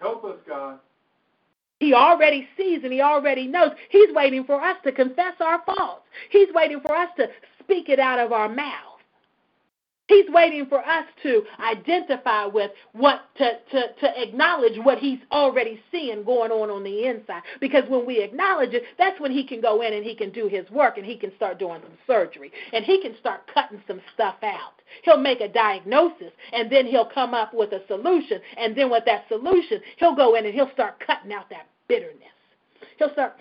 Help 0.00 0.24
us, 0.24 0.36
God. 0.46 0.78
He 1.80 1.92
already 1.92 2.48
sees 2.56 2.80
and 2.84 2.92
he 2.92 3.02
already 3.02 3.46
knows. 3.46 3.72
He's 3.90 4.08
waiting 4.14 4.44
for 4.44 4.62
us 4.62 4.76
to 4.84 4.92
confess 4.92 5.34
our 5.40 5.62
faults. 5.66 6.06
He's 6.30 6.48
waiting 6.54 6.80
for 6.80 6.96
us 6.96 7.10
to 7.18 7.28
speak 7.66 7.88
it 7.88 7.98
out 7.98 8.18
of 8.18 8.32
our 8.32 8.48
mouth. 8.48 8.96
He's 10.08 10.26
waiting 10.28 10.66
for 10.66 10.78
us 10.78 11.04
to 11.24 11.42
identify 11.58 12.46
with 12.46 12.70
what 12.92 13.22
to, 13.38 13.58
to, 13.72 13.92
to 14.00 14.22
acknowledge 14.22 14.78
what 14.84 14.98
he's 14.98 15.18
already 15.32 15.82
seeing 15.90 16.22
going 16.22 16.52
on 16.52 16.70
on 16.70 16.84
the 16.84 17.06
inside. 17.06 17.42
Because 17.60 17.82
when 17.88 18.06
we 18.06 18.22
acknowledge 18.22 18.72
it, 18.72 18.84
that's 18.98 19.20
when 19.20 19.32
he 19.32 19.44
can 19.44 19.60
go 19.60 19.82
in 19.82 19.92
and 19.92 20.04
he 20.04 20.14
can 20.14 20.30
do 20.30 20.46
his 20.46 20.68
work 20.70 20.96
and 20.96 21.04
he 21.04 21.16
can 21.16 21.34
start 21.34 21.58
doing 21.58 21.80
some 21.82 21.98
surgery 22.06 22.52
and 22.72 22.84
he 22.84 23.02
can 23.02 23.16
start 23.18 23.50
cutting 23.52 23.82
some 23.88 24.00
stuff 24.14 24.36
out. 24.44 24.74
He'll 25.02 25.18
make 25.18 25.40
a 25.40 25.48
diagnosis 25.48 26.30
and 26.52 26.70
then 26.70 26.86
he'll 26.86 27.10
come 27.12 27.34
up 27.34 27.52
with 27.52 27.72
a 27.72 27.84
solution. 27.88 28.40
And 28.56 28.76
then 28.76 28.90
with 28.90 29.04
that 29.06 29.24
solution, 29.28 29.80
he'll 29.96 30.14
go 30.14 30.36
in 30.36 30.46
and 30.46 30.54
he'll 30.54 30.70
start 30.72 31.02
cutting 31.04 31.32
out 31.32 31.50
that 31.50 31.66
bitterness. 31.88 32.22
He'll 32.98 33.12
start 33.12 33.34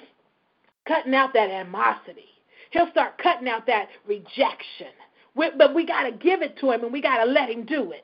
cutting 0.88 1.14
out 1.14 1.31
that 1.34 1.52
animosity. 1.52 2.34
He'll 2.76 2.91
start 2.91 3.18
cutting 3.18 3.47
out 3.47 3.65
that 3.68 3.88
rejection. 4.06 4.91
We, 5.34 5.49
but 5.57 5.73
we 5.73 5.85
got 5.85 6.03
to 6.03 6.11
give 6.11 6.41
it 6.41 6.60
to 6.60 6.72
him 6.72 6.84
and 6.84 6.91
we 6.91 7.02
got 7.02 7.23
to 7.23 7.31
let 7.31 7.49
him 7.49 7.65
do 7.65 7.93
it. 7.93 8.03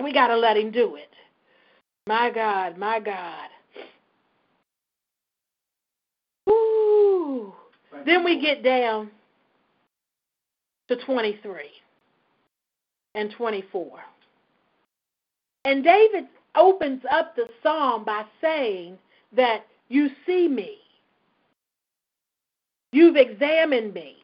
We 0.00 0.12
got 0.12 0.28
to 0.28 0.36
let 0.36 0.56
him 0.56 0.70
do 0.70 0.94
it. 0.94 1.10
My 2.06 2.30
God, 2.30 2.78
my 2.78 3.00
God. 3.00 3.48
Ooh. 6.48 7.52
Then 8.06 8.22
we 8.22 8.40
get 8.40 8.62
down 8.62 9.10
to 10.86 10.96
23 11.04 11.70
and 13.16 13.32
24. 13.36 13.98
And 15.64 15.82
David 15.82 16.26
opens 16.54 17.02
up 17.10 17.34
the 17.34 17.48
psalm 17.64 18.04
by 18.04 18.22
saying 18.40 18.96
that 19.34 19.66
you 19.88 20.08
see 20.24 20.46
me. 20.46 20.76
You've 22.92 23.16
examined 23.16 23.94
me. 23.94 24.16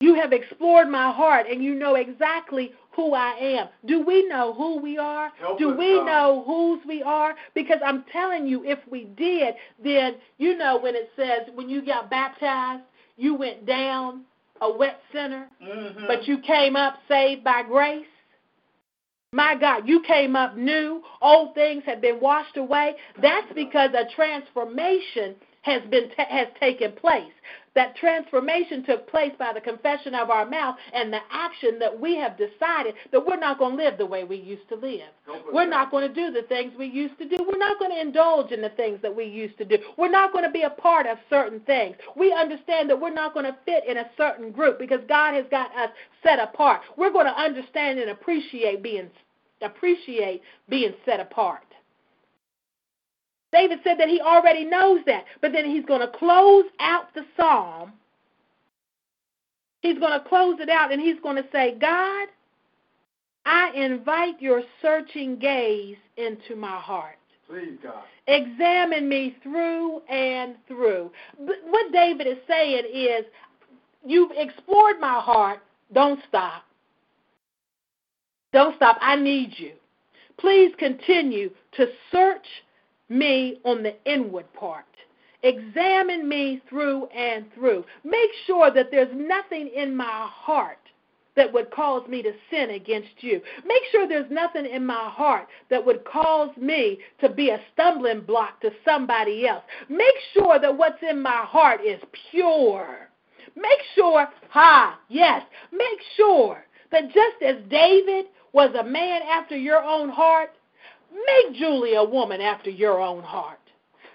You 0.00 0.14
have 0.16 0.32
explored 0.32 0.88
my 0.88 1.10
heart 1.12 1.46
and 1.50 1.64
you 1.64 1.74
know 1.74 1.94
exactly 1.94 2.72
who 2.92 3.14
I 3.14 3.30
am. 3.40 3.68
Do 3.86 4.04
we 4.04 4.26
know 4.28 4.52
who 4.52 4.78
we 4.78 4.98
are? 4.98 5.30
Help 5.38 5.58
Do 5.58 5.70
we 5.74 5.96
God. 5.96 6.06
know 6.06 6.44
whose 6.46 6.80
we 6.86 7.02
are? 7.02 7.34
Because 7.54 7.78
I'm 7.84 8.04
telling 8.12 8.46
you, 8.46 8.64
if 8.64 8.78
we 8.90 9.04
did, 9.16 9.54
then 9.82 10.16
you 10.38 10.58
know 10.58 10.78
when 10.78 10.94
it 10.94 11.10
says 11.16 11.48
when 11.54 11.68
you 11.70 11.84
got 11.84 12.10
baptized, 12.10 12.82
you 13.16 13.34
went 13.34 13.64
down 13.66 14.22
a 14.60 14.70
wet 14.70 15.00
sinner, 15.12 15.48
Mhm. 15.62 16.06
but 16.06 16.28
you 16.28 16.38
came 16.38 16.76
up 16.76 16.98
saved 17.08 17.42
by 17.42 17.62
grace. 17.62 18.06
My 19.34 19.56
God, 19.56 19.88
you 19.88 20.00
came 20.02 20.36
up 20.36 20.56
new. 20.56 21.02
Old 21.20 21.56
things 21.56 21.82
have 21.86 22.00
been 22.00 22.20
washed 22.20 22.56
away. 22.56 22.94
That's 23.20 23.52
because 23.52 23.90
a 23.92 24.04
transformation 24.14 25.34
has 25.62 25.82
been 25.90 26.10
ta- 26.16 26.26
has 26.28 26.46
taken 26.60 26.92
place. 26.92 27.32
That 27.74 27.96
transformation 27.96 28.84
took 28.84 29.10
place 29.10 29.32
by 29.36 29.52
the 29.52 29.60
confession 29.60 30.14
of 30.14 30.30
our 30.30 30.46
mouth 30.46 30.76
and 30.92 31.12
the 31.12 31.18
action 31.32 31.80
that 31.80 31.98
we 31.98 32.16
have 32.16 32.38
decided 32.38 32.94
that 33.10 33.26
we're 33.26 33.38
not 33.38 33.58
going 33.58 33.76
to 33.76 33.82
live 33.82 33.98
the 33.98 34.06
way 34.06 34.22
we 34.22 34.36
used 34.36 34.68
to 34.68 34.76
live. 34.76 35.08
We're 35.52 35.68
not 35.68 35.90
going 35.90 36.06
to 36.06 36.14
do 36.14 36.30
the 36.30 36.46
things 36.46 36.72
we 36.78 36.86
used 36.86 37.18
to 37.18 37.28
do. 37.28 37.36
We're 37.40 37.58
not 37.58 37.80
going 37.80 37.90
to 37.90 38.00
indulge 38.00 38.52
in 38.52 38.62
the 38.62 38.68
things 38.70 39.00
that 39.02 39.14
we 39.14 39.24
used 39.24 39.58
to 39.58 39.64
do. 39.64 39.78
We're 39.98 40.10
not 40.10 40.32
going 40.32 40.44
to 40.44 40.50
be 40.52 40.62
a 40.62 40.70
part 40.70 41.06
of 41.06 41.18
certain 41.28 41.58
things. 41.60 41.96
We 42.16 42.32
understand 42.32 42.88
that 42.90 43.00
we're 43.00 43.12
not 43.12 43.34
going 43.34 43.46
to 43.46 43.56
fit 43.64 43.84
in 43.88 43.96
a 43.96 44.08
certain 44.16 44.52
group 44.52 44.78
because 44.78 45.00
God 45.08 45.34
has 45.34 45.46
got 45.50 45.74
us 45.76 45.90
set 46.22 46.38
apart. 46.38 46.82
We're 46.96 47.12
going 47.12 47.26
to 47.26 47.40
understand 47.40 47.98
and 47.98 48.10
appreciate 48.10 48.82
being 48.84 49.10
appreciate 49.64 50.42
being 50.68 50.92
set 51.04 51.20
apart. 51.20 51.62
David 53.52 53.78
said 53.84 53.98
that 54.00 54.08
he 54.08 54.20
already 54.20 54.64
knows 54.64 55.00
that, 55.06 55.24
but 55.40 55.52
then 55.52 55.64
he's 55.64 55.84
going 55.84 56.00
to 56.00 56.08
close 56.08 56.64
out 56.80 57.14
the 57.14 57.24
psalm. 57.36 57.92
He's 59.80 59.98
going 59.98 60.18
to 60.18 60.28
close 60.28 60.56
it 60.60 60.68
out 60.68 60.92
and 60.92 61.00
he's 61.00 61.20
going 61.22 61.36
to 61.36 61.44
say, 61.52 61.76
God, 61.80 62.28
I 63.46 63.70
invite 63.74 64.40
your 64.40 64.62
searching 64.80 65.38
gaze 65.38 65.96
into 66.16 66.56
my 66.56 66.78
heart. 66.78 67.18
Please, 67.48 67.76
God. 67.82 68.02
Examine 68.26 69.08
me 69.08 69.36
through 69.42 70.00
and 70.08 70.54
through. 70.66 71.12
But 71.38 71.56
what 71.66 71.92
David 71.92 72.26
is 72.26 72.38
saying 72.48 72.84
is, 72.92 73.26
you've 74.04 74.32
explored 74.34 74.98
my 74.98 75.20
heart. 75.20 75.60
Don't 75.92 76.18
stop. 76.28 76.64
Don't 78.54 78.76
stop. 78.76 78.96
I 79.00 79.16
need 79.16 79.52
you. 79.56 79.72
Please 80.38 80.72
continue 80.78 81.50
to 81.76 81.88
search 82.12 82.46
me 83.08 83.58
on 83.64 83.82
the 83.82 83.96
inward 84.10 84.46
part. 84.54 84.84
Examine 85.42 86.28
me 86.28 86.62
through 86.70 87.06
and 87.06 87.46
through. 87.52 87.84
Make 88.04 88.30
sure 88.46 88.70
that 88.70 88.92
there's 88.92 89.12
nothing 89.12 89.70
in 89.74 89.94
my 89.94 90.28
heart 90.30 90.78
that 91.34 91.52
would 91.52 91.72
cause 91.72 92.06
me 92.08 92.22
to 92.22 92.30
sin 92.48 92.70
against 92.70 93.22
you. 93.22 93.40
Make 93.66 93.82
sure 93.90 94.06
there's 94.06 94.30
nothing 94.30 94.66
in 94.66 94.86
my 94.86 95.10
heart 95.10 95.48
that 95.68 95.84
would 95.84 96.04
cause 96.04 96.50
me 96.56 97.00
to 97.22 97.28
be 97.28 97.50
a 97.50 97.60
stumbling 97.72 98.20
block 98.20 98.60
to 98.60 98.70
somebody 98.84 99.48
else. 99.48 99.64
Make 99.88 100.14
sure 100.32 100.60
that 100.60 100.78
what's 100.78 101.02
in 101.02 101.20
my 101.20 101.42
heart 101.44 101.80
is 101.84 102.00
pure. 102.30 103.08
Make 103.56 103.80
sure, 103.96 104.28
ha, 104.48 104.96
yes, 105.08 105.42
make 105.72 105.98
sure 106.16 106.64
that 106.92 107.12
just 107.12 107.42
as 107.44 107.56
David 107.68 108.26
was 108.54 108.74
a 108.78 108.84
man 108.84 109.20
after 109.22 109.56
your 109.56 109.82
own 109.82 110.08
heart, 110.08 110.50
make 111.12 111.56
Julie 111.56 111.96
a 111.96 112.04
woman 112.04 112.40
after 112.40 112.70
your 112.70 113.00
own 113.00 113.22
heart. 113.22 113.58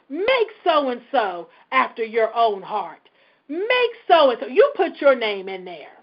Make 0.10 0.48
so 0.64 0.90
and 0.90 1.02
so 1.12 1.50
after 1.72 2.04
your 2.04 2.34
own 2.34 2.64
heart. 2.64 3.02
Make 3.48 3.92
so 4.08 4.32
and 4.32 4.40
so. 4.40 4.48
You 4.48 4.72
put 4.76 5.00
your 5.00 5.14
name 5.14 5.50
in 5.50 5.66
there. 5.66 6.00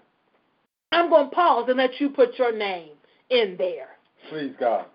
I'm 0.93 1.09
going 1.09 1.29
to 1.29 1.35
pause 1.35 1.65
and 1.67 1.77
let 1.77 1.99
you 1.99 2.09
put 2.09 2.37
your 2.37 2.55
name 2.55 2.91
in 3.29 3.55
there. 3.57 3.89
Please, 4.29 4.53
God. 4.57 4.85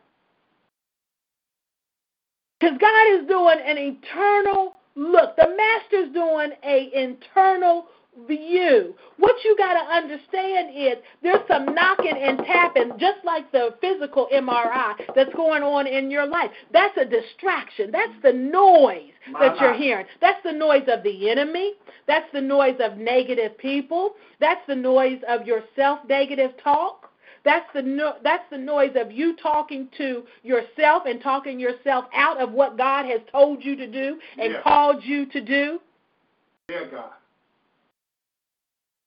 Because 2.59 2.79
God 2.81 3.21
is 3.21 3.27
doing 3.27 3.59
an 3.67 3.77
eternal 3.77 4.77
look. 4.95 5.37
The 5.37 5.55
Master's 5.57 6.15
doing 6.15 6.53
a 6.65 6.91
internal 6.95 7.87
view. 8.27 8.95
What 9.19 9.35
you 9.45 9.57
got 9.57 9.75
to 9.75 9.91
understand 9.91 10.71
is 10.77 10.97
there's 11.23 11.47
some 11.49 11.75
knocking 11.75 12.17
and 12.17 12.39
tapping, 12.39 12.93
just 12.99 13.25
like 13.25 13.51
the 13.53 13.75
physical 13.81 14.29
MRI 14.33 14.95
that's 15.15 15.33
going 15.35 15.63
on 15.63 15.87
in 15.87 16.11
your 16.11 16.27
life. 16.27 16.51
That's 16.73 16.97
a 16.99 17.05
distraction. 17.05 17.91
That's 17.91 18.13
the 18.23 18.33
noise 18.33 19.13
that 19.41 19.61
you're 19.61 19.75
hearing. 19.75 20.07
That's 20.21 20.43
the 20.45 20.53
noise 20.53 20.89
of 20.89 21.03
the 21.03 21.31
enemy. 21.31 21.75
That's 22.07 22.31
the 22.33 22.41
noise 22.41 22.77
of 22.81 22.99
negative 22.99 23.57
people. 23.59 24.15
That's 24.41 24.61
the 24.67 24.77
noise 24.77 25.21
of 25.29 25.47
your 25.47 25.63
self-negative 25.77 26.53
talk. 26.63 27.11
That's 27.45 27.67
the 27.75 27.83
no, 27.83 28.15
that's 28.23 28.45
the 28.51 28.59
noise 28.59 28.93
of 28.95 29.11
you 29.11 29.35
talking 29.43 29.89
to 29.99 30.23
yourself 30.45 31.05
and 31.07 31.21
talking 31.21 31.59
yourself 31.59 32.05
out 32.15 32.41
of 32.41 32.53
what 32.53 32.79
God 32.79 33.05
has 33.07 33.21
told 33.33 33.65
you 33.65 33.75
to 33.75 33.87
do 33.89 34.21
and 34.39 34.53
Yeah. 34.53 34.63
called 34.63 35.03
you 35.03 35.27
to 35.27 35.41
do. 35.41 35.81
Yeah, 36.69 36.85
God. 36.85 37.11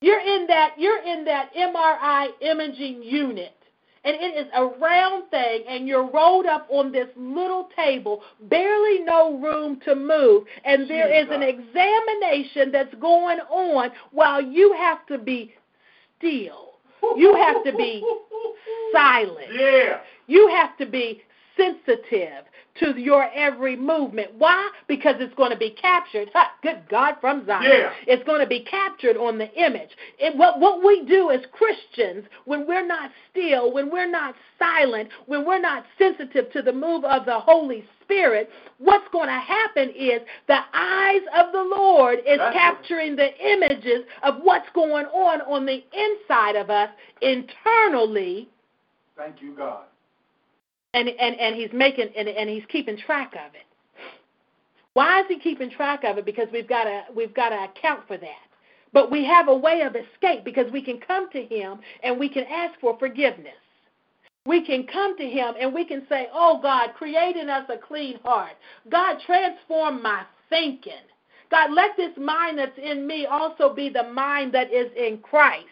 You're 0.06 0.20
in 0.20 0.46
that 0.46 0.76
you're 0.78 1.02
in 1.02 1.26
that 1.26 1.50
MRI 1.56 2.28
imaging 2.40 3.02
unit. 3.02 3.56
And 4.04 4.16
it 4.16 4.46
is 4.46 4.46
a 4.54 4.64
round 4.80 5.32
thing, 5.32 5.64
and 5.68 5.88
you're 5.88 6.08
rolled 6.08 6.46
up 6.46 6.68
on 6.70 6.92
this 6.92 7.08
little 7.18 7.70
table, 7.76 8.22
barely 8.42 9.00
no 9.00 9.40
room 9.40 9.80
to 9.84 9.96
move. 9.96 10.44
And 10.64 10.88
there 10.88 11.12
is 11.12 11.28
an 11.32 11.42
examination 11.42 12.72
that's 12.72 12.94
going 13.02 13.40
on 13.50 13.90
while 14.12 14.40
you 14.40 14.74
have 14.74 15.08
to 15.08 15.18
be 15.18 15.56
still. 16.20 16.74
You 17.16 17.34
have 17.34 17.64
to 17.64 17.76
be 17.76 18.06
silent. 18.94 19.48
Yeah. 19.56 20.02
You 20.28 20.50
have 20.50 20.78
to 20.78 20.86
be 20.86 21.24
sensitive 21.58 22.46
to 22.80 23.00
your 23.00 23.30
every 23.34 23.76
movement. 23.76 24.32
Why? 24.38 24.70
Because 24.88 25.16
it's 25.20 25.34
going 25.36 25.52
to 25.52 25.58
be 25.58 25.72
captured. 25.72 26.30
Ha, 26.34 26.52
good 26.62 26.84
God 26.90 27.16
from 27.22 27.46
Zion. 27.46 27.64
Yeah. 27.64 27.92
It's 28.06 28.24
going 28.26 28.42
to 28.42 28.48
be 28.48 28.66
captured 28.70 29.16
on 29.16 29.38
the 29.38 29.52
image. 29.54 29.90
And 30.22 30.38
what, 30.38 30.60
what 30.60 30.84
we 30.84 31.06
do 31.06 31.32
as 31.32 31.40
Christians, 31.54 32.26
when 32.44 32.68
we're 32.68 32.86
not 32.86 33.12
still, 33.32 33.74
when 33.74 33.90
we're 33.90 34.10
not 34.10 34.36
silent, 34.60 35.10
when 35.26 35.46
we're 35.46 35.62
not 35.62 35.86
sensitive 35.98 36.52
to 36.52 36.62
the 36.62 36.74
move 36.74 37.06
of 37.06 37.26
the 37.26 37.40
Holy 37.40 37.86
Spirit, 38.04 38.50
what's 38.78 39.08
going 39.14 39.30
to 39.30 39.40
happen 39.40 39.90
is 39.90 40.22
the 40.48 40.60
eyes 40.74 41.22
of 41.36 41.54
the 41.54 41.64
Lord 41.64 42.20
is 42.28 42.38
That's 42.38 42.56
capturing 42.56 43.16
the 43.16 43.30
images 43.42 44.04
of 44.24 44.36
what's 44.42 44.68
going 44.76 45.06
on 45.06 45.42
on 45.42 45.66
the 45.66 45.82
inside 45.94 46.58
of 46.58 46.70
us 46.70 46.90
internally 47.22 48.50
Thank 49.18 49.42
you, 49.42 49.56
God. 49.56 49.86
And 50.96 51.10
and 51.10 51.40
and 51.40 51.56
he's 51.56 51.72
making 51.74 52.10
and, 52.18 52.28
and 52.28 52.50
he's 52.50 52.64
keeping 52.72 52.98
track 52.98 53.34
of 53.34 53.54
it. 53.54 53.66
Why 54.94 55.20
is 55.20 55.26
he 55.28 55.38
keeping 55.40 55.70
track 55.70 56.06
of 56.06 56.18
it? 56.18 56.26
Because 56.26 56.48
we've 56.52 56.68
got 56.68 56.86
to 56.86 57.04
we've 57.16 57.34
got 57.34 57.50
to 57.50 57.66
account 57.66 58.08
for 58.08 58.18
that. 58.18 58.48
But 58.94 59.12
we 59.12 59.26
have 59.26 59.50
a 59.50 59.56
way 59.56 59.82
of 59.82 59.94
escape 59.96 60.46
because 60.46 60.72
we 60.72 60.82
can 60.82 61.00
come 61.06 61.30
to 61.32 61.44
him 61.44 61.80
and 62.02 62.18
we 62.18 62.30
can 62.30 62.46
ask 62.46 62.80
for 62.80 62.98
forgiveness. 62.98 63.54
We 64.46 64.66
can 64.66 64.88
come 64.88 65.18
to 65.18 65.26
him 65.26 65.56
and 65.60 65.74
we 65.74 65.84
can 65.84 66.08
say, 66.08 66.30
"Oh 66.34 66.60
God, 66.62 66.94
create 66.96 67.36
in 67.36 67.50
us 67.50 67.70
a 67.70 67.78
clean 67.78 68.20
heart. 68.24 68.54
God, 68.90 69.18
transform 69.26 70.02
my 70.02 70.24
thinking. 70.50 70.94
God, 71.52 71.72
let 71.74 71.98
this 71.98 72.16
mind 72.18 72.58
that's 72.58 72.78
in 72.78 73.06
me 73.06 73.26
also 73.26 73.74
be 73.74 73.90
the 73.90 74.04
mind 74.04 74.54
that 74.54 74.72
is 74.72 74.90
in 74.96 75.18
Christ." 75.18 75.66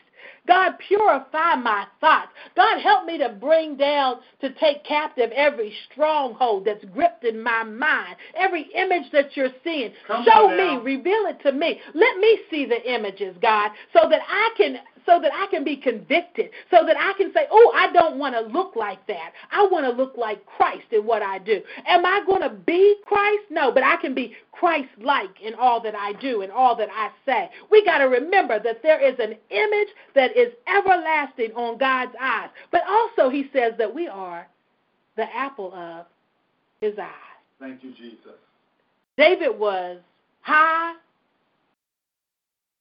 God, 0.47 0.73
purify 0.87 1.55
my 1.55 1.85
thoughts. 2.01 2.29
God, 2.55 2.81
help 2.81 3.05
me 3.05 3.17
to 3.17 3.29
bring 3.29 3.77
down, 3.77 4.17
to 4.41 4.53
take 4.55 4.83
captive 4.85 5.31
every 5.31 5.73
stronghold 5.91 6.65
that's 6.65 6.83
gripped 6.93 7.23
in 7.23 7.41
my 7.41 7.63
mind, 7.63 8.15
every 8.35 8.69
image 8.75 9.11
that 9.11 9.35
you're 9.35 9.53
seeing. 9.63 9.91
Come 10.07 10.25
Show 10.25 10.49
me, 10.49 10.83
reveal 10.83 11.25
it 11.27 11.41
to 11.43 11.51
me. 11.51 11.79
Let 11.93 12.17
me 12.17 12.39
see 12.49 12.65
the 12.65 12.93
images, 12.93 13.35
God, 13.41 13.71
so 13.93 14.09
that 14.09 14.21
I 14.27 14.49
can 14.57 14.79
so 15.05 15.19
that 15.21 15.31
I 15.34 15.47
can 15.47 15.63
be 15.63 15.77
convicted, 15.77 16.49
so 16.71 16.85
that 16.85 16.97
I 16.97 17.13
can 17.17 17.31
say, 17.34 17.47
"Oh, 17.51 17.71
I 17.75 17.91
don't 17.91 18.17
want 18.17 18.35
to 18.35 18.41
look 18.41 18.75
like 18.75 19.05
that. 19.07 19.34
I 19.51 19.67
want 19.67 19.85
to 19.85 19.91
look 19.91 20.17
like 20.17 20.45
Christ 20.45 20.85
in 20.91 21.05
what 21.05 21.21
I 21.21 21.39
do." 21.39 21.61
Am 21.88 22.05
I 22.05 22.21
going 22.25 22.41
to 22.41 22.49
be 22.49 22.95
Christ? 23.05 23.43
No, 23.49 23.71
but 23.71 23.84
I 23.84 23.97
can 23.97 24.13
be 24.13 24.35
Christ-like 24.51 25.41
in 25.41 25.53
all 25.55 25.81
that 25.81 25.95
I 25.95 26.13
do 26.13 26.41
and 26.41 26.51
all 26.51 26.75
that 26.77 26.89
I 26.91 27.09
say. 27.25 27.49
We 27.69 27.84
got 27.84 27.97
to 27.99 28.05
remember 28.05 28.59
that 28.59 28.81
there 28.81 28.99
is 28.99 29.19
an 29.19 29.35
image 29.49 29.89
that 30.15 30.35
is 30.38 30.53
everlasting 30.67 31.51
on 31.53 31.77
God's 31.77 32.13
eyes. 32.19 32.49
But 32.71 32.81
also 32.88 33.30
he 33.30 33.49
says 33.51 33.73
that 33.77 33.93
we 33.93 34.07
are 34.07 34.47
the 35.17 35.25
apple 35.35 35.73
of 35.73 36.05
his 36.81 36.97
eye. 36.97 37.11
Thank 37.59 37.84
you, 37.84 37.91
Jesus. 37.91 38.39
David 39.17 39.57
was 39.57 39.99
high. 40.41 40.93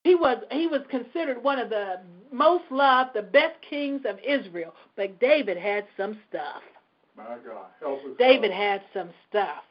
He 0.04 0.14
was 0.14 0.38
he 0.50 0.66
was 0.66 0.82
considered 0.90 1.42
one 1.42 1.58
of 1.58 1.70
the 1.70 2.00
most 2.32 2.64
loved, 2.70 3.10
the 3.14 3.22
best 3.22 3.56
kings 3.68 4.02
of 4.08 4.18
Israel. 4.26 4.74
But 4.96 5.20
David 5.20 5.56
had 5.56 5.86
some 5.96 6.18
stuff. 6.28 6.62
My 7.16 7.24
God. 7.46 7.66
Help 7.80 8.00
us. 8.00 8.10
David 8.18 8.52
had 8.52 8.82
some 8.94 9.10
stuff. 9.28 9.62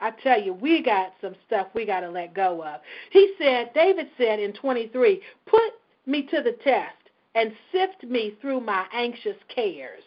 I 0.00 0.10
tell 0.22 0.40
you, 0.40 0.52
we 0.54 0.82
got 0.82 1.14
some 1.20 1.34
stuff 1.46 1.68
we 1.74 1.86
got 1.86 2.00
to 2.00 2.10
let 2.10 2.34
go 2.34 2.62
of. 2.64 2.80
He 3.10 3.34
said, 3.38 3.72
David 3.74 4.08
said 4.18 4.40
in 4.40 4.52
23, 4.52 5.22
put 5.46 5.72
me 6.06 6.22
to 6.24 6.42
the 6.42 6.52
test 6.64 6.96
and 7.34 7.52
sift 7.72 8.04
me 8.04 8.36
through 8.40 8.60
my 8.60 8.86
anxious 8.92 9.36
cares. 9.54 10.02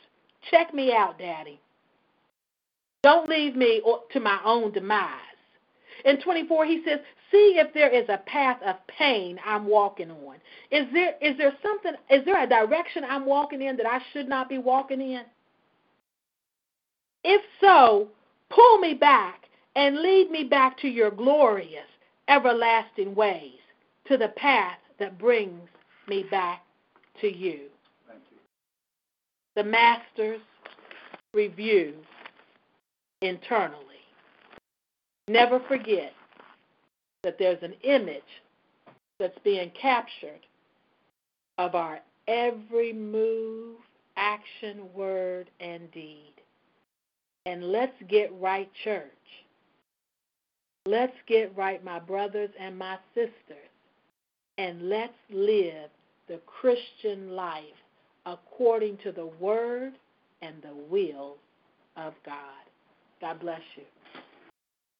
Check 0.51 0.73
me 0.73 0.93
out, 0.93 1.17
Daddy. 1.19 1.59
Don't 3.03 3.29
leave 3.29 3.55
me 3.55 3.81
to 4.11 4.19
my 4.19 4.39
own 4.45 4.71
demise. 4.71 5.11
In 6.05 6.21
24, 6.21 6.65
he 6.65 6.83
says, 6.85 6.99
See 7.31 7.55
if 7.57 7.73
there 7.73 7.89
is 7.89 8.07
a 8.09 8.19
path 8.25 8.61
of 8.65 8.75
pain 8.87 9.37
I'm 9.45 9.65
walking 9.65 10.11
on. 10.11 10.35
Is 10.71 10.85
there 10.93 11.13
is 11.21 11.37
there 11.37 11.53
something 11.61 11.93
is 12.09 12.23
there 12.25 12.41
a 12.41 12.47
direction 12.47 13.03
I'm 13.03 13.25
walking 13.25 13.61
in 13.61 13.75
that 13.77 13.85
I 13.85 13.99
should 14.13 14.29
not 14.29 14.47
be 14.47 14.57
walking 14.57 15.01
in? 15.01 15.23
If 17.23 17.41
so, 17.59 18.07
pull 18.49 18.77
me 18.77 18.93
back 18.93 19.43
and 19.75 19.97
lead 19.97 20.31
me 20.31 20.45
back 20.45 20.77
to 20.79 20.87
your 20.87 21.11
glorious, 21.11 21.87
everlasting 22.29 23.13
ways, 23.13 23.59
to 24.07 24.17
the 24.17 24.29
path 24.29 24.77
that 24.99 25.19
brings 25.19 25.67
me 26.07 26.23
back 26.31 26.63
to 27.21 27.27
you. 27.27 27.51
you. 27.51 27.59
The 29.55 29.63
Master's 29.63 30.39
review 31.33 31.93
internally. 33.21 33.83
Never 35.27 35.59
forget 35.67 36.13
that 37.27 37.37
there's 37.37 37.61
an 37.61 37.73
image 37.83 38.21
that's 39.19 39.37
being 39.43 39.69
captured 39.71 40.39
of 41.57 41.75
our 41.75 41.99
every 42.25 42.93
move, 42.93 43.75
action, 44.15 44.85
word, 44.95 45.49
and 45.59 45.91
deed. 45.91 46.31
And 47.45 47.69
let's 47.69 48.01
get 48.07 48.31
right, 48.39 48.69
church. 48.85 49.03
Let's 50.85 51.17
get 51.27 51.51
right, 51.57 51.83
my 51.83 51.99
brothers 51.99 52.49
and 52.57 52.77
my 52.77 52.97
sisters. 53.13 53.71
And 54.57 54.87
let's 54.87 55.11
live 55.29 55.89
the 56.29 56.39
Christian 56.45 57.31
life 57.31 57.63
according 58.25 58.99
to 59.03 59.11
the 59.11 59.25
word 59.25 59.95
and 60.41 60.55
the 60.61 60.75
will 60.89 61.35
of 61.97 62.13
God. 62.25 62.63
God 63.19 63.41
bless 63.41 63.61
you. 63.75 63.83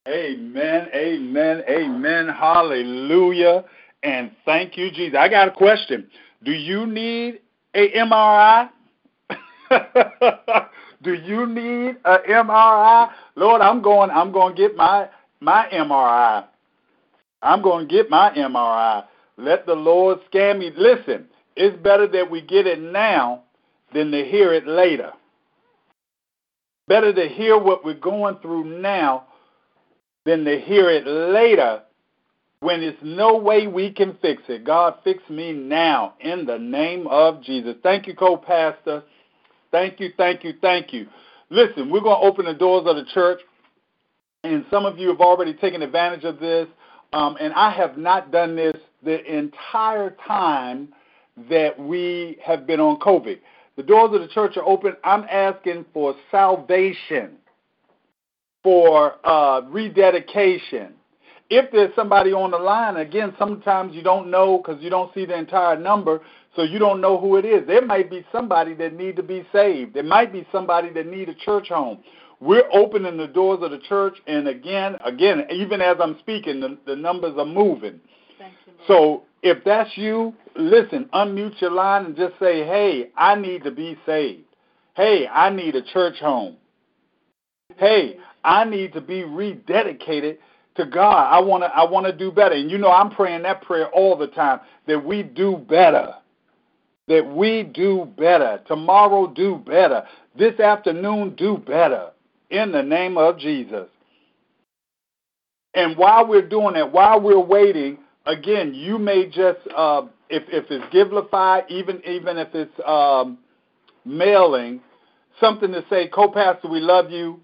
Amen, 0.08 0.88
amen, 0.94 1.64
amen. 1.70 2.30
Hallelujah. 2.30 3.66
And 4.04 4.32
thank 4.46 4.78
you, 4.78 4.90
Jesus. 4.90 5.18
I 5.20 5.28
got 5.28 5.50
a 5.50 5.52
question. 5.52 6.08
Do 6.44 6.52
you 6.52 6.88
need 6.88 7.42
a 7.74 7.92
MRI? 7.92 8.70
Do 11.04 11.14
you 11.14 11.46
need 11.46 11.98
a 12.06 12.20
MRI? 12.20 13.12
Lord, 13.36 13.62
I'm 13.62 13.82
going 13.82 14.10
I'm 14.10 14.32
going 14.32 14.56
to 14.56 14.62
get 14.62 14.78
my 14.78 15.10
my 15.42 15.68
MRI. 15.74 16.46
I'm 17.42 17.62
going 17.62 17.88
to 17.88 17.94
get 17.94 18.10
my 18.10 18.32
MRI. 18.32 19.04
Let 19.38 19.66
the 19.66 19.76
Lord 19.76 20.20
scan 20.28 20.60
me. 20.60 20.72
Listen, 20.76 21.26
it's 21.58 21.78
better 21.84 22.08
that 22.08 22.32
we 22.32 22.42
get 22.42 22.66
it 22.66 22.80
now 22.80 23.44
than 23.94 24.12
to 24.12 24.24
hear 24.24 24.54
it 24.54 24.68
later. 24.68 25.12
Better 26.88 27.12
to 27.14 27.28
hear 27.28 27.58
what 27.58 27.84
we're 27.84 27.94
going 27.94 28.38
through 28.42 28.82
now 28.82 29.27
than 30.28 30.44
to 30.44 30.60
hear 30.60 30.90
it 30.90 31.08
later 31.08 31.82
when 32.60 32.82
there's 32.82 32.98
no 33.02 33.38
way 33.38 33.66
we 33.66 33.92
can 33.92 34.18
fix 34.22 34.44
it. 34.50 34.66
God, 34.66 34.96
fix 35.04 35.24
me 35.30 35.54
now 35.54 36.16
in 36.20 36.46
the 36.46 36.60
name 36.60 37.08
of 37.08 37.42
Jesus. 37.42 37.76
Thank 37.82 38.08
you, 38.08 38.14
co 38.14 38.36
pastor. 38.36 39.04
Thank 39.72 40.00
you, 40.00 40.12
thank 40.18 40.44
you, 40.44 40.54
thank 40.62 40.92
you. 40.92 41.08
Listen, 41.50 41.90
we're 41.90 42.02
going 42.02 42.22
to 42.22 42.28
open 42.28 42.46
the 42.46 42.54
doors 42.54 42.86
of 42.88 42.98
the 42.98 43.06
church, 43.14 43.40
and 44.44 44.66
some 44.70 44.86
of 44.86 44.98
you 44.98 45.08
have 45.08 45.22
already 45.22 45.54
taken 45.54 45.82
advantage 45.82 46.26
of 46.26 46.40
this. 46.40 46.68
Um, 47.14 47.38
and 47.40 47.54
I 47.54 47.72
have 47.72 47.98
not 47.98 48.32
done 48.32 48.56
this 48.58 48.76
the 49.04 49.24
entire 49.34 50.16
time 50.28 50.90
that 51.50 51.80
we 51.80 52.38
have 52.44 52.68
been 52.68 52.82
on 52.82 53.00
COVID. 53.00 53.40
The 53.78 53.84
doors 53.84 54.14
of 54.14 54.22
the 54.22 54.28
church 54.28 54.58
are 54.58 54.66
open. 54.66 54.94
I'm 55.06 55.24
asking 55.32 55.86
for 55.94 56.16
salvation, 56.32 57.38
for 58.68 59.16
uh, 59.24 59.62
rededication. 59.70 60.92
If 61.50 61.72
there's 61.72 61.96
somebody 61.96 62.34
on 62.34 62.52
the 62.52 62.58
line, 62.58 62.98
again, 62.98 63.34
sometimes 63.40 63.96
you 63.96 64.04
don't 64.04 64.30
know 64.30 64.58
because 64.58 64.84
you 64.84 64.90
don't 64.90 65.14
see 65.14 65.24
the 65.24 65.38
entire 65.38 65.80
number, 65.80 66.20
so 66.54 66.64
you 66.64 66.78
don't 66.78 67.00
know 67.00 67.18
who 67.18 67.38
it 67.38 67.46
is. 67.46 67.66
There 67.66 67.86
might 67.86 68.10
be 68.10 68.26
somebody 68.30 68.74
that 68.74 68.94
need 68.94 69.16
to 69.16 69.24
be 69.24 69.48
saved. 69.54 69.94
There 69.94 70.04
might 70.04 70.34
be 70.34 70.46
somebody 70.52 70.90
that 70.96 71.08
need 71.08 71.30
a 71.30 71.34
church 71.34 71.70
home. 71.70 72.00
We're 72.42 72.68
opening 72.74 73.16
the 73.16 73.28
doors 73.28 73.60
of 73.62 73.72
the 73.72 73.80
church, 73.88 74.18
and 74.28 74.50
again, 74.50 74.98
again, 75.06 75.46
even 75.50 75.80
as 75.80 75.96
I'm 76.02 76.20
speaking, 76.20 76.60
the, 76.60 76.78
the 76.86 76.96
numbers 76.98 77.36
are 77.38 77.46
moving. 77.46 78.02
So 78.86 79.24
if 79.44 79.64
that's 79.64 79.92
you, 79.96 80.34
listen, 80.58 81.08
unmute 81.14 81.62
your 81.62 81.72
line 81.72 82.08
and 82.08 82.18
just 82.18 82.34
say, 82.38 82.66
hey, 82.66 83.12
I 83.16 83.36
need 83.36 83.64
to 83.64 83.72
be 83.72 83.98
saved. 84.06 84.44
Hey, 84.98 85.26
I 85.26 85.52
need 85.52 85.76
a 85.76 85.84
church 85.84 86.20
home. 86.20 86.58
Hey, 87.78 88.18
I 88.44 88.66
need 88.66 88.94
to 88.94 89.02
be 89.02 89.22
rededicated 89.24 90.38
to 90.76 90.86
God. 90.86 91.28
I 91.32 91.40
want 91.42 91.64
to 91.64 91.68
I 91.68 91.84
want 91.90 92.06
to 92.06 92.14
do 92.14 92.32
better. 92.32 92.56
And 92.56 92.70
you 92.72 92.78
know 92.78 92.92
I'm 92.92 93.12
praying 93.12 93.44
that 93.44 93.62
prayer 93.64 93.88
all 93.90 94.16
the 94.18 94.28
time 94.28 94.62
that 94.88 95.04
we 95.04 95.24
do 95.24 95.58
better. 95.58 96.14
That 97.08 97.26
we 97.26 97.64
do 97.64 98.12
better. 98.18 98.62
Tomorrow 98.68 99.28
do 99.28 99.58
better. 99.66 100.04
This 100.38 100.60
afternoon 100.60 101.36
do 101.36 101.58
better 101.58 102.12
in 102.50 102.72
the 102.72 102.84
name 102.84 103.18
of 103.18 103.40
Jesus. 103.40 103.88
And 105.74 105.98
while 105.98 106.28
we're 106.28 106.48
doing 106.48 106.74
that, 106.74 106.92
while 106.92 107.22
we're 107.22 107.40
waiting, 107.40 108.00
again, 108.26 108.74
you 108.74 108.98
may 108.98 109.28
just 109.28 109.60
uh, 109.76 110.04
if 110.30 110.44
if 110.50 110.66
it's 110.70 110.86
Givelify, 110.94 111.70
even 111.70 112.02
even 112.06 112.38
if 112.38 112.50
it's 112.54 112.74
um, 112.86 113.38
mailing, 114.06 114.82
something 115.40 115.72
to 115.72 115.84
say, 115.90 116.08
co-pastor, 116.08 116.68
we 116.70 116.80
love 116.80 117.12
you, 117.12 117.40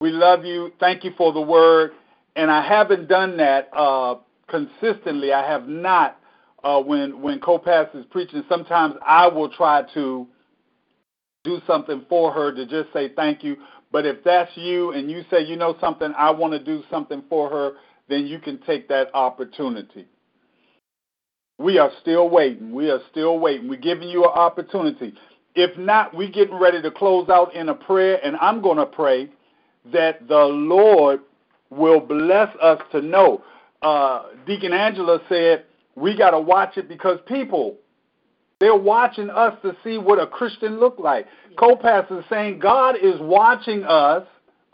we 0.00 0.10
love 0.10 0.44
you, 0.44 0.72
thank 0.78 1.04
you 1.04 1.12
for 1.16 1.32
the 1.32 1.40
word, 1.40 1.92
and 2.36 2.50
I 2.50 2.66
haven't 2.66 3.08
done 3.08 3.36
that 3.38 3.68
uh, 3.72 4.16
consistently. 4.48 5.32
I 5.32 5.48
have 5.48 5.66
not 5.66 6.18
uh, 6.62 6.80
when 6.80 7.20
when 7.20 7.40
co-pastor 7.40 8.00
is 8.00 8.06
preaching. 8.10 8.44
Sometimes 8.48 8.94
I 9.04 9.26
will 9.26 9.48
try 9.48 9.82
to 9.94 10.26
do 11.44 11.60
something 11.66 12.04
for 12.08 12.32
her 12.32 12.54
to 12.54 12.66
just 12.66 12.92
say 12.92 13.12
thank 13.14 13.42
you. 13.42 13.56
But 13.90 14.06
if 14.06 14.22
that's 14.22 14.50
you 14.54 14.92
and 14.92 15.10
you 15.10 15.24
say, 15.30 15.44
you 15.44 15.56
know 15.56 15.76
something, 15.80 16.12
I 16.16 16.30
want 16.30 16.52
to 16.52 16.62
do 16.62 16.82
something 16.90 17.22
for 17.28 17.48
her, 17.48 17.72
then 18.08 18.26
you 18.26 18.38
can 18.38 18.60
take 18.66 18.88
that 18.88 19.08
opportunity. 19.14 20.06
We 21.58 21.78
are 21.78 21.90
still 22.02 22.28
waiting. 22.28 22.72
We 22.72 22.90
are 22.90 23.00
still 23.10 23.38
waiting. 23.38 23.68
We're 23.68 23.80
giving 23.80 24.08
you 24.08 24.24
an 24.24 24.30
opportunity. 24.30 25.14
If 25.54 25.76
not, 25.76 26.14
we're 26.14 26.30
getting 26.30 26.54
ready 26.54 26.82
to 26.82 26.90
close 26.90 27.28
out 27.30 27.54
in 27.54 27.68
a 27.70 27.74
prayer, 27.74 28.20
and 28.22 28.36
I'm 28.36 28.60
going 28.62 28.76
to 28.76 28.86
pray 28.86 29.30
that 29.92 30.26
the 30.28 30.44
Lord 30.44 31.20
will 31.70 32.00
bless 32.00 32.54
us 32.60 32.80
to 32.92 33.00
know. 33.00 33.42
Uh, 33.82 34.24
Deacon 34.46 34.72
Angela 34.72 35.20
said, 35.28 35.64
we 35.94 36.16
got 36.16 36.30
to 36.30 36.40
watch 36.40 36.76
it 36.76 36.88
because 36.88 37.18
people, 37.26 37.76
they're 38.60 38.76
watching 38.76 39.30
us 39.30 39.54
to 39.62 39.76
see 39.84 39.98
what 39.98 40.20
a 40.20 40.26
Christian 40.26 40.80
look 40.80 40.98
like. 40.98 41.26
Yeah. 41.50 41.56
Co-pastor 41.58 42.20
is 42.20 42.24
saying 42.30 42.58
God 42.58 42.96
is 42.96 43.20
watching 43.20 43.84
us 43.84 44.24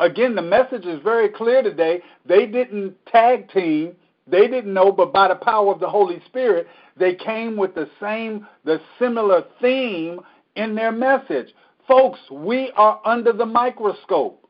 Again, 0.00 0.34
the 0.34 0.42
message 0.42 0.84
is 0.86 1.00
very 1.02 1.28
clear 1.28 1.62
today. 1.62 2.02
They 2.26 2.46
didn't 2.46 2.94
tag 3.06 3.50
team. 3.50 3.94
They 4.26 4.48
didn't 4.48 4.72
know, 4.72 4.90
but 4.90 5.12
by 5.12 5.28
the 5.28 5.36
power 5.36 5.72
of 5.72 5.80
the 5.80 5.88
Holy 5.88 6.20
Spirit, 6.26 6.66
they 6.96 7.14
came 7.14 7.56
with 7.56 7.74
the 7.74 7.88
same, 8.00 8.46
the 8.64 8.80
similar 8.98 9.44
theme 9.60 10.20
in 10.56 10.74
their 10.74 10.92
message. 10.92 11.54
Folks, 11.86 12.18
we 12.30 12.72
are 12.76 13.00
under 13.04 13.32
the 13.32 13.46
microscope. 13.46 14.43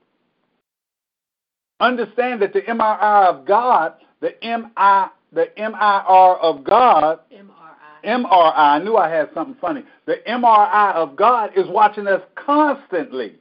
Understand 1.85 2.41
that 2.41 2.55
the 2.55 2.63
MRI 2.63 3.27
of 3.27 3.45
God, 3.45 3.93
the 4.21 4.33
MI, 4.43 5.11
the 5.35 5.51
MIR 5.59 6.37
of 6.41 6.65
God, 6.65 7.21
MRI. 7.31 8.25
MRI, 8.25 8.53
I 8.57 8.79
knew 8.79 8.97
I 8.97 9.11
had 9.11 9.29
something 9.35 9.57
funny. 9.61 9.83
The 10.07 10.17
MRI 10.27 10.95
of 10.95 11.15
God 11.15 11.51
is 11.55 11.67
watching 11.69 12.07
us 12.07 12.23
constantly. 12.37 13.35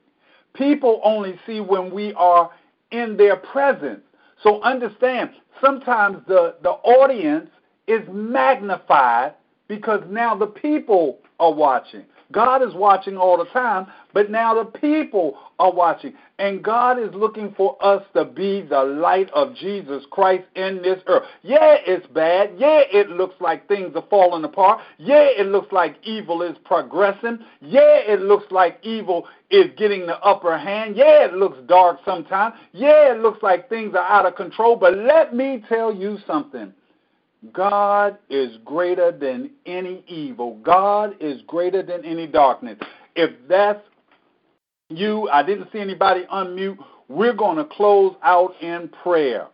People 0.56 1.00
only 1.06 1.40
see 1.48 1.62
when 1.62 1.90
we 1.90 2.14
are 2.16 2.52
in 2.92 3.16
their 3.16 3.38
presence. 3.38 4.02
So 4.42 4.62
understand, 4.62 5.30
sometimes 5.62 6.18
the, 6.28 6.56
the 6.64 6.72
audience 6.72 7.50
is 7.88 8.02
magnified 8.12 9.36
because 9.70 10.04
now 10.10 10.36
the 10.36 10.48
people 10.48 11.20
are 11.40 11.54
watching. 11.54 12.04
God 12.34 12.62
is 12.62 12.74
watching 12.74 13.16
all 13.16 13.38
the 13.38 13.46
time, 13.46 13.88
but 14.14 14.30
now 14.30 14.54
the 14.56 14.66
people 14.66 15.38
are 15.60 15.72
watching. 15.72 16.14
And 16.40 16.64
God 16.64 17.00
is 17.00 17.14
looking 17.14 17.54
for 17.56 17.78
us 17.80 18.04
to 18.16 18.26
be 18.26 18.62
the 18.62 18.84
light 18.84 19.30
of 19.32 19.56
Jesus 19.56 20.04
Christ 20.12 20.44
in 20.56 20.82
this 20.82 21.02
earth. 21.08 21.24
Yeah, 21.44 21.78
it's 21.86 22.06
bad. 22.08 22.52
Yeah, 22.58 22.82
it 22.92 23.10
looks 23.10 23.36
like 23.40 23.68
things 23.68 23.94
are 23.96 24.06
falling 24.10 24.44
apart. 24.44 24.82
Yeah, 24.98 25.28
it 25.38 25.48
looks 25.48 25.72
like 25.72 25.96
evil 26.04 26.42
is 26.42 26.58
progressing. 26.66 27.40
Yeah, 27.62 28.00
it 28.00 28.22
looks 28.22 28.52
like 28.52 28.80
evil 28.84 29.28
is 29.50 29.68
getting 29.78 30.08
the 30.08 30.18
upper 30.20 30.58
hand. 30.58 30.98
Yeah, 30.98 31.26
it 31.26 31.34
looks 31.36 31.60
dark 31.68 32.00
sometimes. 32.04 32.56
Yeah, 32.74 33.14
it 33.14 33.22
looks 33.22 33.44
like 33.44 33.70
things 33.70 33.94
are 33.94 34.06
out 34.06 34.26
of 34.26 34.36
control. 34.36 34.76
But 34.76 34.98
let 34.98 35.36
me 35.36 35.64
tell 35.70 35.94
you 35.94 36.18
something 36.26 36.74
God 37.52 38.18
is 38.30 38.58
greater 38.64 39.12
than 39.12 39.52
any 39.66 40.04
evil. 40.08 40.56
God 40.64 41.16
is 41.20 41.42
greater 41.48 41.84
than 41.84 42.06
any 42.06 42.28
darkness. 42.28 42.80
If 43.16 43.32
that's 43.50 43.82
you, 44.90 45.28
I 45.30 45.44
didn't 45.44 45.70
see 45.74 45.80
anybody 45.80 46.26
unmute. 46.32 46.78
We're 47.10 47.34
going 47.34 47.58
to 47.58 47.66
close 47.66 48.16
out 48.24 48.54
in 48.62 48.90
prayer. 49.04 49.48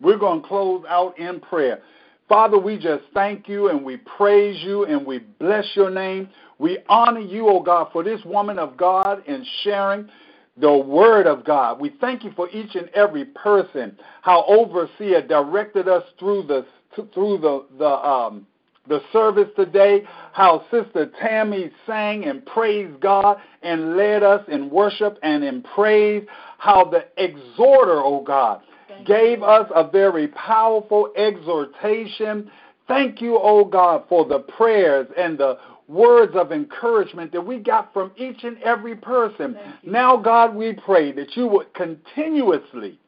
We're 0.00 0.18
going 0.18 0.42
to 0.42 0.48
close 0.48 0.84
out 0.88 1.18
in 1.18 1.40
prayer. 1.40 1.82
Father, 2.28 2.58
we 2.58 2.78
just 2.78 3.04
thank 3.12 3.48
you 3.48 3.68
and 3.68 3.84
we 3.84 3.96
praise 3.96 4.62
you 4.62 4.84
and 4.84 5.04
we 5.04 5.18
bless 5.18 5.64
your 5.74 5.90
name. 5.90 6.28
We 6.58 6.78
honor 6.88 7.20
you, 7.20 7.48
O 7.48 7.58
oh 7.58 7.62
God, 7.62 7.88
for 7.92 8.02
this 8.02 8.20
woman 8.24 8.58
of 8.58 8.76
God 8.76 9.22
and 9.26 9.44
sharing 9.62 10.08
the 10.56 10.72
word 10.72 11.26
of 11.26 11.44
God. 11.44 11.80
We 11.80 11.94
thank 12.00 12.22
you 12.22 12.32
for 12.36 12.48
each 12.50 12.74
and 12.74 12.88
every 12.90 13.24
person, 13.24 13.98
how 14.22 14.44
overseer 14.44 15.26
directed 15.26 15.88
us 15.88 16.04
through 16.18 16.44
the 16.44 16.66
through 16.94 17.38
the 17.38 17.66
the 17.78 17.88
um 17.88 18.46
the 18.88 19.00
service 19.12 19.48
today, 19.56 20.02
how 20.32 20.64
Sister 20.70 21.10
Tammy 21.20 21.70
sang 21.86 22.24
and 22.24 22.44
praised 22.44 23.00
God 23.00 23.38
and 23.62 23.96
led 23.96 24.22
us 24.22 24.44
in 24.48 24.68
worship 24.70 25.18
and 25.22 25.44
in 25.44 25.62
praise, 25.62 26.26
how 26.58 26.84
the 26.84 27.04
exhorter, 27.16 28.02
oh 28.02 28.22
God, 28.22 28.62
Thank 28.88 29.06
gave 29.06 29.38
you. 29.38 29.44
us 29.44 29.70
a 29.74 29.88
very 29.88 30.28
powerful 30.28 31.12
exhortation. 31.16 32.50
Thank 32.88 33.20
you, 33.20 33.38
oh 33.40 33.64
God, 33.64 34.04
for 34.08 34.24
the 34.24 34.40
prayers 34.40 35.06
and 35.16 35.38
the 35.38 35.58
words 35.86 36.34
of 36.34 36.50
encouragement 36.50 37.32
that 37.32 37.44
we 37.44 37.58
got 37.58 37.92
from 37.92 38.12
each 38.16 38.44
and 38.44 38.60
every 38.62 38.96
person. 38.96 39.56
Now, 39.84 40.16
God, 40.16 40.54
we 40.54 40.72
pray 40.72 41.12
that 41.12 41.36
you 41.36 41.46
would 41.48 41.72
continuously 41.74 42.98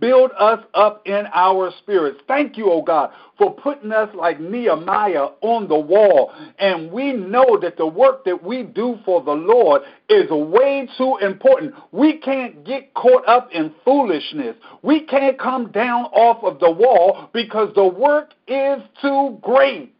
build 0.00 0.30
us 0.38 0.60
up 0.74 1.02
in 1.06 1.26
our 1.32 1.72
spirits. 1.78 2.20
Thank 2.26 2.56
you, 2.56 2.70
oh 2.70 2.82
God, 2.82 3.10
for 3.36 3.54
putting 3.54 3.92
us 3.92 4.08
like 4.14 4.40
Nehemiah 4.40 5.28
on 5.40 5.68
the 5.68 5.78
wall. 5.78 6.32
And 6.58 6.90
we 6.90 7.12
know 7.12 7.58
that 7.60 7.76
the 7.76 7.86
work 7.86 8.24
that 8.24 8.42
we 8.42 8.62
do 8.62 8.98
for 9.04 9.22
the 9.22 9.32
Lord 9.32 9.82
is 10.08 10.30
way 10.30 10.88
too 10.96 11.18
important. 11.20 11.74
We 11.92 12.18
can't 12.18 12.64
get 12.64 12.94
caught 12.94 13.26
up 13.28 13.50
in 13.52 13.74
foolishness. 13.84 14.56
We 14.82 15.00
can't 15.06 15.38
come 15.38 15.70
down 15.72 16.06
off 16.06 16.42
of 16.44 16.60
the 16.60 16.70
wall 16.70 17.30
because 17.32 17.74
the 17.74 17.86
work 17.86 18.32
is 18.46 18.80
too 19.00 19.38
great. 19.42 19.94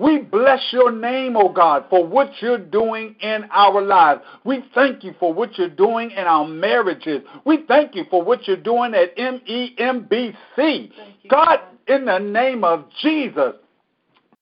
We 0.00 0.18
bless 0.18 0.60
your 0.72 0.90
name, 0.90 1.36
oh 1.36 1.50
God, 1.50 1.84
for 1.90 2.06
what 2.06 2.30
you're 2.40 2.56
doing 2.56 3.16
in 3.20 3.44
our 3.50 3.82
lives. 3.82 4.22
We 4.44 4.64
thank 4.74 5.04
you 5.04 5.14
for 5.20 5.34
what 5.34 5.58
you're 5.58 5.68
doing 5.68 6.10
in 6.12 6.24
our 6.24 6.48
marriages. 6.48 7.20
We 7.44 7.64
thank 7.68 7.94
you 7.94 8.04
for 8.08 8.22
what 8.22 8.48
you're 8.48 8.56
doing 8.56 8.94
at 8.94 9.14
MEMBC. 9.18 10.90
God, 11.28 11.60
in 11.86 12.06
the 12.06 12.18
name 12.18 12.64
of 12.64 12.86
Jesus, 13.02 13.52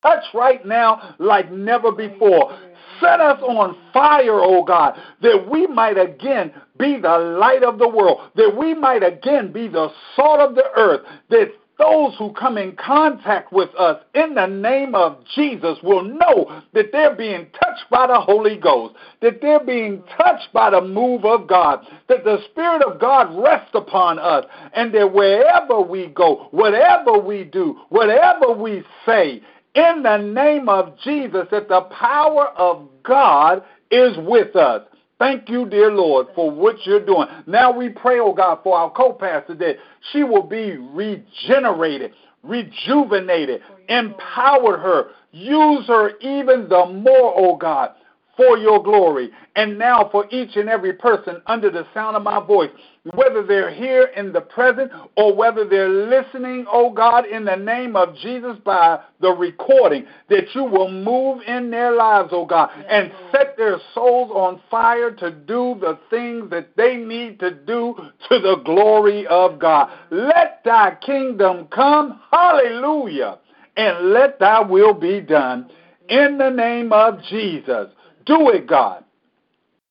touch 0.01 0.23
right 0.33 0.65
now 0.65 1.17
like 1.19 1.51
never 1.51 1.91
before. 1.91 2.57
Set 3.01 3.21
us 3.21 3.41
on 3.43 3.77
fire, 3.93 4.41
oh 4.41 4.63
God, 4.65 4.97
that 5.23 5.49
we 5.51 5.67
might 5.67 5.99
again 5.99 6.53
be 6.79 7.01
the 7.01 7.19
light 7.19 7.65
of 7.65 7.81
the 7.81 7.89
world, 7.89 8.31
that 8.37 8.57
we 8.57 8.75
might 8.75 9.03
again 9.03 9.51
be 9.51 9.67
the 9.67 9.89
salt 10.15 10.39
of 10.39 10.55
the 10.55 10.71
earth, 10.77 11.01
that 11.31 11.49
those 11.79 12.15
who 12.19 12.33
come 12.33 12.59
in 12.59 12.73
contact 12.77 13.53
with 13.53 13.71
us 13.79 14.03
in 14.15 14.35
the 14.35 14.47
name 14.47 14.95
of 14.95 15.19
Jesus 15.35 15.79
will 15.83 16.03
know 16.03 16.63
that 16.75 16.87
they're 16.91 17.15
being 17.15 17.47
touched 17.63 17.89
by 17.91 18.07
the 18.07 18.21
Holy 18.21 18.57
Ghost, 18.57 18.95
that 19.23 19.41
they're 19.41 19.65
being 19.65 20.03
touched 20.17 20.53
by 20.53 20.71
the 20.71 20.81
move 20.81 21.25
of 21.25 21.47
God, 21.47 21.87
that 22.09 22.25
the 22.25 22.39
Spirit 22.51 22.83
of 22.83 23.01
God 23.01 23.33
rests 23.41 23.71
upon 23.75 24.19
us, 24.19 24.45
and 24.75 24.93
that 24.93 25.13
wherever 25.13 25.81
we 25.81 26.09
go, 26.09 26.49
whatever 26.51 27.19
we 27.19 27.45
do, 27.45 27.79
whatever 27.91 28.53
we 28.53 28.83
say, 29.07 29.41
in 29.75 30.03
the 30.03 30.17
name 30.17 30.69
of 30.69 30.99
Jesus, 31.05 31.47
that 31.53 31.69
the 31.69 31.83
power 31.83 32.49
of 32.57 32.89
God 33.05 33.63
is 33.91 34.17
with 34.19 34.57
us. 34.57 34.83
Thank 35.19 35.49
you, 35.49 35.69
dear 35.69 35.91
Lord, 35.91 36.29
for 36.35 36.51
what 36.51 36.87
you're 36.87 37.05
doing. 37.05 37.27
Now 37.47 37.73
we 37.73 37.89
pray, 37.89 38.21
oh 38.21 38.33
God, 38.33 38.61
for 38.63 38.79
our 38.79 38.91
co 38.91 39.13
pastor 39.13 39.55
that 39.57 39.77
she 40.13 40.23
will 40.23 40.45
be 40.45 40.77
regenerated, 40.77 42.13
rejuvenated, 42.45 43.63
empower 43.89 44.79
her, 44.79 45.11
use 45.33 45.87
her 45.89 46.17
even 46.19 46.69
the 46.69 46.87
more, 46.87 47.35
oh 47.37 47.57
God, 47.57 47.95
for 48.39 48.57
your 48.57 48.81
glory. 48.81 49.31
And 49.57 49.77
now 49.77 50.09
for 50.13 50.27
each 50.31 50.55
and 50.55 50.69
every 50.69 50.93
person 50.93 51.43
under 51.47 51.71
the 51.71 51.85
sound 51.93 52.17
of 52.17 52.23
my 52.23 52.39
voice, 52.39 52.71
whether 53.15 53.45
they're 53.45 53.75
here 53.75 54.11
in 54.17 54.33
the 54.33 54.41
present 54.41 54.93
or 55.17 55.35
whether 55.35 55.69
they're 55.69 55.89
listening, 55.89 56.65
oh 56.71 56.91
God, 56.91 57.27
in 57.27 57.45
the 57.45 57.57
name 57.57 57.97
of 57.97 58.15
Jesus 58.17 58.57
by 58.65 59.01
the 59.21 59.31
recording, 59.31 60.07
that 60.29 60.55
you 60.55 60.63
will 60.63 60.91
move 60.91 61.43
in 61.49 61.71
their 61.71 61.97
lives, 61.97 62.29
oh 62.31 62.47
God, 62.47 62.71
and 62.89 63.11
set 63.33 63.57
their 63.57 63.79
souls 63.93 64.31
on 64.33 64.61
fire 64.71 65.11
to 65.11 65.33
do 65.33 65.77
the 65.81 65.99
things 66.09 66.49
that 66.51 66.77
they 66.77 66.97
need 66.97 67.41
to 67.41 67.51
do 67.51 67.97
to 68.29 68.39
the 68.39 68.63
glory 68.65 69.27
of 69.27 69.59
God. 69.59 69.91
Let 70.13 70.63
thy 70.65 70.97
kingdom 71.05 71.67
come, 71.75 72.21
hallelujah, 72.31 73.39
and 73.77 74.11
let 74.11 74.39
thy 74.39 74.61
will 74.61 74.95
be 74.95 75.21
done 75.21 75.69
in 76.09 76.39
the 76.39 76.51
name 76.51 76.93
of 76.93 77.21
Jesus. 77.25 77.89
Do 78.29 78.51
it, 78.51 78.69
God. 78.69 79.05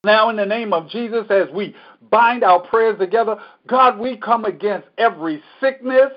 Now, 0.06 0.30
in 0.30 0.38
the 0.38 0.46
name 0.46 0.74
of 0.74 0.90
Jesus, 0.90 1.26
as 1.30 1.50
we 1.54 1.76
bind 2.12 2.44
our 2.44 2.62
prayers 2.62 3.00
together, 3.00 3.38
God, 3.68 4.00
we 4.00 4.18
come 4.18 4.46
against 4.46 4.88
every 4.98 5.44
sickness, 5.62 6.12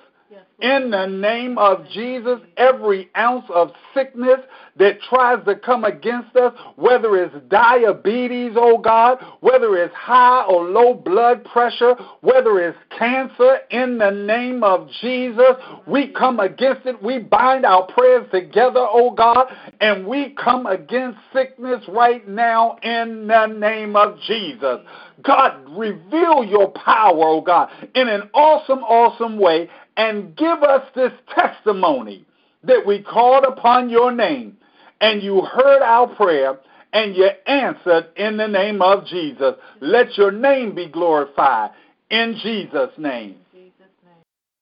in 0.61 0.91
the 0.91 1.07
name 1.07 1.57
of 1.57 1.89
Jesus, 1.89 2.39
every 2.57 3.09
ounce 3.17 3.47
of 3.49 3.73
sickness 3.95 4.41
that 4.77 5.01
tries 5.09 5.43
to 5.47 5.57
come 5.57 5.85
against 5.85 6.37
us, 6.37 6.53
whether 6.77 7.17
it's 7.17 7.35
diabetes, 7.49 8.53
oh 8.57 8.77
God, 8.79 9.19
whether 9.41 9.77
it's 9.77 9.95
high 9.95 10.45
or 10.45 10.65
low 10.65 10.95
blood 10.95 11.45
pressure, 11.45 11.95
whether 12.21 12.61
it's 12.61 12.79
cancer, 12.99 13.59
in 13.71 13.97
the 13.99 14.11
name 14.11 14.63
of 14.63 14.89
Jesus, 15.01 15.57
we 15.87 16.09
come 16.09 16.41
against 16.41 16.87
it. 16.87 17.03
We 17.03 17.19
bind 17.19 17.65
our 17.65 17.87
prayers 17.87 18.27
together, 18.31 18.81
oh 18.81 19.13
God, 19.13 19.47
and 19.81 20.07
we 20.07 20.35
come 20.43 20.67
against 20.67 21.19
sickness 21.33 21.83
right 21.89 22.27
now 22.29 22.77
in 22.83 23.27
the 23.27 23.47
name 23.47 23.97
of 23.97 24.19
Jesus. 24.27 24.81
God, 25.23 25.65
reveal 25.69 26.45
your 26.45 26.71
power, 26.71 27.23
oh 27.23 27.41
God, 27.41 27.71
in 27.95 28.09
an 28.09 28.31
awesome, 28.35 28.81
awesome 28.81 29.39
way 29.39 29.69
and 29.97 30.37
give 30.37 30.63
us 30.63 30.83
this 30.95 31.13
testimony 31.35 32.25
that 32.65 32.85
we 32.87 33.03
called 33.03 33.45
upon 33.45 33.91
your 33.91 34.13
name 34.13 34.57
and 35.01 35.23
you 35.23 35.43
heard 35.43 35.83
our 35.83 36.07
prayer 36.15 36.59
and 36.93 37.15
you 37.15 37.29
answered 37.47 38.09
in 38.17 38.37
the 38.37 38.47
name 38.47 38.83
of 38.83 39.07
Jesus. 39.07 39.55
Let 39.81 40.17
your 40.19 40.33
name 40.33 40.75
be 40.75 40.89
glorified 40.89 41.71
in 42.11 42.39
Jesus' 42.43 42.91
name. 42.99 43.37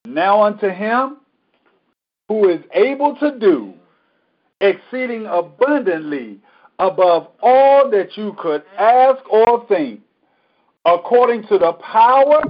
Now 0.05 0.43
unto 0.43 0.69
him 0.69 1.19
who 2.29 2.49
is 2.49 2.61
able 2.73 3.17
to 3.17 3.39
do 3.39 3.75
exceeding 4.61 5.27
abundantly 5.27 6.39
above 6.79 7.29
all 7.43 7.91
that 7.91 8.17
you 8.17 8.37
could 8.39 8.63
ask 8.79 9.21
or 9.31 9.67
think, 9.67 10.01
according 10.85 11.43
to 11.49 11.59
the 11.59 11.73
power 11.75 12.43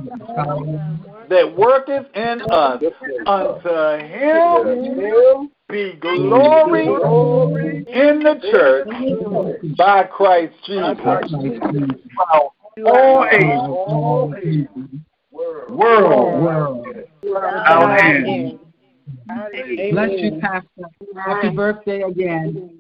that 1.29 1.57
worketh 1.57 2.07
in 2.15 2.43
us. 2.51 2.83
Unto 3.27 4.05
him 4.05 5.51
be 5.69 5.93
glory 6.01 7.85
in 7.87 8.23
the 8.23 8.41
church 8.51 8.89
by 9.77 10.05
Christ 10.05 10.55
Jesus. 10.67 10.97
All 12.87 13.27
ages, 13.33 13.59
world, 15.31 16.87
without 17.23 18.01
end. 18.01 18.59
Bless 19.91 20.11
you, 20.11 20.41
Pastor. 20.41 20.89
Happy 21.17 21.51
birthday 21.51 22.03
again. 22.03 22.79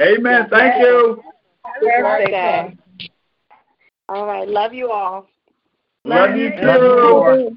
Amen. 0.00 0.46
Thank 0.50 0.82
you. 0.82 1.22
Happy 1.64 1.86
Birthday. 2.02 2.76
All 4.08 4.26
right. 4.26 4.48
Love 4.48 4.74
you 4.74 4.90
all. 4.90 5.26
Love 6.06 6.36
you 6.36 6.50
too. 6.50 7.56